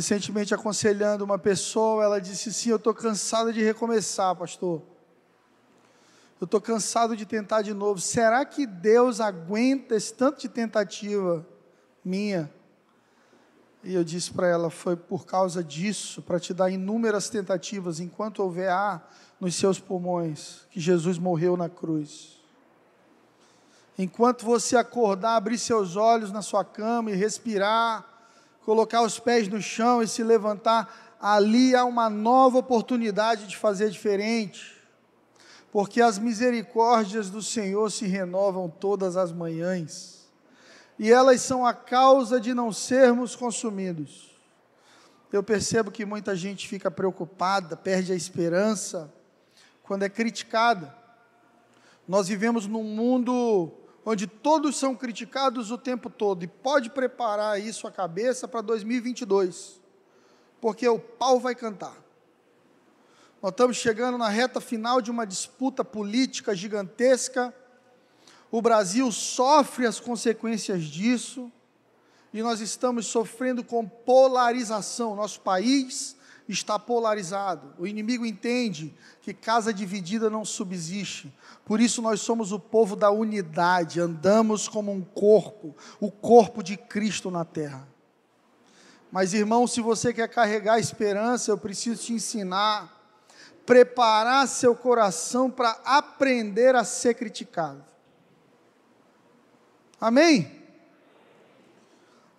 Recentemente 0.00 0.54
aconselhando 0.54 1.26
uma 1.26 1.38
pessoa, 1.38 2.02
ela 2.02 2.18
disse 2.18 2.48
assim: 2.48 2.70
Eu 2.70 2.76
estou 2.76 2.94
cansada 2.94 3.52
de 3.52 3.62
recomeçar, 3.62 4.34
pastor. 4.34 4.80
Eu 6.40 6.46
estou 6.46 6.58
cansado 6.58 7.14
de 7.14 7.26
tentar 7.26 7.60
de 7.60 7.74
novo. 7.74 8.00
Será 8.00 8.42
que 8.46 8.66
Deus 8.66 9.20
aguenta 9.20 9.94
esse 9.94 10.14
tanto 10.14 10.40
de 10.40 10.48
tentativa 10.48 11.46
minha? 12.02 12.50
E 13.84 13.92
eu 13.92 14.02
disse 14.02 14.32
para 14.32 14.46
ela: 14.46 14.70
Foi 14.70 14.96
por 14.96 15.26
causa 15.26 15.62
disso, 15.62 16.22
para 16.22 16.40
te 16.40 16.54
dar 16.54 16.70
inúmeras 16.70 17.28
tentativas, 17.28 18.00
enquanto 18.00 18.42
houver 18.42 18.70
ar 18.70 19.06
nos 19.38 19.54
seus 19.54 19.78
pulmões, 19.78 20.66
que 20.70 20.80
Jesus 20.80 21.18
morreu 21.18 21.58
na 21.58 21.68
cruz. 21.68 22.40
Enquanto 23.98 24.46
você 24.46 24.78
acordar, 24.78 25.36
abrir 25.36 25.58
seus 25.58 25.94
olhos 25.94 26.32
na 26.32 26.40
sua 26.40 26.64
cama 26.64 27.10
e 27.10 27.14
respirar, 27.14 28.09
colocar 28.64 29.02
os 29.02 29.18
pés 29.18 29.48
no 29.48 29.60
chão 29.60 30.02
e 30.02 30.08
se 30.08 30.22
levantar, 30.22 31.16
ali 31.20 31.74
há 31.74 31.84
uma 31.84 32.08
nova 32.08 32.58
oportunidade 32.58 33.46
de 33.46 33.56
fazer 33.56 33.90
diferente, 33.90 34.76
porque 35.72 36.00
as 36.00 36.18
misericórdias 36.18 37.30
do 37.30 37.42
Senhor 37.42 37.90
se 37.90 38.06
renovam 38.06 38.68
todas 38.68 39.16
as 39.16 39.32
manhãs, 39.32 40.28
e 40.98 41.10
elas 41.10 41.40
são 41.40 41.64
a 41.64 41.72
causa 41.72 42.40
de 42.40 42.52
não 42.52 42.72
sermos 42.72 43.34
consumidos. 43.34 44.30
Eu 45.32 45.42
percebo 45.42 45.90
que 45.90 46.04
muita 46.04 46.34
gente 46.34 46.66
fica 46.66 46.90
preocupada, 46.90 47.76
perde 47.76 48.12
a 48.12 48.16
esperança, 48.16 49.12
quando 49.82 50.02
é 50.02 50.08
criticada. 50.08 50.94
Nós 52.06 52.28
vivemos 52.28 52.66
num 52.66 52.82
mundo 52.82 53.72
onde 54.10 54.26
todos 54.26 54.76
são 54.76 54.96
criticados 54.96 55.70
o 55.70 55.78
tempo 55.78 56.10
todo, 56.10 56.42
e 56.42 56.48
pode 56.48 56.90
preparar 56.90 57.60
isso 57.60 57.86
a 57.86 57.92
cabeça 57.92 58.48
para 58.48 58.60
2022, 58.60 59.80
porque 60.60 60.88
o 60.88 60.98
pau 60.98 61.38
vai 61.38 61.54
cantar. 61.54 61.96
Nós 63.40 63.52
estamos 63.52 63.76
chegando 63.76 64.18
na 64.18 64.28
reta 64.28 64.60
final 64.60 65.00
de 65.00 65.12
uma 65.12 65.24
disputa 65.24 65.84
política 65.84 66.56
gigantesca, 66.56 67.54
o 68.50 68.60
Brasil 68.60 69.12
sofre 69.12 69.86
as 69.86 70.00
consequências 70.00 70.82
disso, 70.82 71.50
e 72.34 72.42
nós 72.42 72.60
estamos 72.60 73.06
sofrendo 73.06 73.62
com 73.62 73.88
polarização. 73.88 75.14
Nosso 75.14 75.40
país 75.40 76.16
está 76.52 76.78
polarizado. 76.78 77.74
O 77.78 77.86
inimigo 77.86 78.26
entende 78.26 78.94
que 79.22 79.32
casa 79.32 79.72
dividida 79.72 80.28
não 80.28 80.44
subsiste. 80.44 81.32
Por 81.64 81.80
isso 81.80 82.02
nós 82.02 82.20
somos 82.20 82.52
o 82.52 82.58
povo 82.58 82.96
da 82.96 83.10
unidade, 83.10 84.00
andamos 84.00 84.68
como 84.68 84.92
um 84.92 85.02
corpo, 85.02 85.76
o 86.00 86.10
corpo 86.10 86.62
de 86.62 86.76
Cristo 86.76 87.30
na 87.30 87.44
terra. 87.44 87.86
Mas 89.12 89.34
irmão, 89.34 89.66
se 89.66 89.80
você 89.80 90.12
quer 90.12 90.28
carregar 90.28 90.78
esperança, 90.78 91.50
eu 91.50 91.58
preciso 91.58 92.02
te 92.02 92.12
ensinar 92.12 93.00
preparar 93.70 94.48
seu 94.48 94.74
coração 94.74 95.48
para 95.48 95.78
aprender 95.84 96.74
a 96.74 96.82
ser 96.82 97.14
criticado. 97.14 97.84
Amém? 100.00 100.60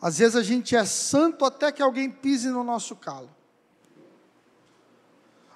Às 0.02 0.18
vezes 0.18 0.36
a 0.36 0.44
gente 0.44 0.76
é 0.76 0.84
santo 0.84 1.46
até 1.46 1.72
que 1.72 1.82
alguém 1.82 2.10
pise 2.10 2.50
no 2.50 2.66
nosso 2.66 2.98
calo. 2.98 3.30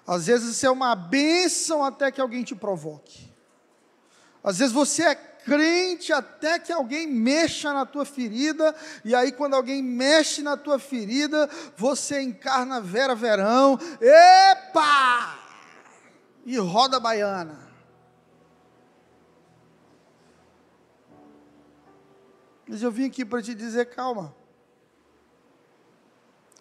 Às 0.08 0.28
vezes 0.28 0.56
você 0.56 0.68
é 0.68 0.72
uma 0.72 0.96
bênção 0.96 1.84
até 1.84 2.12
que 2.12 2.22
alguém 2.22 2.44
te 2.44 2.56
provoque. 2.56 3.34
Às 4.44 4.60
vezes 4.60 4.74
você 4.74 5.04
é 5.04 5.16
crente 5.16 6.12
até 6.12 6.60
que 6.60 6.72
alguém 6.72 7.08
mexa 7.08 7.72
na 7.72 7.86
tua 7.86 8.06
ferida, 8.06 8.76
e 9.04 9.14
aí 9.16 9.32
quando 9.32 9.56
alguém 9.56 9.82
mexe 9.82 10.42
na 10.42 10.58
tua 10.58 10.80
ferida, 10.80 11.50
você 11.78 12.22
encarna 12.22 12.82
Vera 12.82 13.16
Verão, 13.16 13.80
epa! 14.02 15.40
E 16.46 16.58
roda 16.58 17.00
baiana. 17.00 17.66
Mas 22.68 22.82
eu 22.82 22.92
vim 22.92 23.06
aqui 23.06 23.24
para 23.24 23.42
te 23.42 23.54
dizer, 23.54 23.86
calma. 23.86 24.36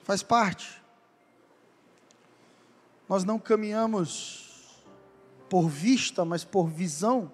Faz 0.03 0.23
parte. 0.23 0.84
Nós 3.09 3.25
não 3.25 3.39
caminhamos 3.39 4.83
por 5.49 5.69
vista, 5.69 6.25
mas 6.25 6.45
por 6.45 6.69
visão. 6.69 7.31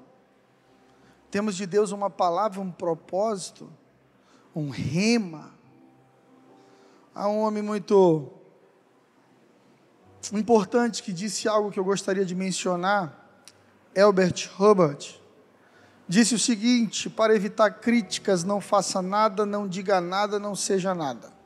Temos 1.30 1.56
de 1.56 1.64
Deus 1.64 1.92
uma 1.92 2.10
palavra, 2.10 2.60
um 2.60 2.70
propósito, 2.70 3.70
um 4.54 4.68
rema. 4.68 5.54
Há 7.14 7.28
um 7.28 7.40
homem 7.40 7.62
muito 7.62 8.30
importante 10.32 11.02
que 11.02 11.12
disse 11.12 11.48
algo 11.48 11.70
que 11.70 11.78
eu 11.78 11.84
gostaria 11.84 12.24
de 12.24 12.34
mencionar, 12.34 13.28
Albert 13.96 14.50
Hubbard. 14.58 15.20
Disse 16.08 16.34
o 16.34 16.38
seguinte: 16.38 17.08
para 17.08 17.34
evitar 17.34 17.70
críticas, 17.70 18.42
não 18.42 18.60
faça 18.60 19.00
nada, 19.00 19.46
não 19.46 19.68
diga 19.68 20.00
nada, 20.00 20.38
não 20.38 20.56
seja 20.56 20.94
nada. 20.94 21.39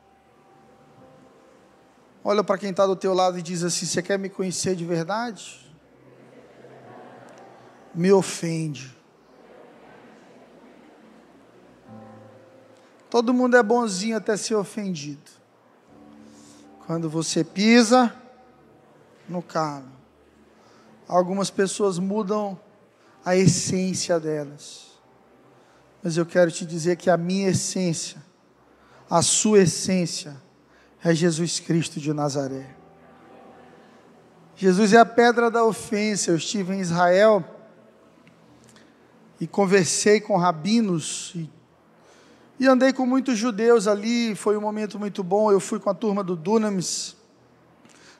Olha 2.27 2.43
para 2.43 2.57
quem 2.57 2.71
está 2.71 2.87
do 2.87 2.95
teu 2.95 3.13
lado 3.13 3.37
e 3.37 3.41
diz 3.43 3.63
assim: 3.63 3.85
Você 3.85 4.01
quer 4.01 4.17
me 4.17 4.29
conhecer 4.29 4.75
de 4.75 4.83
verdade? 4.83 5.71
Me 7.93 8.11
ofende. 8.11 8.97
Todo 13.11 13.31
mundo 13.31 13.55
é 13.55 13.61
bonzinho 13.61 14.17
até 14.17 14.35
ser 14.35 14.55
ofendido. 14.55 15.29
Quando 16.87 17.07
você 17.07 17.43
pisa 17.43 18.11
no 19.29 19.43
carro, 19.43 19.85
algumas 21.07 21.51
pessoas 21.51 21.99
mudam 21.99 22.59
a 23.23 23.35
essência 23.35 24.19
delas. 24.19 24.99
Mas 26.01 26.17
eu 26.17 26.25
quero 26.25 26.51
te 26.51 26.65
dizer 26.65 26.95
que 26.95 27.07
a 27.07 27.17
minha 27.17 27.49
essência, 27.49 28.17
a 29.07 29.21
sua 29.21 29.59
essência, 29.59 30.43
é 31.05 31.13
Jesus 31.13 31.59
Cristo 31.59 31.99
de 31.99 32.11
Nazaré. 32.11 32.75
Jesus 34.55 34.91
é 34.91 34.97
a 34.97 35.05
pedra 35.05 35.51
da 35.51 35.63
ofensa. 35.63 36.31
Eu 36.31 36.35
estive 36.35 36.73
em 36.73 36.79
Israel 36.79 37.45
e 39.39 39.45
conversei 39.45 40.19
com 40.19 40.35
rabinos 40.35 41.31
e, 41.35 41.47
e 42.59 42.67
andei 42.67 42.91
com 42.91 43.05
muitos 43.05 43.37
judeus 43.37 43.87
ali. 43.87 44.33
Foi 44.33 44.57
um 44.57 44.61
momento 44.61 44.97
muito 44.97 45.23
bom. 45.23 45.51
Eu 45.51 45.59
fui 45.59 45.79
com 45.79 45.91
a 45.91 45.93
turma 45.93 46.23
do 46.23 46.35
Dunamis, 46.35 47.15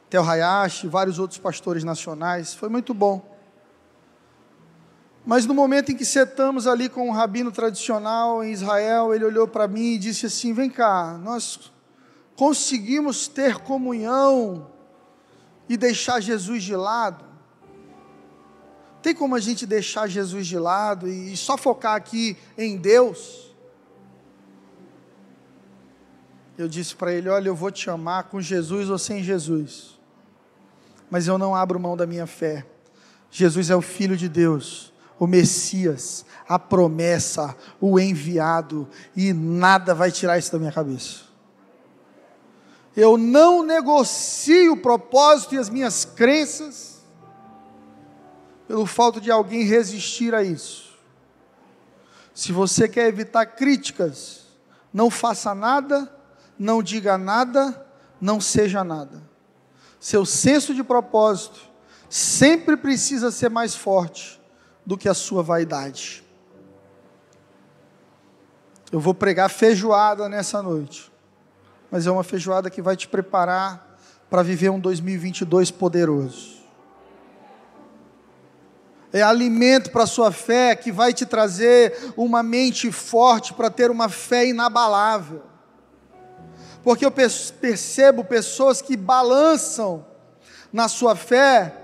Tel 0.08 0.24
Hayashi, 0.24 0.88
vários 0.88 1.18
outros 1.18 1.40
pastores 1.40 1.84
nacionais. 1.84 2.54
Foi 2.54 2.70
muito 2.70 2.94
bom. 2.94 3.36
Mas 5.26 5.48
no 5.48 5.56
momento 5.56 5.92
em 5.92 5.96
que 5.96 6.06
sentamos 6.06 6.68
ali 6.68 6.88
com 6.88 7.10
um 7.10 7.12
rabino 7.12 7.52
tradicional 7.52 8.44
em 8.44 8.52
Israel, 8.52 9.12
ele 9.12 9.26
olhou 9.26 9.48
para 9.48 9.68
mim 9.68 9.94
e 9.94 9.98
disse 9.98 10.28
assim: 10.28 10.54
Vem 10.54 10.70
cá, 10.70 11.18
nós 11.24 11.74
conseguimos 12.36 13.28
ter 13.28 13.58
comunhão 13.58 14.72
e 15.68 15.78
deixar 15.78 16.20
Jesus 16.20 16.64
de 16.64 16.76
lado? 16.76 17.26
Tem 19.02 19.14
como 19.14 19.36
a 19.36 19.40
gente 19.40 19.68
deixar 19.68 20.08
Jesus 20.08 20.48
de 20.48 20.58
lado 20.58 21.08
e 21.08 21.38
só 21.38 21.58
focar 21.58 21.96
aqui 21.96 22.36
em 22.58 22.76
Deus? 22.76 23.54
Eu 26.58 26.68
disse 26.68 26.96
para 26.96 27.14
ele: 27.14 27.30
Olha, 27.30 27.50
eu 27.50 27.56
vou 27.56 27.70
te 27.70 27.90
amar 27.90 28.24
com 28.24 28.42
Jesus 28.42 28.90
ou 28.90 28.98
sem 28.98 29.24
Jesus, 29.24 30.00
mas 31.10 31.28
eu 31.28 31.38
não 31.38 31.56
abro 31.56 31.80
mão 31.80 31.96
da 31.96 32.08
minha 32.08 32.26
fé. 32.26 32.66
Jesus 33.30 33.70
é 33.70 33.76
o 33.76 33.82
Filho 33.82 34.16
de 34.18 34.30
Deus, 34.30 34.94
o 35.20 35.28
Messias, 35.28 36.26
a 36.48 36.58
promessa, 36.58 37.56
o 37.80 38.00
enviado, 38.00 38.88
e 39.16 39.34
nada 39.34 39.94
vai 39.94 40.12
tirar 40.12 40.38
isso 40.38 40.52
da 40.52 40.58
minha 40.58 40.72
cabeça. 40.72 41.25
Eu 42.96 43.18
não 43.18 43.62
negocio 43.62 44.74
o 44.74 44.78
propósito 44.78 45.56
e 45.56 45.58
as 45.58 45.70
minhas 45.70 46.06
crenças 46.06 47.04
pelo 48.68 48.86
fato 48.86 49.20
de 49.20 49.30
alguém 49.30 49.64
resistir 49.64 50.34
a 50.34 50.42
isso. 50.42 50.96
Se 52.34 52.52
você 52.52 52.88
quer 52.88 53.08
evitar 53.08 53.46
críticas, 53.46 54.46
não 54.94 55.10
faça 55.10 55.54
nada, 55.54 56.12
não 56.58 56.82
diga 56.82 57.18
nada, 57.18 57.86
não 58.20 58.40
seja 58.40 58.84
nada. 58.84 59.22
Seu 60.00 60.26
senso 60.26 60.74
de 60.74 60.84
propósito 60.84 61.60
sempre 62.10 62.78
precisa 62.78 63.30
ser 63.30 63.50
mais 63.50 63.76
forte 63.76 64.42
do 64.86 64.98
que 64.98 65.10
a 65.10 65.14
sua 65.14 65.44
vaidade. 65.44 66.24
Eu 68.92 69.00
vou 69.00 69.14
pregar 69.14 69.50
feijoada 69.50 70.30
nessa 70.30 70.62
noite 70.62 71.12
mas 71.96 72.06
é 72.06 72.12
uma 72.12 72.26
feijoada 72.26 72.70
que 72.70 72.82
vai 72.82 72.98
te 72.98 73.08
preparar 73.08 73.98
para 74.30 74.44
viver 74.44 74.70
um 74.70 74.82
2022 74.82 75.72
poderoso. 75.72 76.56
É 79.14 79.22
alimento 79.22 79.92
para 79.92 80.04
a 80.04 80.06
sua 80.06 80.30
fé 80.30 80.76
que 80.76 80.92
vai 80.92 81.14
te 81.14 81.26
trazer 81.26 82.14
uma 82.18 82.44
mente 82.44 82.92
forte 82.92 83.54
para 83.54 83.70
ter 83.70 83.90
uma 83.90 84.10
fé 84.10 84.46
inabalável. 84.46 85.42
porque 86.84 87.06
eu 87.06 87.12
percebo 87.12 88.26
pessoas 88.26 88.82
que 88.82 88.98
balançam 88.98 90.06
na 90.74 90.90
sua 90.90 91.16
fé 91.16 91.78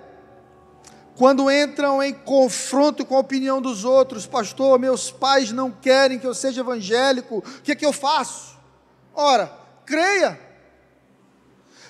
quando 1.15 1.49
entram 1.49 2.03
em 2.03 2.13
confronto 2.13 3.05
com 3.05 3.15
a 3.15 3.19
opinião 3.19 3.61
dos 3.61 3.85
outros, 3.85 4.27
pastor, 4.27 4.77
meus 4.77 5.09
pais 5.09 5.53
não 5.53 5.71
querem 5.71 6.19
que 6.19 6.27
eu 6.27 6.33
seja 6.33 6.59
evangélico, 6.59 7.37
o 7.37 7.61
que 7.61 7.71
é 7.71 7.75
que 7.75 7.85
eu 7.85 7.93
faço? 7.93 8.59
Ora, 9.15 9.60
creia. 9.91 10.39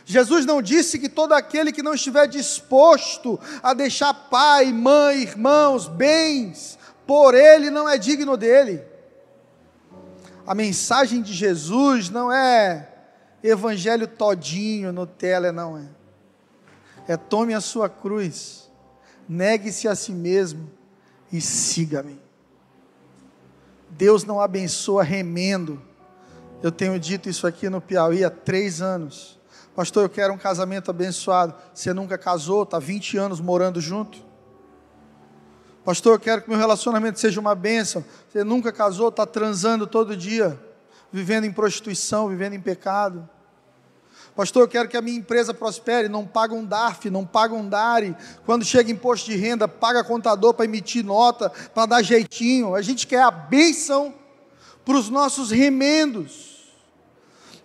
Jesus 0.03 0.45
não 0.45 0.61
disse 0.61 0.97
que 0.97 1.07
todo 1.07 1.33
aquele 1.33 1.71
que 1.71 1.83
não 1.83 1.93
estiver 1.93 2.27
disposto 2.27 3.39
a 3.61 3.73
deixar 3.73 4.13
pai, 4.13 4.73
mãe, 4.73 5.21
irmãos, 5.21 5.87
bens, 5.87 6.77
por 7.05 7.35
ele 7.35 7.69
não 7.69 7.87
é 7.87 7.97
digno 7.97 8.35
dele. 8.35 8.83
A 10.45 10.55
mensagem 10.55 11.21
de 11.21 11.31
Jesus 11.31 12.09
não 12.09 12.31
é 12.31 12.89
evangelho 13.43 14.07
todinho, 14.07 14.91
Nutella, 14.91 15.51
não 15.51 15.77
é. 15.77 15.87
É 17.07 17.15
tome 17.15 17.53
a 17.53 17.61
sua 17.61 17.87
cruz, 17.87 18.69
negue-se 19.29 19.87
a 19.87 19.95
si 19.95 20.11
mesmo 20.11 20.69
e 21.31 21.39
siga-me. 21.39 22.19
Deus 23.89 24.23
não 24.23 24.41
abençoa 24.41 25.03
remendo. 25.03 25.81
Eu 26.63 26.71
tenho 26.71 26.99
dito 26.99 27.27
isso 27.27 27.47
aqui 27.47 27.69
no 27.69 27.81
Piauí 27.81 28.23
há 28.23 28.29
três 28.29 28.81
anos. 28.81 29.39
Pastor, 29.75 30.03
eu 30.03 30.09
quero 30.09 30.33
um 30.33 30.37
casamento 30.37 30.91
abençoado. 30.91 31.55
Você 31.73 31.91
nunca 31.93 32.17
casou, 32.17 32.63
está 32.63 32.77
20 32.77 33.17
anos 33.17 33.39
morando 33.39 33.81
junto? 33.81 34.19
Pastor, 35.83 36.13
eu 36.13 36.19
quero 36.19 36.43
que 36.43 36.49
meu 36.49 36.59
relacionamento 36.59 37.19
seja 37.19 37.39
uma 37.39 37.55
bênção. 37.55 38.05
Você 38.29 38.43
nunca 38.43 38.71
casou, 38.71 39.09
está 39.09 39.25
transando 39.25 39.87
todo 39.87 40.15
dia, 40.15 40.59
vivendo 41.11 41.45
em 41.45 41.51
prostituição, 41.51 42.29
vivendo 42.29 42.53
em 42.53 42.61
pecado. 42.61 43.27
Pastor, 44.35 44.61
eu 44.63 44.67
quero 44.67 44.87
que 44.87 44.95
a 44.95 45.01
minha 45.01 45.17
empresa 45.17 45.53
prospere, 45.53 46.07
não 46.07 46.27
paga 46.27 46.53
um 46.53 46.63
DARF, 46.63 47.09
não 47.09 47.25
paga 47.25 47.55
um 47.55 47.67
DARI. 47.67 48.15
Quando 48.45 48.63
chega 48.63 48.91
imposto 48.91 49.31
de 49.31 49.35
renda, 49.35 49.67
paga 49.67 50.03
contador 50.03 50.53
para 50.53 50.65
emitir 50.65 51.03
nota, 51.03 51.49
para 51.49 51.87
dar 51.87 52.01
jeitinho. 52.03 52.75
A 52.75 52.81
gente 52.83 53.07
quer 53.07 53.23
a 53.23 53.31
bênção 53.31 54.13
para 54.85 54.95
os 54.95 55.09
nossos 55.09 55.49
remendos. 55.49 56.50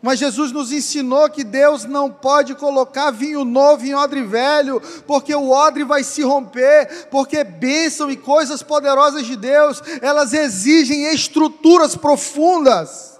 Mas 0.07 0.21
Jesus 0.21 0.53
nos 0.53 0.71
ensinou 0.71 1.29
que 1.29 1.43
Deus 1.43 1.85
não 1.85 2.09
pode 2.09 2.55
colocar 2.55 3.11
vinho 3.11 3.45
novo 3.45 3.85
em 3.85 3.93
odre 3.93 4.23
velho, 4.23 4.81
porque 5.05 5.35
o 5.35 5.51
odre 5.51 5.83
vai 5.83 6.05
se 6.05 6.23
romper, 6.23 7.09
porque 7.11 7.43
bênção 7.43 8.09
e 8.09 8.17
coisas 8.17 8.63
poderosas 8.63 9.27
de 9.27 9.35
Deus, 9.35 9.83
elas 10.01 10.33
exigem 10.33 11.13
estruturas 11.13 11.97
profundas. 11.97 13.19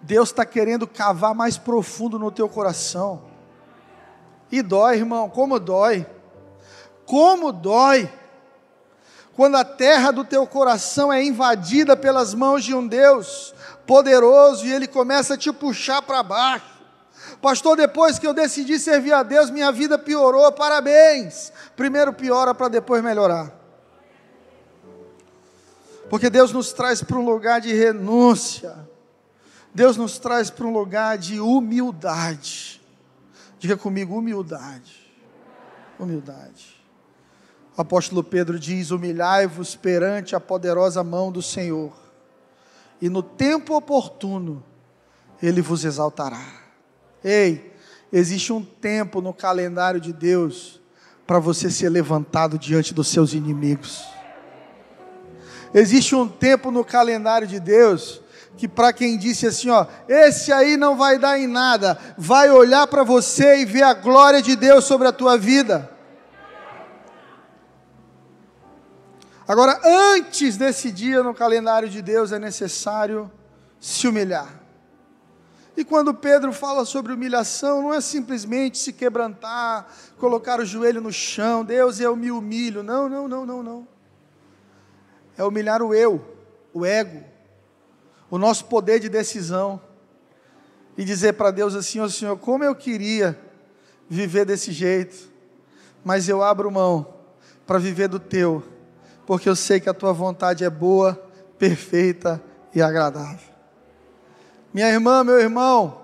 Deus 0.00 0.28
está 0.28 0.46
querendo 0.46 0.86
cavar 0.86 1.34
mais 1.34 1.58
profundo 1.58 2.16
no 2.16 2.30
teu 2.30 2.48
coração. 2.48 3.22
E 4.52 4.62
dói, 4.62 4.98
irmão, 4.98 5.28
como 5.28 5.58
dói. 5.58 6.06
Como 7.04 7.50
dói 7.50 8.08
quando 9.34 9.56
a 9.56 9.64
terra 9.64 10.10
do 10.10 10.22
teu 10.22 10.46
coração 10.46 11.12
é 11.12 11.24
invadida 11.24 11.96
pelas 11.96 12.34
mãos 12.34 12.62
de 12.62 12.74
um 12.74 12.86
Deus 12.86 13.54
poderoso 13.86 14.66
e 14.66 14.72
ele 14.72 14.86
começa 14.86 15.34
a 15.34 15.36
te 15.36 15.52
puxar 15.52 16.02
para 16.02 16.22
baixo. 16.22 16.80
Pastor, 17.40 17.76
depois 17.76 18.18
que 18.18 18.26
eu 18.26 18.34
decidi 18.34 18.78
servir 18.78 19.12
a 19.12 19.22
Deus, 19.22 19.50
minha 19.50 19.70
vida 19.72 19.98
piorou. 19.98 20.50
Parabéns. 20.52 21.52
Primeiro 21.76 22.12
piora 22.12 22.54
para 22.54 22.68
depois 22.68 23.02
melhorar. 23.02 23.52
Porque 26.08 26.28
Deus 26.28 26.52
nos 26.52 26.72
traz 26.72 27.02
para 27.02 27.18
um 27.18 27.24
lugar 27.24 27.60
de 27.60 27.72
renúncia. 27.72 28.76
Deus 29.72 29.96
nos 29.96 30.18
traz 30.18 30.50
para 30.50 30.66
um 30.66 30.72
lugar 30.72 31.16
de 31.16 31.38
humildade. 31.38 32.80
Diga 33.58 33.76
comigo, 33.76 34.16
humildade. 34.16 35.08
Humildade. 35.98 36.80
O 37.76 37.80
apóstolo 37.80 38.24
Pedro 38.24 38.58
diz: 38.58 38.90
Humilhai-vos 38.90 39.76
perante 39.76 40.34
a 40.34 40.40
poderosa 40.40 41.04
mão 41.04 41.30
do 41.30 41.40
Senhor, 41.40 41.92
e 43.00 43.08
no 43.08 43.22
tempo 43.22 43.76
oportuno 43.76 44.62
ele 45.42 45.62
vos 45.62 45.84
exaltará. 45.84 46.42
Ei, 47.24 47.74
existe 48.12 48.52
um 48.52 48.62
tempo 48.62 49.20
no 49.20 49.32
calendário 49.32 50.00
de 50.00 50.12
Deus 50.12 50.80
para 51.26 51.38
você 51.38 51.70
ser 51.70 51.88
levantado 51.88 52.58
diante 52.58 52.92
dos 52.92 53.08
seus 53.08 53.32
inimigos. 53.32 54.04
Existe 55.72 56.14
um 56.14 56.28
tempo 56.28 56.70
no 56.70 56.84
calendário 56.84 57.46
de 57.46 57.60
Deus 57.60 58.20
que 58.56 58.68
para 58.68 58.92
quem 58.92 59.16
disse 59.16 59.46
assim, 59.46 59.70
ó, 59.70 59.86
esse 60.08 60.52
aí 60.52 60.76
não 60.76 60.96
vai 60.96 61.18
dar 61.18 61.38
em 61.38 61.46
nada, 61.46 61.96
vai 62.18 62.50
olhar 62.50 62.86
para 62.86 63.02
você 63.02 63.58
e 63.58 63.64
ver 63.64 63.82
a 63.82 63.94
glória 63.94 64.42
de 64.42 64.54
Deus 64.54 64.84
sobre 64.84 65.08
a 65.08 65.12
tua 65.12 65.38
vida. 65.38 65.89
Agora, 69.50 69.80
antes 70.14 70.56
desse 70.56 70.92
dia 70.92 71.24
no 71.24 71.34
calendário 71.34 71.88
de 71.88 72.00
Deus, 72.00 72.30
é 72.30 72.38
necessário 72.38 73.28
se 73.80 74.06
humilhar. 74.06 74.62
E 75.76 75.84
quando 75.84 76.14
Pedro 76.14 76.52
fala 76.52 76.84
sobre 76.84 77.12
humilhação, 77.12 77.82
não 77.82 77.92
é 77.92 78.00
simplesmente 78.00 78.78
se 78.78 78.92
quebrantar, 78.92 79.92
colocar 80.18 80.60
o 80.60 80.64
joelho 80.64 81.00
no 81.00 81.12
chão, 81.12 81.64
Deus, 81.64 81.98
eu 81.98 82.14
me 82.14 82.30
humilho. 82.30 82.84
Não, 82.84 83.08
não, 83.08 83.26
não, 83.26 83.44
não, 83.44 83.60
não. 83.60 83.88
É 85.36 85.42
humilhar 85.42 85.82
o 85.82 85.92
eu, 85.92 86.24
o 86.72 86.86
ego, 86.86 87.24
o 88.30 88.38
nosso 88.38 88.66
poder 88.66 89.00
de 89.00 89.08
decisão. 89.08 89.82
E 90.96 91.04
dizer 91.04 91.32
para 91.32 91.50
Deus 91.50 91.74
assim: 91.74 91.98
Ó 91.98 92.04
oh, 92.04 92.08
Senhor, 92.08 92.38
como 92.38 92.62
eu 92.62 92.76
queria 92.76 93.36
viver 94.08 94.44
desse 94.44 94.70
jeito, 94.70 95.28
mas 96.04 96.28
eu 96.28 96.40
abro 96.40 96.70
mão 96.70 97.14
para 97.66 97.80
viver 97.80 98.06
do 98.06 98.20
teu 98.20 98.69
porque 99.30 99.48
eu 99.48 99.54
sei 99.54 99.78
que 99.78 99.88
a 99.88 99.94
tua 99.94 100.12
vontade 100.12 100.64
é 100.64 100.68
boa, 100.68 101.14
perfeita 101.56 102.42
e 102.74 102.82
agradável. 102.82 103.48
Minha 104.74 104.88
irmã, 104.88 105.22
meu 105.22 105.38
irmão, 105.38 106.00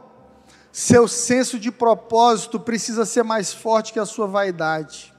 seu 0.71 1.09
senso 1.09 1.59
de 1.59 1.73
propósito 1.73 2.61
precisa 2.61 3.05
ser 3.05 3.25
mais 3.25 3.53
forte 3.53 3.93
que 3.93 3.99
a 3.99 4.07
sua 4.07 4.29
vaidade. 4.29 5.13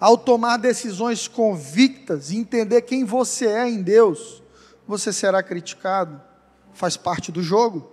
Ao 0.00 0.16
tomar 0.16 0.56
decisões 0.56 1.28
convictas 1.28 2.30
e 2.30 2.38
entender 2.38 2.80
quem 2.80 3.04
você 3.04 3.48
é 3.48 3.68
em 3.68 3.82
Deus, 3.82 4.42
você 4.88 5.12
será 5.12 5.42
criticado, 5.42 6.18
faz 6.72 6.96
parte 6.96 7.30
do 7.30 7.42
jogo. 7.42 7.92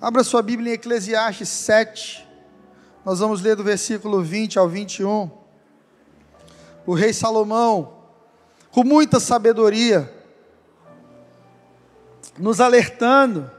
Abra 0.00 0.22
sua 0.22 0.40
Bíblia 0.40 0.70
em 0.70 0.74
Eclesiastes 0.74 1.48
7, 1.48 2.24
nós 3.04 3.18
vamos 3.18 3.42
ler 3.42 3.56
do 3.56 3.64
versículo 3.64 4.22
20 4.22 4.56
ao 4.56 4.68
21 4.68 5.37
o 6.88 6.94
rei 6.94 7.12
Salomão, 7.12 7.98
com 8.70 8.82
muita 8.82 9.20
sabedoria, 9.20 10.10
nos 12.38 12.62
alertando 12.62 13.50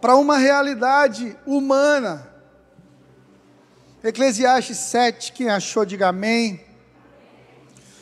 para 0.00 0.16
uma 0.16 0.38
realidade 0.38 1.36
humana. 1.44 2.32
Eclesiastes 4.02 4.78
7, 4.78 5.32
quem 5.32 5.50
achou, 5.50 5.84
diga 5.84 6.08
amém. 6.08 6.64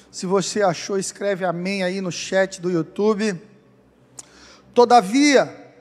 Se 0.09 0.25
você 0.25 0.63
achou, 0.63 0.97
escreve 0.97 1.45
amém 1.45 1.83
aí 1.83 2.01
no 2.01 2.13
chat 2.13 2.61
do 2.61 2.71
YouTube. 2.71 3.43
Todavia, 4.73 5.75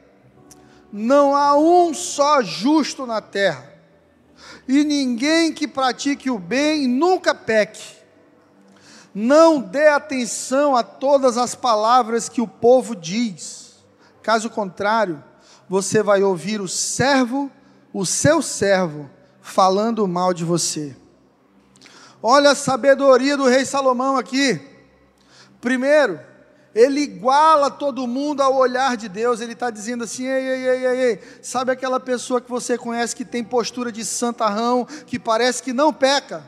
não 0.92 1.36
há 1.36 1.56
um 1.56 1.94
só 1.94 2.42
justo 2.42 3.06
na 3.06 3.22
terra 3.22 3.75
e 4.68 4.84
ninguém 4.84 5.54
que 5.54 5.68
pratique 5.68 6.30
o 6.30 6.40
bem 6.40 6.88
nunca 6.88 7.34
peque. 7.34 7.96
Não 9.14 9.62
dê 9.62 9.88
atenção 9.88 10.76
a 10.76 10.84
todas 10.84 11.38
as 11.38 11.56
palavras 11.56 12.28
que 12.28 12.42
o 12.42 12.48
povo 12.48 12.96
diz. 12.96 13.84
Caso 14.22 14.50
contrário, 14.50 15.24
você 15.70 16.04
vai 16.04 16.22
ouvir 16.22 16.60
o 16.60 16.68
servo, 16.68 17.50
o 17.94 18.06
seu 18.06 18.42
servo, 18.42 19.10
falando 19.42 20.08
mal 20.08 20.34
de 20.34 20.44
você. 20.44 20.96
Olha 22.22 22.52
a 22.52 22.56
sabedoria 22.56 23.38
do 23.38 23.48
rei 23.48 23.66
Salomão 23.66 24.18
aqui. 24.18 24.60
Primeiro, 25.62 26.20
ele 26.76 27.00
iguala 27.00 27.72
todo 27.72 28.06
mundo 28.06 28.42
ao 28.42 28.54
olhar 28.54 28.98
de 28.98 29.08
Deus, 29.08 29.40
ele 29.40 29.54
está 29.54 29.70
dizendo 29.70 30.04
assim: 30.04 30.26
ei, 30.28 30.46
ei, 30.46 30.68
ei, 30.68 30.86
ei, 30.86 31.02
ei, 31.04 31.22
sabe 31.42 31.72
aquela 31.72 32.02
pessoa 32.02 32.42
que 32.42 32.50
você 32.50 32.78
conhece 32.78 33.16
que 33.16 33.24
tem 33.24 33.42
postura 33.42 33.94
de 33.94 34.04
santarrão, 34.04 34.86
que 35.08 35.18
parece 35.18 35.64
que 35.64 35.72
não 35.72 35.94
peca? 35.94 36.44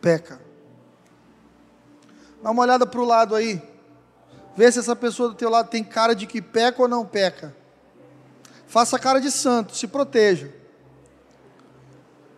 Peca. 0.00 0.40
Dá 2.42 2.50
uma 2.50 2.62
olhada 2.62 2.86
para 2.86 3.00
o 3.00 3.04
lado 3.04 3.34
aí, 3.34 3.60
vê 4.56 4.72
se 4.72 4.78
essa 4.78 4.96
pessoa 4.96 5.28
do 5.28 5.34
teu 5.34 5.50
lado 5.50 5.68
tem 5.68 5.84
cara 5.84 6.14
de 6.14 6.26
que 6.26 6.40
peca 6.40 6.80
ou 6.80 6.88
não 6.88 7.04
peca. 7.04 7.54
Faça 8.66 8.98
cara 8.98 9.20
de 9.20 9.30
santo, 9.30 9.76
se 9.76 9.86
proteja. 9.86 10.50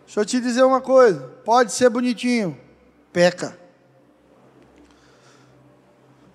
Deixa 0.05 0.19
eu 0.19 0.25
te 0.25 0.41
dizer 0.41 0.63
uma 0.63 0.81
coisa: 0.81 1.21
pode 1.45 1.71
ser 1.71 1.89
bonitinho, 1.89 2.59
peca. 3.13 3.57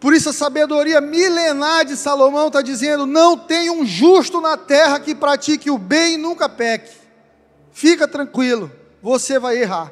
Por 0.04 0.12
isso 0.12 0.28
a 0.28 0.34
sabedoria 0.34 1.00
milenar 1.00 1.86
de 1.86 1.96
Salomão 1.96 2.48
está 2.48 2.60
dizendo: 2.60 3.06
não 3.06 3.38
tem 3.38 3.70
um 3.70 3.86
justo 3.86 4.38
na 4.38 4.54
terra 4.54 5.00
que 5.00 5.14
pratique 5.14 5.70
o 5.70 5.78
bem 5.78 6.16
e 6.16 6.18
nunca 6.18 6.46
peque. 6.46 6.94
Fica 7.72 8.06
tranquilo, 8.06 8.70
você 9.00 9.38
vai 9.38 9.56
errar. 9.56 9.90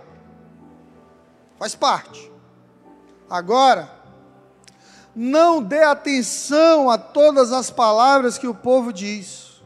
Faz 1.59 1.75
parte. 1.75 2.31
Agora, 3.31 3.91
não 5.17 5.63
dê 5.63 5.83
atenção 5.83 6.91
a 6.91 6.99
todas 6.99 7.51
as 7.51 7.71
palavras 7.71 8.37
que 8.37 8.47
o 8.47 8.55
povo 8.55 8.93
diz, 8.93 9.63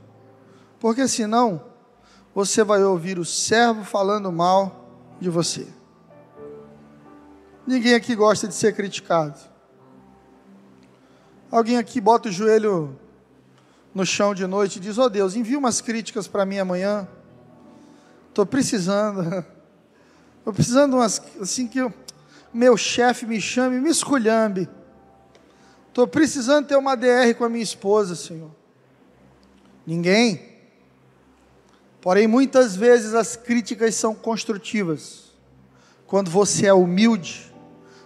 porque 0.78 1.08
senão 1.08 1.60
você 2.32 2.62
vai 2.62 2.84
ouvir 2.84 3.18
o 3.18 3.24
servo 3.24 3.82
falando 3.82 4.30
mal 4.30 4.92
de 5.20 5.28
você. 5.28 5.66
Ninguém 7.66 7.94
aqui 7.94 8.14
gosta 8.14 8.46
de 8.46 8.54
ser 8.54 8.76
criticado. 8.76 9.55
Alguém 11.50 11.78
aqui 11.78 12.00
bota 12.00 12.28
o 12.28 12.32
joelho 12.32 12.98
no 13.94 14.04
chão 14.04 14.34
de 14.34 14.46
noite 14.46 14.76
e 14.76 14.80
diz: 14.80 14.98
Oh 14.98 15.08
Deus, 15.08 15.36
envia 15.36 15.58
umas 15.58 15.80
críticas 15.80 16.26
para 16.26 16.44
mim 16.44 16.58
amanhã. 16.58 17.08
Estou 18.28 18.44
precisando. 18.44 19.22
Estou 20.38 20.52
precisando 20.52 20.94
umas, 20.94 21.20
assim 21.40 21.66
que 21.66 21.82
o 21.82 21.92
meu 22.52 22.76
chefe 22.76 23.26
me 23.26 23.40
chame, 23.40 23.80
me 23.80 23.90
esculhambe. 23.90 24.68
Estou 25.88 26.06
precisando 26.06 26.66
ter 26.66 26.76
uma 26.76 26.94
DR 26.94 27.34
com 27.36 27.44
a 27.44 27.48
minha 27.48 27.64
esposa, 27.64 28.14
Senhor. 28.14 28.50
Ninguém. 29.86 30.56
Porém, 32.00 32.26
muitas 32.26 32.76
vezes 32.76 33.14
as 33.14 33.34
críticas 33.34 33.94
são 33.94 34.14
construtivas. 34.14 35.32
Quando 36.06 36.30
você 36.30 36.66
é 36.66 36.72
humilde, 36.72 37.52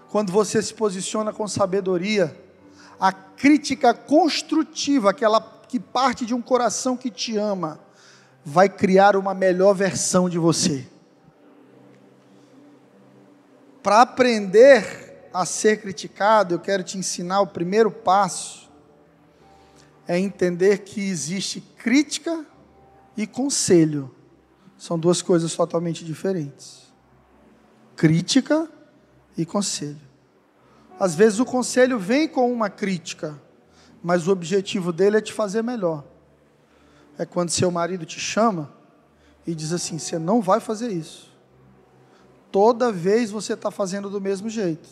quando 0.09 0.33
você 0.33 0.63
se 0.63 0.73
posiciona 0.73 1.33
com 1.33 1.47
sabedoria, 1.47 2.35
a 3.01 3.11
crítica 3.13 3.95
construtiva, 3.95 5.11
aquela 5.11 5.41
que 5.67 5.81
parte 5.81 6.27
de 6.27 6.35
um 6.35 6.43
coração 6.43 6.97
que 6.97 7.11
te 7.11 7.37
ama, 7.37 7.81
vai 8.45 8.69
criar 8.69 9.17
uma 9.17 9.33
melhor 9.33 9.73
versão 9.75 10.29
de 10.29 10.39
você. 10.39 10.87
Para 13.83 14.03
aprender 14.03 15.29
a 15.33 15.47
ser 15.47 15.81
criticado, 15.81 16.55
eu 16.55 16.59
quero 16.59 16.83
te 16.83 16.99
ensinar 16.99 17.41
o 17.41 17.47
primeiro 17.47 17.91
passo 17.91 18.61
é 20.11 20.19
entender 20.19 20.79
que 20.79 21.01
existe 21.01 21.61
crítica 21.61 22.45
e 23.17 23.29
conselho. 23.29 24.13
São 24.77 24.99
duas 24.99 25.23
coisas 25.23 25.55
totalmente 25.55 26.05
diferentes. 26.05 26.93
Crítica 27.95 28.69
e 29.37 29.47
conselho. 29.47 30.10
Às 31.01 31.15
vezes 31.15 31.41
o 31.41 31.47
conselho 31.47 31.99
vem 31.99 32.29
com 32.29 32.53
uma 32.53 32.69
crítica, 32.69 33.41
mas 34.03 34.29
o 34.29 34.33
objetivo 34.33 34.93
dele 34.93 35.17
é 35.17 35.21
te 35.23 35.33
fazer 35.33 35.63
melhor. 35.63 36.05
É 37.19 37.25
quando 37.25 37.49
seu 37.49 37.71
marido 37.71 38.05
te 38.05 38.21
chama 38.21 38.71
e 39.47 39.55
diz 39.55 39.73
assim: 39.73 39.99
você 39.99 40.19
não 40.19 40.43
vai 40.43 40.61
fazer 40.61 40.91
isso. 40.91 41.35
Toda 42.53 42.93
vez 42.93 43.31
você 43.31 43.55
está 43.55 43.71
fazendo 43.71 44.11
do 44.11 44.21
mesmo 44.21 44.51
jeito. 44.51 44.87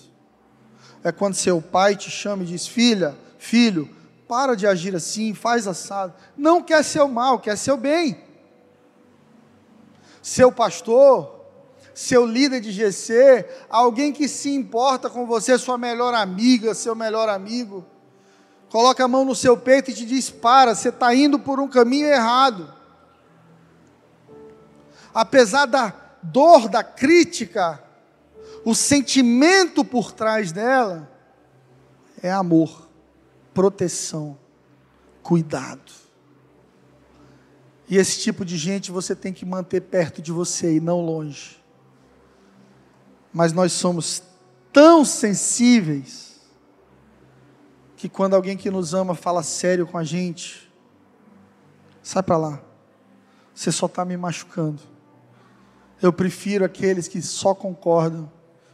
É 1.04 1.12
quando 1.12 1.34
seu 1.34 1.60
pai 1.60 1.94
te 1.94 2.10
chama 2.10 2.42
e 2.42 2.46
diz: 2.46 2.66
filha, 2.66 3.14
filho, 3.38 3.94
para 4.26 4.54
de 4.54 4.66
agir 4.66 4.96
assim, 4.96 5.34
faz 5.34 5.66
assado. 5.66 6.14
Não 6.34 6.62
quer 6.62 6.82
seu 6.84 7.06
mal, 7.06 7.38
quer 7.38 7.56
seu 7.56 7.76
bem. 7.76 8.18
Seu 10.22 10.50
pastor, 10.50 11.37
seu 11.98 12.24
líder 12.24 12.60
de 12.60 12.70
GC, 12.70 13.44
alguém 13.68 14.12
que 14.12 14.28
se 14.28 14.54
importa 14.54 15.10
com 15.10 15.26
você, 15.26 15.58
sua 15.58 15.76
melhor 15.76 16.14
amiga, 16.14 16.72
seu 16.72 16.94
melhor 16.94 17.28
amigo, 17.28 17.84
coloca 18.70 19.04
a 19.04 19.08
mão 19.08 19.24
no 19.24 19.34
seu 19.34 19.56
peito 19.56 19.90
e 19.90 19.94
te 19.94 20.06
diz: 20.06 20.30
para, 20.30 20.76
você 20.76 20.90
está 20.90 21.12
indo 21.12 21.40
por 21.40 21.58
um 21.58 21.66
caminho 21.66 22.06
errado. 22.06 22.72
Apesar 25.12 25.66
da 25.66 25.92
dor, 26.22 26.68
da 26.68 26.84
crítica, 26.84 27.82
o 28.64 28.76
sentimento 28.76 29.84
por 29.84 30.12
trás 30.12 30.52
dela 30.52 31.10
é 32.22 32.30
amor 32.30 32.88
proteção, 33.52 34.38
cuidado. 35.20 35.90
E 37.88 37.96
esse 37.96 38.20
tipo 38.20 38.44
de 38.44 38.56
gente 38.56 38.92
você 38.92 39.16
tem 39.16 39.32
que 39.32 39.44
manter 39.44 39.80
perto 39.80 40.22
de 40.22 40.30
você 40.30 40.76
e 40.76 40.80
não 40.80 41.00
longe. 41.00 41.57
Mas 43.32 43.52
nós 43.52 43.72
somos 43.72 44.22
tão 44.72 45.04
sensíveis 45.04 46.40
que 47.96 48.08
quando 48.08 48.34
alguém 48.34 48.56
que 48.56 48.70
nos 48.70 48.94
ama 48.94 49.14
fala 49.14 49.42
sério 49.42 49.86
com 49.86 49.98
a 49.98 50.04
gente, 50.04 50.72
sai 52.02 52.22
para 52.22 52.36
lá. 52.36 52.62
Você 53.54 53.72
só 53.72 53.86
está 53.86 54.04
me 54.04 54.16
machucando. 54.16 54.80
Eu 56.00 56.12
prefiro 56.12 56.64
aqueles 56.64 57.08
que 57.08 57.20
só 57.20 57.54
concordam, 57.54 58.30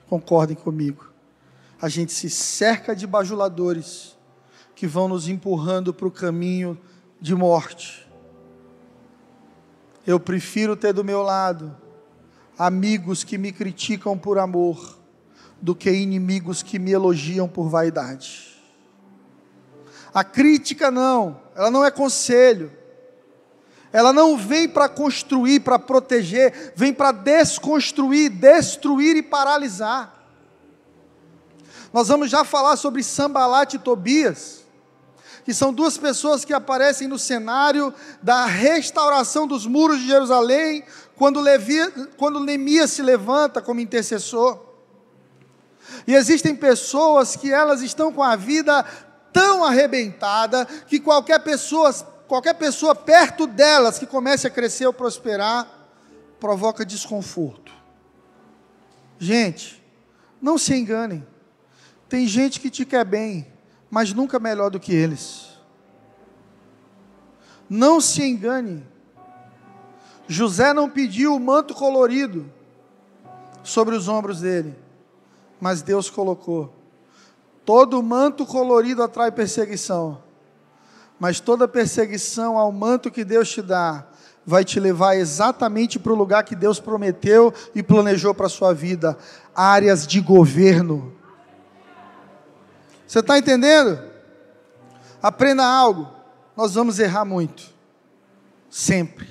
concordem 0.09 0.55
comigo. 0.55 1.11
A 1.81 1.89
gente 1.89 2.13
se 2.13 2.29
cerca 2.29 2.95
de 2.95 3.07
bajuladores 3.07 4.17
que 4.75 4.87
vão 4.87 5.09
nos 5.09 5.27
empurrando 5.27 5.95
para 5.95 6.07
o 6.07 6.11
caminho 6.11 6.79
de 7.21 7.35
morte. 7.35 8.07
Eu 10.07 10.21
prefiro 10.21 10.77
ter 10.77 10.93
do 10.93 11.03
meu 11.03 11.23
lado 11.23 11.75
amigos 12.59 13.25
que 13.25 13.37
me 13.37 13.53
criticam 13.53 14.17
por 14.17 14.39
amor, 14.39 14.99
do 15.61 15.75
que 15.75 15.91
inimigos 15.91 16.63
que 16.63 16.79
me 16.79 16.93
elogiam 16.93 17.49
por 17.49 17.69
vaidade. 17.69 18.55
A 20.13 20.23
crítica 20.23 20.91
não, 20.91 21.41
ela 21.57 21.71
não 21.71 21.85
é 21.85 21.91
conselho. 21.91 22.71
Ela 23.93 24.13
não 24.13 24.37
vem 24.37 24.69
para 24.69 24.89
construir, 24.89 25.61
para 25.61 25.79
proteger, 25.79 26.73
vem 26.75 26.93
para 26.93 27.13
desconstruir, 27.13 28.29
destruir 28.29 29.17
e 29.17 29.23
paralisar. 29.23 30.13
Nós 31.93 32.09
vamos 32.09 32.29
já 32.29 32.45
falar 32.45 32.77
sobre 32.77 33.03
Sambalat 33.03 33.75
e 33.75 33.79
Tobias 33.79 34.65
que 35.45 35.53
são 35.53 35.73
duas 35.73 35.99
pessoas 35.99 36.45
que 36.45 36.55
aparecem 36.55 37.07
no 37.07 37.19
cenário 37.19 37.93
da 38.23 38.47
restauração 38.47 39.47
dos 39.47 39.67
muros 39.67 40.01
de 40.01 40.07
Jerusalém, 40.07 40.83
quando, 41.17 41.41
Levi, 41.41 41.79
quando 42.17 42.41
Neemias 42.41 42.91
se 42.91 43.03
levanta 43.03 43.63
como 43.63 43.81
intercessor. 43.81 44.61
E 46.07 46.15
existem 46.15 46.55
pessoas 46.55 47.37
que 47.37 47.53
elas 47.53 47.83
estão 47.83 48.13
com 48.13 48.23
a 48.23 48.37
vida 48.37 48.85
tão 49.33 49.65
arrebentada 49.65 50.65
que 50.65 50.99
qualquer 50.99 51.41
pessoa, 51.41 51.93
qualquer 52.27 52.55
pessoa 52.55 52.95
perto 52.95 53.47
delas 53.47 53.99
que 53.99 54.07
comece 54.07 54.47
a 54.47 54.51
crescer 54.51 54.87
ou 54.87 54.93
prosperar 54.93 55.69
provoca 56.41 56.85
desconforto. 56.85 57.73
Gente, 59.19 59.83
não 60.41 60.59
se 60.59 60.75
enganem. 60.75 61.27
Tem 62.09 62.27
gente 62.27 62.61
que 62.61 62.71
te 62.71 62.85
quer 62.85 63.05
bem, 63.05 63.47
mas 63.91 64.13
nunca 64.13 64.39
melhor 64.39 64.71
do 64.71 64.81
que 64.81 64.95
eles. 64.95 65.49
Não 67.69 68.01
se 68.01 68.23
engane. 68.23 68.87
José 70.27 70.73
não 70.73 70.89
pediu 70.89 71.35
o 71.35 71.41
manto 71.41 71.75
colorido 71.75 72.51
sobre 73.63 73.95
os 73.95 74.09
ombros 74.09 74.41
dele, 74.41 74.75
mas 75.61 75.83
Deus 75.83 76.09
colocou. 76.09 76.73
Todo 77.65 78.03
manto 78.03 78.45
colorido 78.45 79.03
atrai 79.03 79.31
perseguição, 79.31 80.23
mas 81.19 81.41
toda 81.41 81.69
perseguição 81.69 82.59
ao 82.59 82.71
manto 82.71 83.11
que 83.11 83.25
Deus 83.25 83.49
te 83.51 83.63
dá 83.63 84.07
vai 84.47 84.65
te 84.65 84.79
levar 84.79 85.17
exatamente 85.17 85.99
para 85.99 86.13
o 86.13 86.17
lugar 86.17 86.45
que 86.45 86.55
Deus 86.55 86.79
prometeu 86.79 87.53
e 87.75 87.83
planejou 87.83 88.35
para 88.35 88.47
a 88.47 88.51
sua 88.51 88.75
vida 88.75 89.17
áreas 89.55 90.07
de 90.07 90.21
governo 90.21 91.15
você 93.15 93.21
está 93.21 93.39
entendendo? 93.39 94.03
Aprenda 95.23 95.65
algo. 95.65 96.11
Nós 96.57 96.75
vamos 96.75 96.99
errar 96.99 97.25
muito. 97.25 97.63
Sempre. 98.69 99.29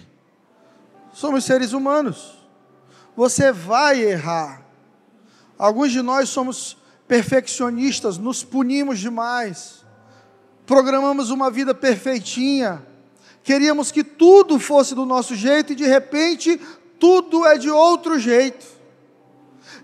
Somos 1.14 1.46
seres 1.46 1.72
humanos. 1.72 2.44
Você 3.16 3.52
vai 3.52 4.02
errar. 4.02 4.64
Alguns 5.58 5.92
de 5.92 6.02
nós 6.02 6.30
somos 6.30 6.76
perfeccionistas, 7.08 8.18
nos 8.18 8.44
punimos 8.44 9.00
demais. 9.00 9.86
Programamos 10.66 11.30
uma 11.30 11.52
vida 11.52 11.74
perfeitinha. 11.76 12.86
Queríamos 13.44 13.92
que 13.92 14.04
tudo 14.04 14.60
fosse 14.60 14.96
do 14.96 15.06
nosso 15.06 15.36
jeito 15.36 15.74
e 15.74 15.76
de 15.76 15.86
repente 15.86 16.60
tudo 17.00 17.46
é 17.46 17.58
de 17.58 17.70
outro 17.70 18.18
jeito. 18.18 18.66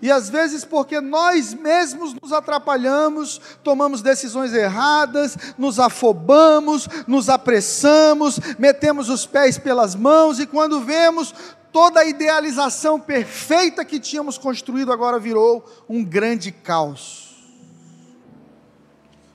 E 0.02 0.10
às 0.10 0.30
vezes, 0.30 0.64
porque 0.64 1.00
nós 1.00 1.52
mesmos 1.52 2.14
nos 2.14 2.32
atrapalhamos, 2.32 3.40
tomamos 3.62 4.00
decisões 4.00 4.54
erradas, 4.54 5.36
nos 5.58 5.78
afobamos, 5.78 6.88
nos 7.06 7.28
apressamos, 7.28 8.38
metemos 8.58 9.10
os 9.10 9.26
pés 9.26 9.58
pelas 9.58 9.94
mãos, 9.94 10.38
e 10.38 10.46
quando 10.46 10.80
vemos, 10.80 11.34
toda 11.70 12.00
a 12.00 12.06
idealização 12.06 12.98
perfeita 12.98 13.84
que 13.84 14.00
tínhamos 14.00 14.38
construído 14.38 14.90
agora 14.92 15.18
virou 15.18 15.64
um 15.88 16.02
grande 16.02 16.50
caos. 16.50 17.30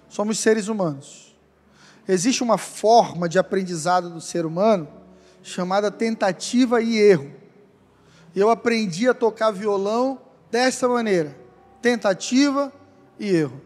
Somos 0.10 0.40
seres 0.40 0.68
humanos. 0.68 1.36
Existe 2.08 2.42
uma 2.42 2.58
forma 2.58 3.28
de 3.28 3.38
aprendizado 3.38 4.10
do 4.10 4.22
ser 4.22 4.46
humano 4.46 4.88
chamada 5.44 5.92
tentativa 5.92 6.82
e 6.82 6.98
erro. 6.98 7.32
Eu 8.36 8.50
aprendi 8.50 9.08
a 9.08 9.14
tocar 9.14 9.52
violão 9.52 10.25
dessa 10.56 10.88
maneira: 10.88 11.36
tentativa 11.82 12.72
e 13.20 13.30
erro. 13.30 13.62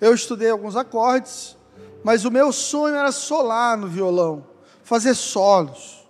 Eu 0.00 0.12
estudei 0.12 0.50
alguns 0.50 0.74
acordes, 0.74 1.56
mas 2.02 2.24
o 2.24 2.32
meu 2.32 2.52
sonho 2.52 2.96
era 2.96 3.12
solar 3.12 3.78
no 3.78 3.86
violão, 3.86 4.44
fazer 4.82 5.14
solos. 5.14 6.04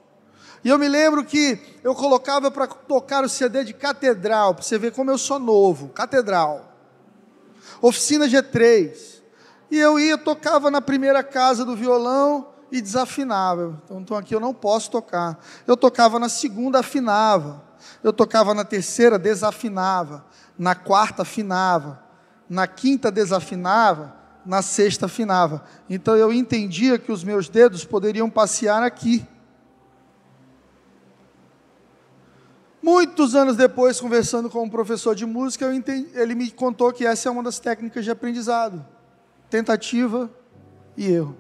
E 0.65 0.71
eu 0.71 0.79
me 0.79 0.89
lembro 0.89 1.23
que 1.23 1.61
eu 1.85 1.95
colocava 1.95 2.51
para 2.51 2.67
tocar 2.67 3.23
o 3.23 3.29
CD 3.29 3.63
de 3.63 3.75
Catedral, 3.75 4.55
para 4.55 4.63
você 4.63 4.79
ver 4.79 4.93
como 4.93 5.11
eu 5.11 5.19
sou 5.19 5.39
novo, 5.39 5.89
Catedral. 5.89 6.73
Oficina 7.83 8.27
G3. 8.27 9.21
E 9.71 9.79
eu 9.79 9.99
ia, 9.99 10.17
tocava 10.17 10.71
na 10.71 10.81
primeira 10.81 11.23
casa 11.23 11.63
do 11.65 11.77
violão 11.77 12.49
e 12.71 12.81
desafinava. 12.81 13.79
Então, 13.85 14.01
então 14.01 14.17
aqui 14.17 14.35
eu 14.35 14.41
não 14.41 14.55
posso 14.55 14.91
tocar. 14.91 15.39
Eu 15.67 15.77
tocava 15.77 16.19
na 16.19 16.29
segunda, 16.29 16.79
afinava. 16.79 17.72
Eu 18.03 18.13
tocava 18.13 18.53
na 18.53 18.65
terceira, 18.65 19.19
desafinava. 19.19 20.25
Na 20.59 20.75
quarta, 20.75 21.23
afinava. 21.23 22.03
Na 22.49 22.67
quinta, 22.67 23.11
desafinava. 23.11 24.15
Na 24.45 24.61
sexta, 24.61 25.07
afinava. 25.07 25.65
Então 25.89 26.17
eu 26.17 26.33
entendia 26.33 26.99
que 26.99 27.13
os 27.13 27.23
meus 27.23 27.49
dedos 27.49 27.85
poderiam 27.85 28.29
passear 28.29 28.83
aqui. 28.83 29.27
Muitos 32.83 33.37
anos 33.37 33.57
depois, 33.57 34.01
conversando 34.01 34.51
com 34.51 34.65
um 34.65 34.69
professor 34.69 35.15
de 35.15 35.25
música, 35.25 35.73
entendi, 35.73 36.09
ele 36.15 36.35
me 36.35 36.51
contou 36.51 36.93
que 36.93 37.07
essa 37.07 37.29
é 37.29 37.33
uma 37.33 37.43
das 37.43 37.61
técnicas 37.61 38.05
de 38.05 38.11
aprendizado: 38.11 38.85
tentativa 39.49 40.29
e 40.97 41.07
erro. 41.07 41.37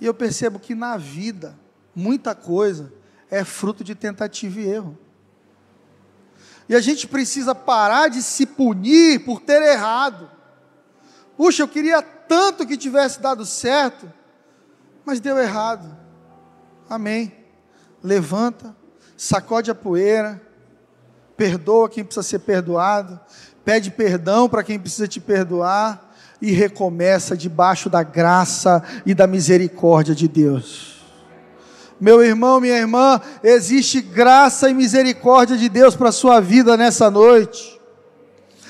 E 0.00 0.06
eu 0.06 0.14
percebo 0.14 0.60
que 0.60 0.72
na 0.72 0.96
vida, 0.96 1.58
muita 1.92 2.32
coisa 2.32 2.92
é 3.28 3.42
fruto 3.42 3.82
de 3.82 3.96
tentativa 3.96 4.60
e 4.60 4.68
erro. 4.68 4.96
E 6.68 6.74
a 6.74 6.80
gente 6.80 7.06
precisa 7.06 7.54
parar 7.54 8.08
de 8.08 8.22
se 8.22 8.46
punir 8.46 9.24
por 9.24 9.40
ter 9.40 9.60
errado. 9.62 10.30
Puxa, 11.36 11.62
eu 11.62 11.68
queria 11.68 12.00
tanto 12.00 12.66
que 12.66 12.76
tivesse 12.76 13.20
dado 13.20 13.44
certo, 13.44 14.10
mas 15.04 15.20
deu 15.20 15.38
errado. 15.38 15.96
Amém. 16.88 17.32
Levanta, 18.02 18.74
sacode 19.16 19.70
a 19.70 19.74
poeira, 19.74 20.40
perdoa 21.36 21.88
quem 21.88 22.04
precisa 22.04 22.22
ser 22.22 22.40
perdoado, 22.40 23.18
pede 23.64 23.90
perdão 23.90 24.48
para 24.48 24.62
quem 24.62 24.78
precisa 24.78 25.08
te 25.08 25.20
perdoar 25.20 26.14
e 26.40 26.52
recomeça 26.52 27.36
debaixo 27.36 27.88
da 27.88 28.02
graça 28.02 28.82
e 29.04 29.14
da 29.14 29.26
misericórdia 29.26 30.14
de 30.14 30.28
Deus. 30.28 30.93
Meu 32.00 32.22
irmão, 32.22 32.60
minha 32.60 32.76
irmã, 32.76 33.20
existe 33.42 34.00
graça 34.00 34.68
e 34.68 34.74
misericórdia 34.74 35.56
de 35.56 35.68
Deus 35.68 35.94
para 35.94 36.08
a 36.08 36.12
sua 36.12 36.40
vida 36.40 36.76
nessa 36.76 37.10
noite. 37.10 37.80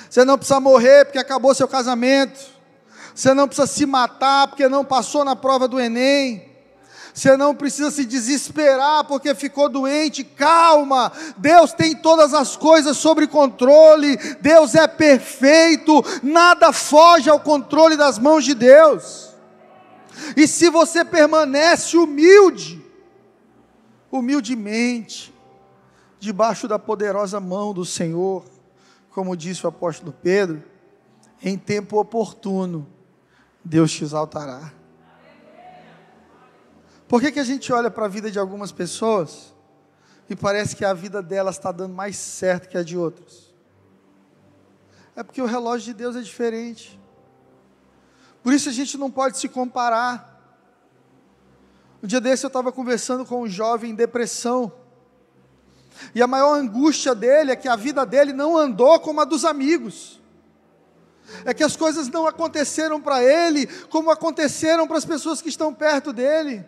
Você 0.09 0.25
não 0.25 0.39
precisa 0.39 0.61
morrer 0.61 1.07
porque 1.07 1.19
acabou 1.19 1.55
seu 1.55 1.67
casamento. 1.67 2.39
Você 3.15 3.33
não 3.33 3.49
precisa 3.49 3.67
se 3.67 3.87
matar 3.87 4.49
porque 4.49 4.69
não 4.69 4.85
passou 4.85 5.25
na 5.25 5.35
prova 5.35 5.67
do 5.67 5.81
Enem. 5.81 6.53
Você 7.15 7.37
não 7.37 7.55
precisa 7.55 7.93
se 7.93 8.05
desesperar 8.05 9.05
porque 9.05 9.35
ficou 9.37 9.69
doente. 9.69 10.25
Calma, 10.25 11.13
Deus 11.37 11.73
tem 11.73 11.95
todas 11.95 12.35
as 12.35 12.57
coisas 12.57 12.97
sob 12.97 13.27
controle. 13.29 14.17
Deus 14.41 14.75
é 14.75 14.87
perfeito. 14.89 16.05
Nada 16.23 16.73
foge 16.73 17.31
ao 17.31 17.39
controle 17.39 17.97
das 17.97 18.19
mãos 18.19 18.45
de 18.45 18.53
Deus. 18.53 19.31
E 20.37 20.47
se 20.49 20.69
você 20.71 21.05
permanece 21.05 21.97
humilde, 21.97 22.84
humildemente, 24.19 25.35
debaixo 26.21 26.69
da 26.69 26.79
poderosa 26.79 27.41
mão 27.41 27.75
do 27.75 27.85
Senhor, 27.85 28.45
como 29.11 29.37
disse 29.37 29.67
o 29.67 29.69
apóstolo 29.69 30.13
Pedro, 30.13 30.63
em 31.43 31.59
tempo 31.59 31.99
oportuno, 31.99 32.87
Deus 33.65 33.91
te 33.91 34.05
exaltará. 34.05 34.73
Por 37.09 37.21
que, 37.21 37.33
que 37.33 37.41
a 37.41 37.45
gente 37.45 37.73
olha 37.73 37.91
para 37.91 38.07
a 38.07 38.09
vida 38.09 38.31
de 38.31 38.39
algumas 38.39 38.71
pessoas 38.71 39.53
e 40.31 40.37
parece 40.37 40.77
que 40.77 40.85
a 40.85 40.95
vida 40.95 41.21
delas 41.21 41.57
está 41.57 41.73
dando 41.73 41.95
mais 41.95 42.17
certo 42.17 42.69
que 42.69 42.79
a 42.79 42.85
de 42.85 42.97
outras? 42.97 43.53
É 45.17 45.23
porque 45.23 45.43
o 45.43 45.47
relógio 45.47 45.93
de 45.93 45.95
Deus 45.95 46.17
é 46.17 46.21
diferente. 46.21 46.99
Por 48.43 48.53
isso 48.53 48.69
a 48.69 48.73
gente 48.73 48.97
não 48.97 49.11
pode 49.11 49.39
se 49.39 49.49
comparar. 49.49 50.34
Um 52.05 52.07
dia 52.07 52.21
desse 52.21 52.45
eu 52.45 52.49
estava 52.49 52.71
conversando 52.71 53.25
com 53.25 53.41
um 53.41 53.49
jovem 53.49 53.93
em 53.93 53.95
depressão. 53.95 54.71
E 56.15 56.21
a 56.21 56.27
maior 56.27 56.53
angústia 56.53 57.15
dele 57.15 57.51
é 57.51 57.57
que 57.57 57.67
a 57.67 57.77
vida 57.77 58.05
dele 58.05 58.35
não 58.35 58.59
andou 58.59 59.01
como 59.01 59.23
a 59.23 59.25
dos 59.25 59.43
amigos. 59.43 60.21
É 61.47 61.55
que 61.55 61.65
as 61.65 61.77
coisas 61.77 62.09
não 62.09 62.27
aconteceram 62.27 63.01
para 63.01 63.25
ele 63.25 63.67
como 63.89 64.11
aconteceram 64.11 64.87
para 64.87 64.99
as 64.99 65.07
pessoas 65.07 65.41
que 65.41 65.49
estão 65.49 65.73
perto 65.73 66.13
dele. 66.13 66.63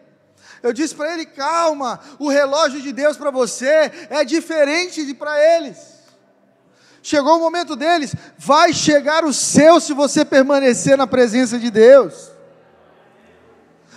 Eu 0.63 0.73
disse 0.73 0.95
para 0.95 1.13
ele: 1.13 1.27
calma, 1.27 2.01
o 2.19 2.31
relógio 2.31 2.81
de 2.81 2.91
Deus 2.91 3.19
para 3.19 3.31
você 3.31 3.93
é 4.09 4.25
diferente 4.25 5.05
de 5.05 5.13
para 5.13 5.39
eles. 5.39 5.77
Chegou 7.03 7.37
o 7.37 7.41
momento 7.41 7.77
deles, 7.77 8.15
vai 8.39 8.73
chegar 8.73 9.23
o 9.23 9.35
seu 9.35 9.83
se 9.83 9.93
você 9.93 10.25
permanecer 10.25 10.97
na 10.97 11.07
presença 11.07 11.59
de 11.59 11.71
Deus. 11.71 12.35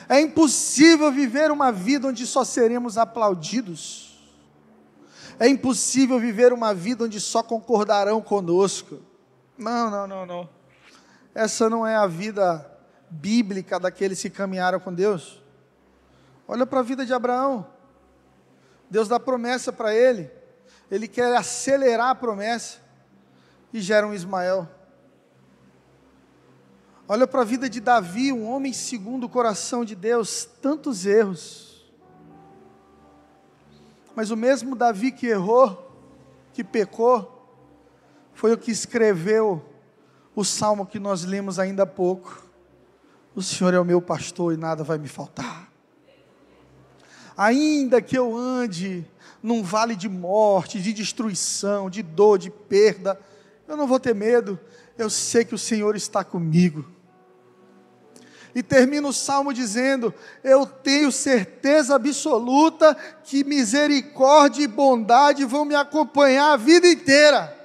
É 0.09 0.19
impossível 0.19 1.11
viver 1.11 1.51
uma 1.51 1.71
vida 1.71 2.07
onde 2.07 2.25
só 2.25 2.43
seremos 2.43 2.97
aplaudidos. 2.97 4.19
É 5.39 5.47
impossível 5.47 6.19
viver 6.19 6.51
uma 6.51 6.73
vida 6.73 7.03
onde 7.03 7.21
só 7.21 7.43
concordarão 7.43 8.19
conosco. 8.19 8.99
Não, 9.55 9.91
não, 9.91 10.07
não, 10.07 10.25
não. 10.25 10.49
Essa 11.35 11.69
não 11.69 11.85
é 11.85 11.95
a 11.95 12.07
vida 12.07 12.65
bíblica 13.07 13.79
daqueles 13.79 14.19
que 14.19 14.31
caminharam 14.31 14.79
com 14.79 14.91
Deus. 14.91 15.43
Olha 16.47 16.65
para 16.65 16.79
a 16.79 16.83
vida 16.83 17.05
de 17.05 17.13
Abraão. 17.13 17.67
Deus 18.89 19.07
dá 19.07 19.19
promessa 19.19 19.71
para 19.71 19.93
ele. 19.93 20.31
Ele 20.89 21.07
quer 21.07 21.35
acelerar 21.37 22.09
a 22.09 22.15
promessa 22.15 22.79
e 23.71 23.79
gera 23.79 24.07
um 24.07 24.13
Ismael. 24.13 24.67
Olha 27.09 27.27
para 27.27 27.41
a 27.41 27.45
vida 27.45 27.69
de 27.69 27.81
Davi, 27.81 28.31
um 28.31 28.47
homem 28.49 28.71
segundo 28.71 29.25
o 29.25 29.29
coração 29.29 29.83
de 29.83 29.95
Deus, 29.95 30.47
tantos 30.61 31.05
erros. 31.05 31.91
Mas 34.15 34.31
o 34.31 34.37
mesmo 34.37 34.75
Davi 34.75 35.11
que 35.11 35.27
errou, 35.27 35.91
que 36.53 36.63
pecou, 36.63 37.35
foi 38.33 38.53
o 38.53 38.57
que 38.57 38.71
escreveu 38.71 39.65
o 40.33 40.45
salmo 40.45 40.85
que 40.85 40.99
nós 40.99 41.25
lemos 41.25 41.59
ainda 41.59 41.83
há 41.83 41.87
pouco. 41.87 42.43
O 43.35 43.41
Senhor 43.41 43.73
é 43.73 43.79
o 43.79 43.83
meu 43.83 44.01
pastor 44.01 44.53
e 44.53 44.57
nada 44.57 44.85
vai 44.85 44.97
me 44.97 45.09
faltar 45.09 45.69
ainda 47.39 48.01
que 48.01 48.17
eu 48.17 48.35
ande 48.35 49.07
num 49.41 49.63
vale 49.63 49.95
de 49.95 50.09
morte, 50.09 50.81
de 50.81 50.91
destruição, 50.91 51.89
de 51.89 52.03
dor, 52.03 52.37
de 52.37 52.51
perda, 52.51 53.17
eu 53.65 53.77
não 53.77 53.87
vou 53.87 53.97
ter 53.97 54.13
medo, 54.13 54.59
eu 54.97 55.09
sei 55.09 55.45
que 55.45 55.55
o 55.55 55.57
Senhor 55.57 55.95
está 55.95 56.21
comigo. 56.21 56.85
E 58.53 58.63
termina 58.63 59.07
o 59.07 59.13
salmo 59.13 59.53
dizendo: 59.53 60.13
Eu 60.43 60.65
tenho 60.65 61.11
certeza 61.11 61.95
absoluta 61.95 62.95
que 63.23 63.43
misericórdia 63.43 64.63
e 64.63 64.67
bondade 64.67 65.45
vão 65.45 65.65
me 65.65 65.75
acompanhar 65.75 66.53
a 66.53 66.57
vida 66.57 66.87
inteira. 66.87 67.55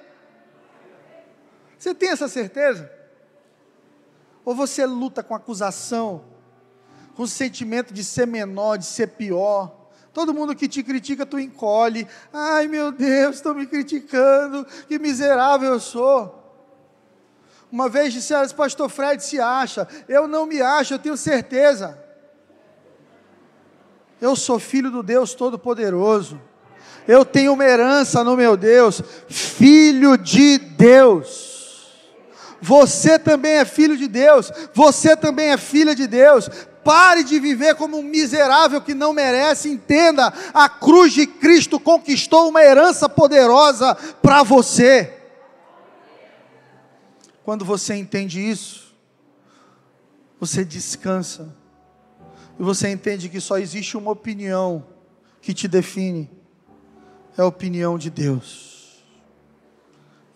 Você 1.79 1.94
tem 1.94 2.11
essa 2.11 2.29
certeza? 2.29 2.90
Ou 4.44 4.55
você 4.55 4.85
luta 4.85 5.23
com 5.23 5.35
acusação, 5.35 6.25
com 7.14 7.23
o 7.23 7.29
sentimento 7.29 7.94
de 7.94 8.05
ser 8.05 8.27
menor, 8.27 8.77
de 8.77 8.85
ser 8.85 9.09
pior. 9.09 9.85
Todo 10.12 10.35
mundo 10.35 10.55
que 10.55 10.68
te 10.68 10.83
critica, 10.83 11.27
tu 11.27 11.38
encolhe. 11.38 12.07
Ai 12.33 12.68
meu 12.68 12.92
Deus, 12.92 13.37
estão 13.37 13.55
me 13.55 13.66
criticando, 13.66 14.64
que 14.87 14.99
miserável 14.99 15.73
eu 15.73 15.81
sou. 15.81 16.43
Uma 17.70 17.88
vez 17.88 18.12
disseram, 18.12 18.48
pastor 18.50 18.88
Fred 18.88 19.22
se 19.22 19.40
acha. 19.40 19.87
Eu 20.09 20.29
não 20.29 20.46
me 20.46 20.61
acho, 20.61 20.94
eu 20.94 20.98
tenho 20.98 21.16
certeza. 21.16 21.98
Eu 24.20 24.37
sou 24.37 24.59
filho 24.59 24.90
do 24.90 25.03
Deus 25.03 25.35
Todo-Poderoso. 25.35 26.40
Eu 27.07 27.24
tenho 27.24 27.53
uma 27.53 27.64
herança 27.64 28.24
no 28.24 28.37
meu 28.37 28.57
Deus, 28.57 29.03
filho 29.29 30.16
de 30.16 30.57
Deus. 30.57 31.53
Você 32.61 33.18
também 33.18 33.57
é 33.57 33.64
filho 33.66 33.94
de 33.94 34.09
Deus, 34.09 34.50
você 34.72 35.14
também 35.14 35.50
é 35.50 35.59
filha 35.59 35.94
de 35.94 36.07
Deus. 36.07 36.48
Pare 36.83 37.22
de 37.22 37.38
viver 37.38 37.74
como 37.74 37.98
um 37.98 38.03
miserável 38.03 38.81
que 38.81 38.94
não 38.94 39.12
merece. 39.12 39.68
Entenda: 39.68 40.33
a 40.53 40.68
cruz 40.68 41.12
de 41.12 41.27
Cristo 41.27 41.79
conquistou 41.79 42.48
uma 42.48 42.62
herança 42.62 43.09
poderosa 43.09 43.94
para 44.22 44.42
você. 44.42 45.23
Quando 47.44 47.64
você 47.64 47.94
entende 47.94 48.40
isso, 48.40 48.94
você 50.40 50.64
descansa 50.64 51.54
e 52.59 52.62
você 52.62 52.90
entende 52.90 53.28
que 53.28 53.40
só 53.40 53.59
existe 53.59 53.96
uma 53.96 54.11
opinião 54.11 54.87
que 55.40 55.52
te 55.52 55.68
define 55.68 56.30
é 57.37 57.42
a 57.42 57.46
opinião 57.46 57.98
de 57.98 58.11
Deus. 58.11 59.04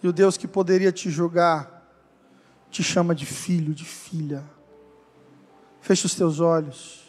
E 0.02 0.08
o 0.08 0.12
Deus 0.12 0.36
que 0.36 0.46
poderia 0.46 0.92
te 0.92 1.10
julgar 1.10 1.76
te 2.70 2.82
chama 2.82 3.14
de 3.14 3.24
filho, 3.24 3.74
de 3.74 3.84
filha. 3.84 4.44
Fecha 5.80 6.06
os 6.06 6.14
teus 6.14 6.40
olhos 6.40 7.04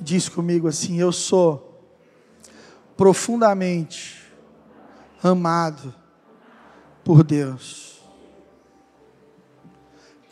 e 0.00 0.04
diz 0.04 0.28
comigo 0.28 0.68
assim: 0.68 1.00
Eu 1.00 1.10
sou 1.10 1.82
profundamente 2.96 4.22
amado 5.22 5.92
por 7.02 7.24
Deus. 7.24 7.91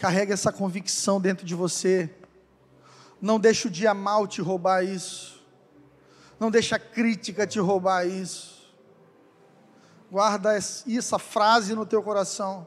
Carrega 0.00 0.32
essa 0.32 0.50
convicção 0.50 1.20
dentro 1.20 1.44
de 1.44 1.54
você. 1.54 2.08
Não 3.20 3.38
deixe 3.38 3.68
o 3.68 3.70
dia 3.70 3.92
mal 3.92 4.26
te 4.26 4.40
roubar 4.40 4.82
isso. 4.82 5.44
Não 6.40 6.50
deixe 6.50 6.74
a 6.74 6.78
crítica 6.78 7.46
te 7.46 7.60
roubar 7.60 8.06
isso. 8.06 8.72
Guarda 10.10 10.56
essa 10.56 11.18
frase 11.18 11.74
no 11.74 11.84
teu 11.84 12.02
coração. 12.02 12.66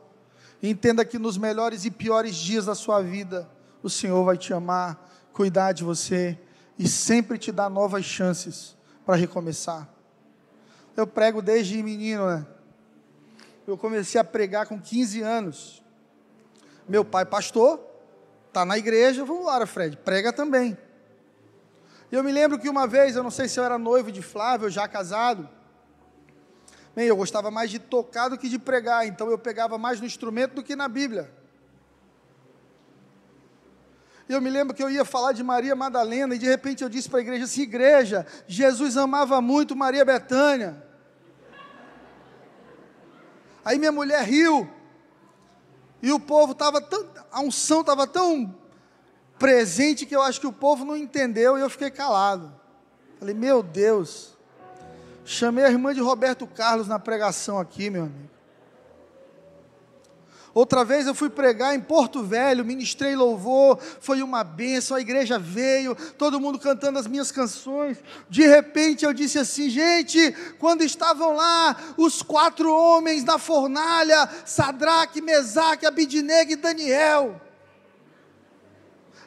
Entenda 0.62 1.04
que 1.04 1.18
nos 1.18 1.36
melhores 1.36 1.86
e 1.86 1.92
piores 1.92 2.36
dias 2.36 2.68
da 2.68 2.76
sua 2.76 3.02
vida, 3.02 3.50
o 3.82 3.90
Senhor 3.90 4.24
vai 4.24 4.38
te 4.38 4.54
amar, 4.54 5.12
cuidar 5.34 5.72
de 5.72 5.84
você 5.84 6.38
e 6.78 6.88
sempre 6.88 7.40
te 7.40 7.52
dar 7.52 7.68
novas 7.68 8.06
chances 8.06 8.78
para 9.04 9.16
recomeçar. 9.16 9.90
Eu 10.96 11.08
prego 11.08 11.42
desde 11.42 11.82
menino, 11.82 12.28
né? 12.28 12.46
Eu 13.66 13.76
comecei 13.76 14.22
a 14.22 14.24
pregar 14.24 14.68
com 14.68 14.80
15 14.80 15.22
anos. 15.24 15.83
Meu 16.88 17.04
pai, 17.06 17.26
pastor, 17.26 17.80
tá 18.52 18.66
na 18.66 18.78
igreja, 18.78 19.24
vamos 19.24 19.46
lá, 19.46 19.66
Fred, 19.66 19.98
prega 19.98 20.34
também. 20.34 20.78
Eu 22.12 22.24
me 22.24 22.32
lembro 22.32 22.60
que 22.60 22.70
uma 22.70 22.86
vez, 22.86 23.16
eu 23.16 23.24
não 23.24 23.32
sei 23.32 23.48
se 23.48 23.60
eu 23.60 23.64
era 23.64 23.78
noivo 23.78 24.12
de 24.12 24.22
Flávio, 24.22 24.70
já 24.70 24.88
casado, 24.88 25.50
Bem, 26.96 27.08
eu 27.08 27.16
gostava 27.16 27.50
mais 27.50 27.72
de 27.72 27.80
tocar 27.80 28.30
do 28.30 28.38
que 28.38 28.48
de 28.48 28.60
pregar, 28.60 29.08
então 29.08 29.30
eu 29.30 29.38
pegava 29.38 29.80
mais 29.80 30.00
no 30.00 30.06
instrumento 30.06 30.54
do 30.54 30.64
que 30.64 30.76
na 30.76 30.88
Bíblia. 30.88 31.32
Eu 34.30 34.40
me 34.40 34.50
lembro 34.50 34.76
que 34.76 34.84
eu 34.84 34.90
ia 34.90 35.04
falar 35.04 35.32
de 35.32 35.44
Maria 35.44 35.76
Madalena 35.76 36.36
e 36.36 36.38
de 36.38 36.46
repente 36.46 36.84
eu 36.84 36.90
disse 36.90 37.10
para 37.10 37.20
a 37.20 37.22
igreja 37.22 37.46
assim: 37.46 37.64
igreja, 37.64 38.28
Jesus 38.48 38.96
amava 38.96 39.42
muito 39.42 39.76
Maria 39.76 40.06
Betânia. 40.06 40.84
Aí 43.66 43.80
minha 43.80 43.92
mulher 43.92 44.24
riu. 44.24 44.70
E 46.04 46.12
o 46.12 46.20
povo 46.20 46.52
estava 46.52 46.82
tão. 46.82 47.08
A 47.32 47.40
unção 47.40 47.80
estava 47.80 48.06
tão 48.06 48.54
presente 49.40 50.06
que 50.06 50.14
eu 50.14 50.22
acho 50.22 50.38
que 50.38 50.46
o 50.46 50.52
povo 50.52 50.84
não 50.84 50.98
entendeu 50.98 51.58
e 51.58 51.62
eu 51.62 51.70
fiquei 51.70 51.90
calado. 51.90 52.54
Falei, 53.18 53.34
meu 53.34 53.64
Deus. 53.64 54.34
Chamei 55.24 55.64
a 55.64 55.70
irmã 55.70 55.94
de 55.94 56.02
Roberto 56.02 56.46
Carlos 56.46 56.90
na 56.90 57.00
pregação 57.00 57.58
aqui, 57.58 57.90
meu 57.90 58.04
amigo. 58.04 58.33
Outra 60.54 60.86
vez 60.86 61.08
eu 61.08 61.16
fui 61.16 61.30
pregar 61.30 61.74
em 61.74 61.80
Porto 61.80 62.24
Velho, 62.24 62.64
ministrei 62.64 63.16
louvor, 63.16 63.80
foi 64.00 64.22
uma 64.22 64.44
bênção, 64.44 64.96
a 64.96 65.02
igreja 65.02 65.40
veio, 65.40 65.96
todo 66.18 66.40
mundo 66.40 66.60
cantando 66.60 67.00
as 67.00 67.08
minhas 67.08 67.32
canções. 67.32 67.98
De 68.30 68.46
repente 68.46 69.04
eu 69.04 69.14
disse 69.14 69.40
assim: 69.40 69.70
gente, 69.70 70.32
quando 70.60 70.84
estavam 70.84 71.36
lá 71.36 71.76
os 71.98 72.22
quatro 72.22 72.72
homens 72.72 73.24
na 73.24 73.40
fornalha, 73.40 74.30
Sadraque, 74.46 75.22
Mesaque, 75.22 75.88
Abidnego 75.88 76.52
e 76.52 76.56
Daniel, 76.56 77.42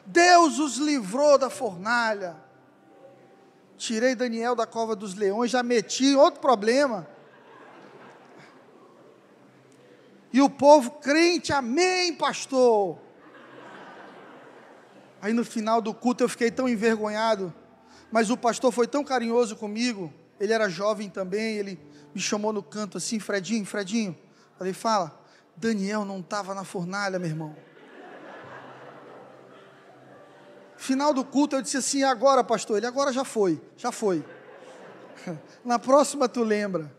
Deus 0.05 0.59
os 0.59 0.77
livrou 0.77 1.37
da 1.37 1.49
fornalha 1.49 2.47
tirei 3.77 4.15
Daniel 4.15 4.55
da 4.55 4.65
cova 4.65 4.95
dos 4.95 5.13
leões, 5.13 5.51
já 5.51 5.61
meti 5.61 6.15
outro 6.15 6.41
problema. 6.41 7.07
E 10.31 10.41
o 10.41 10.49
povo 10.49 10.91
crente, 10.91 11.53
amém, 11.53 12.13
pastor. 12.13 12.99
Aí 15.21 15.33
no 15.33 15.43
final 15.43 15.81
do 15.81 15.93
culto 15.93 16.23
eu 16.23 16.29
fiquei 16.29 16.51
tão 16.51 16.69
envergonhado, 16.69 17.53
mas 18.11 18.29
o 18.29 18.37
pastor 18.37 18.71
foi 18.71 18.87
tão 18.87 19.03
carinhoso 19.03 19.55
comigo, 19.55 20.13
ele 20.39 20.53
era 20.53 20.69
jovem 20.69 21.09
também, 21.09 21.57
ele 21.57 21.79
me 22.13 22.21
chamou 22.21 22.53
no 22.53 22.61
canto 22.61 22.97
assim, 22.97 23.19
Fredinho, 23.19 23.65
Fredinho. 23.65 24.17
Falei, 24.57 24.73
fala, 24.73 25.19
Daniel 25.55 26.05
não 26.05 26.19
estava 26.19 26.53
na 26.53 26.63
fornalha, 26.63 27.17
meu 27.17 27.29
irmão. 27.29 27.55
Final 30.77 31.13
do 31.13 31.25
culto 31.25 31.55
eu 31.55 31.61
disse 31.61 31.77
assim: 31.77 32.03
agora, 32.03 32.43
pastor? 32.43 32.77
Ele 32.77 32.85
agora 32.85 33.11
já 33.11 33.23
foi, 33.23 33.59
já 33.75 33.91
foi. 33.91 34.23
Na 35.65 35.79
próxima 35.79 36.29
tu 36.29 36.43
lembra. 36.43 36.95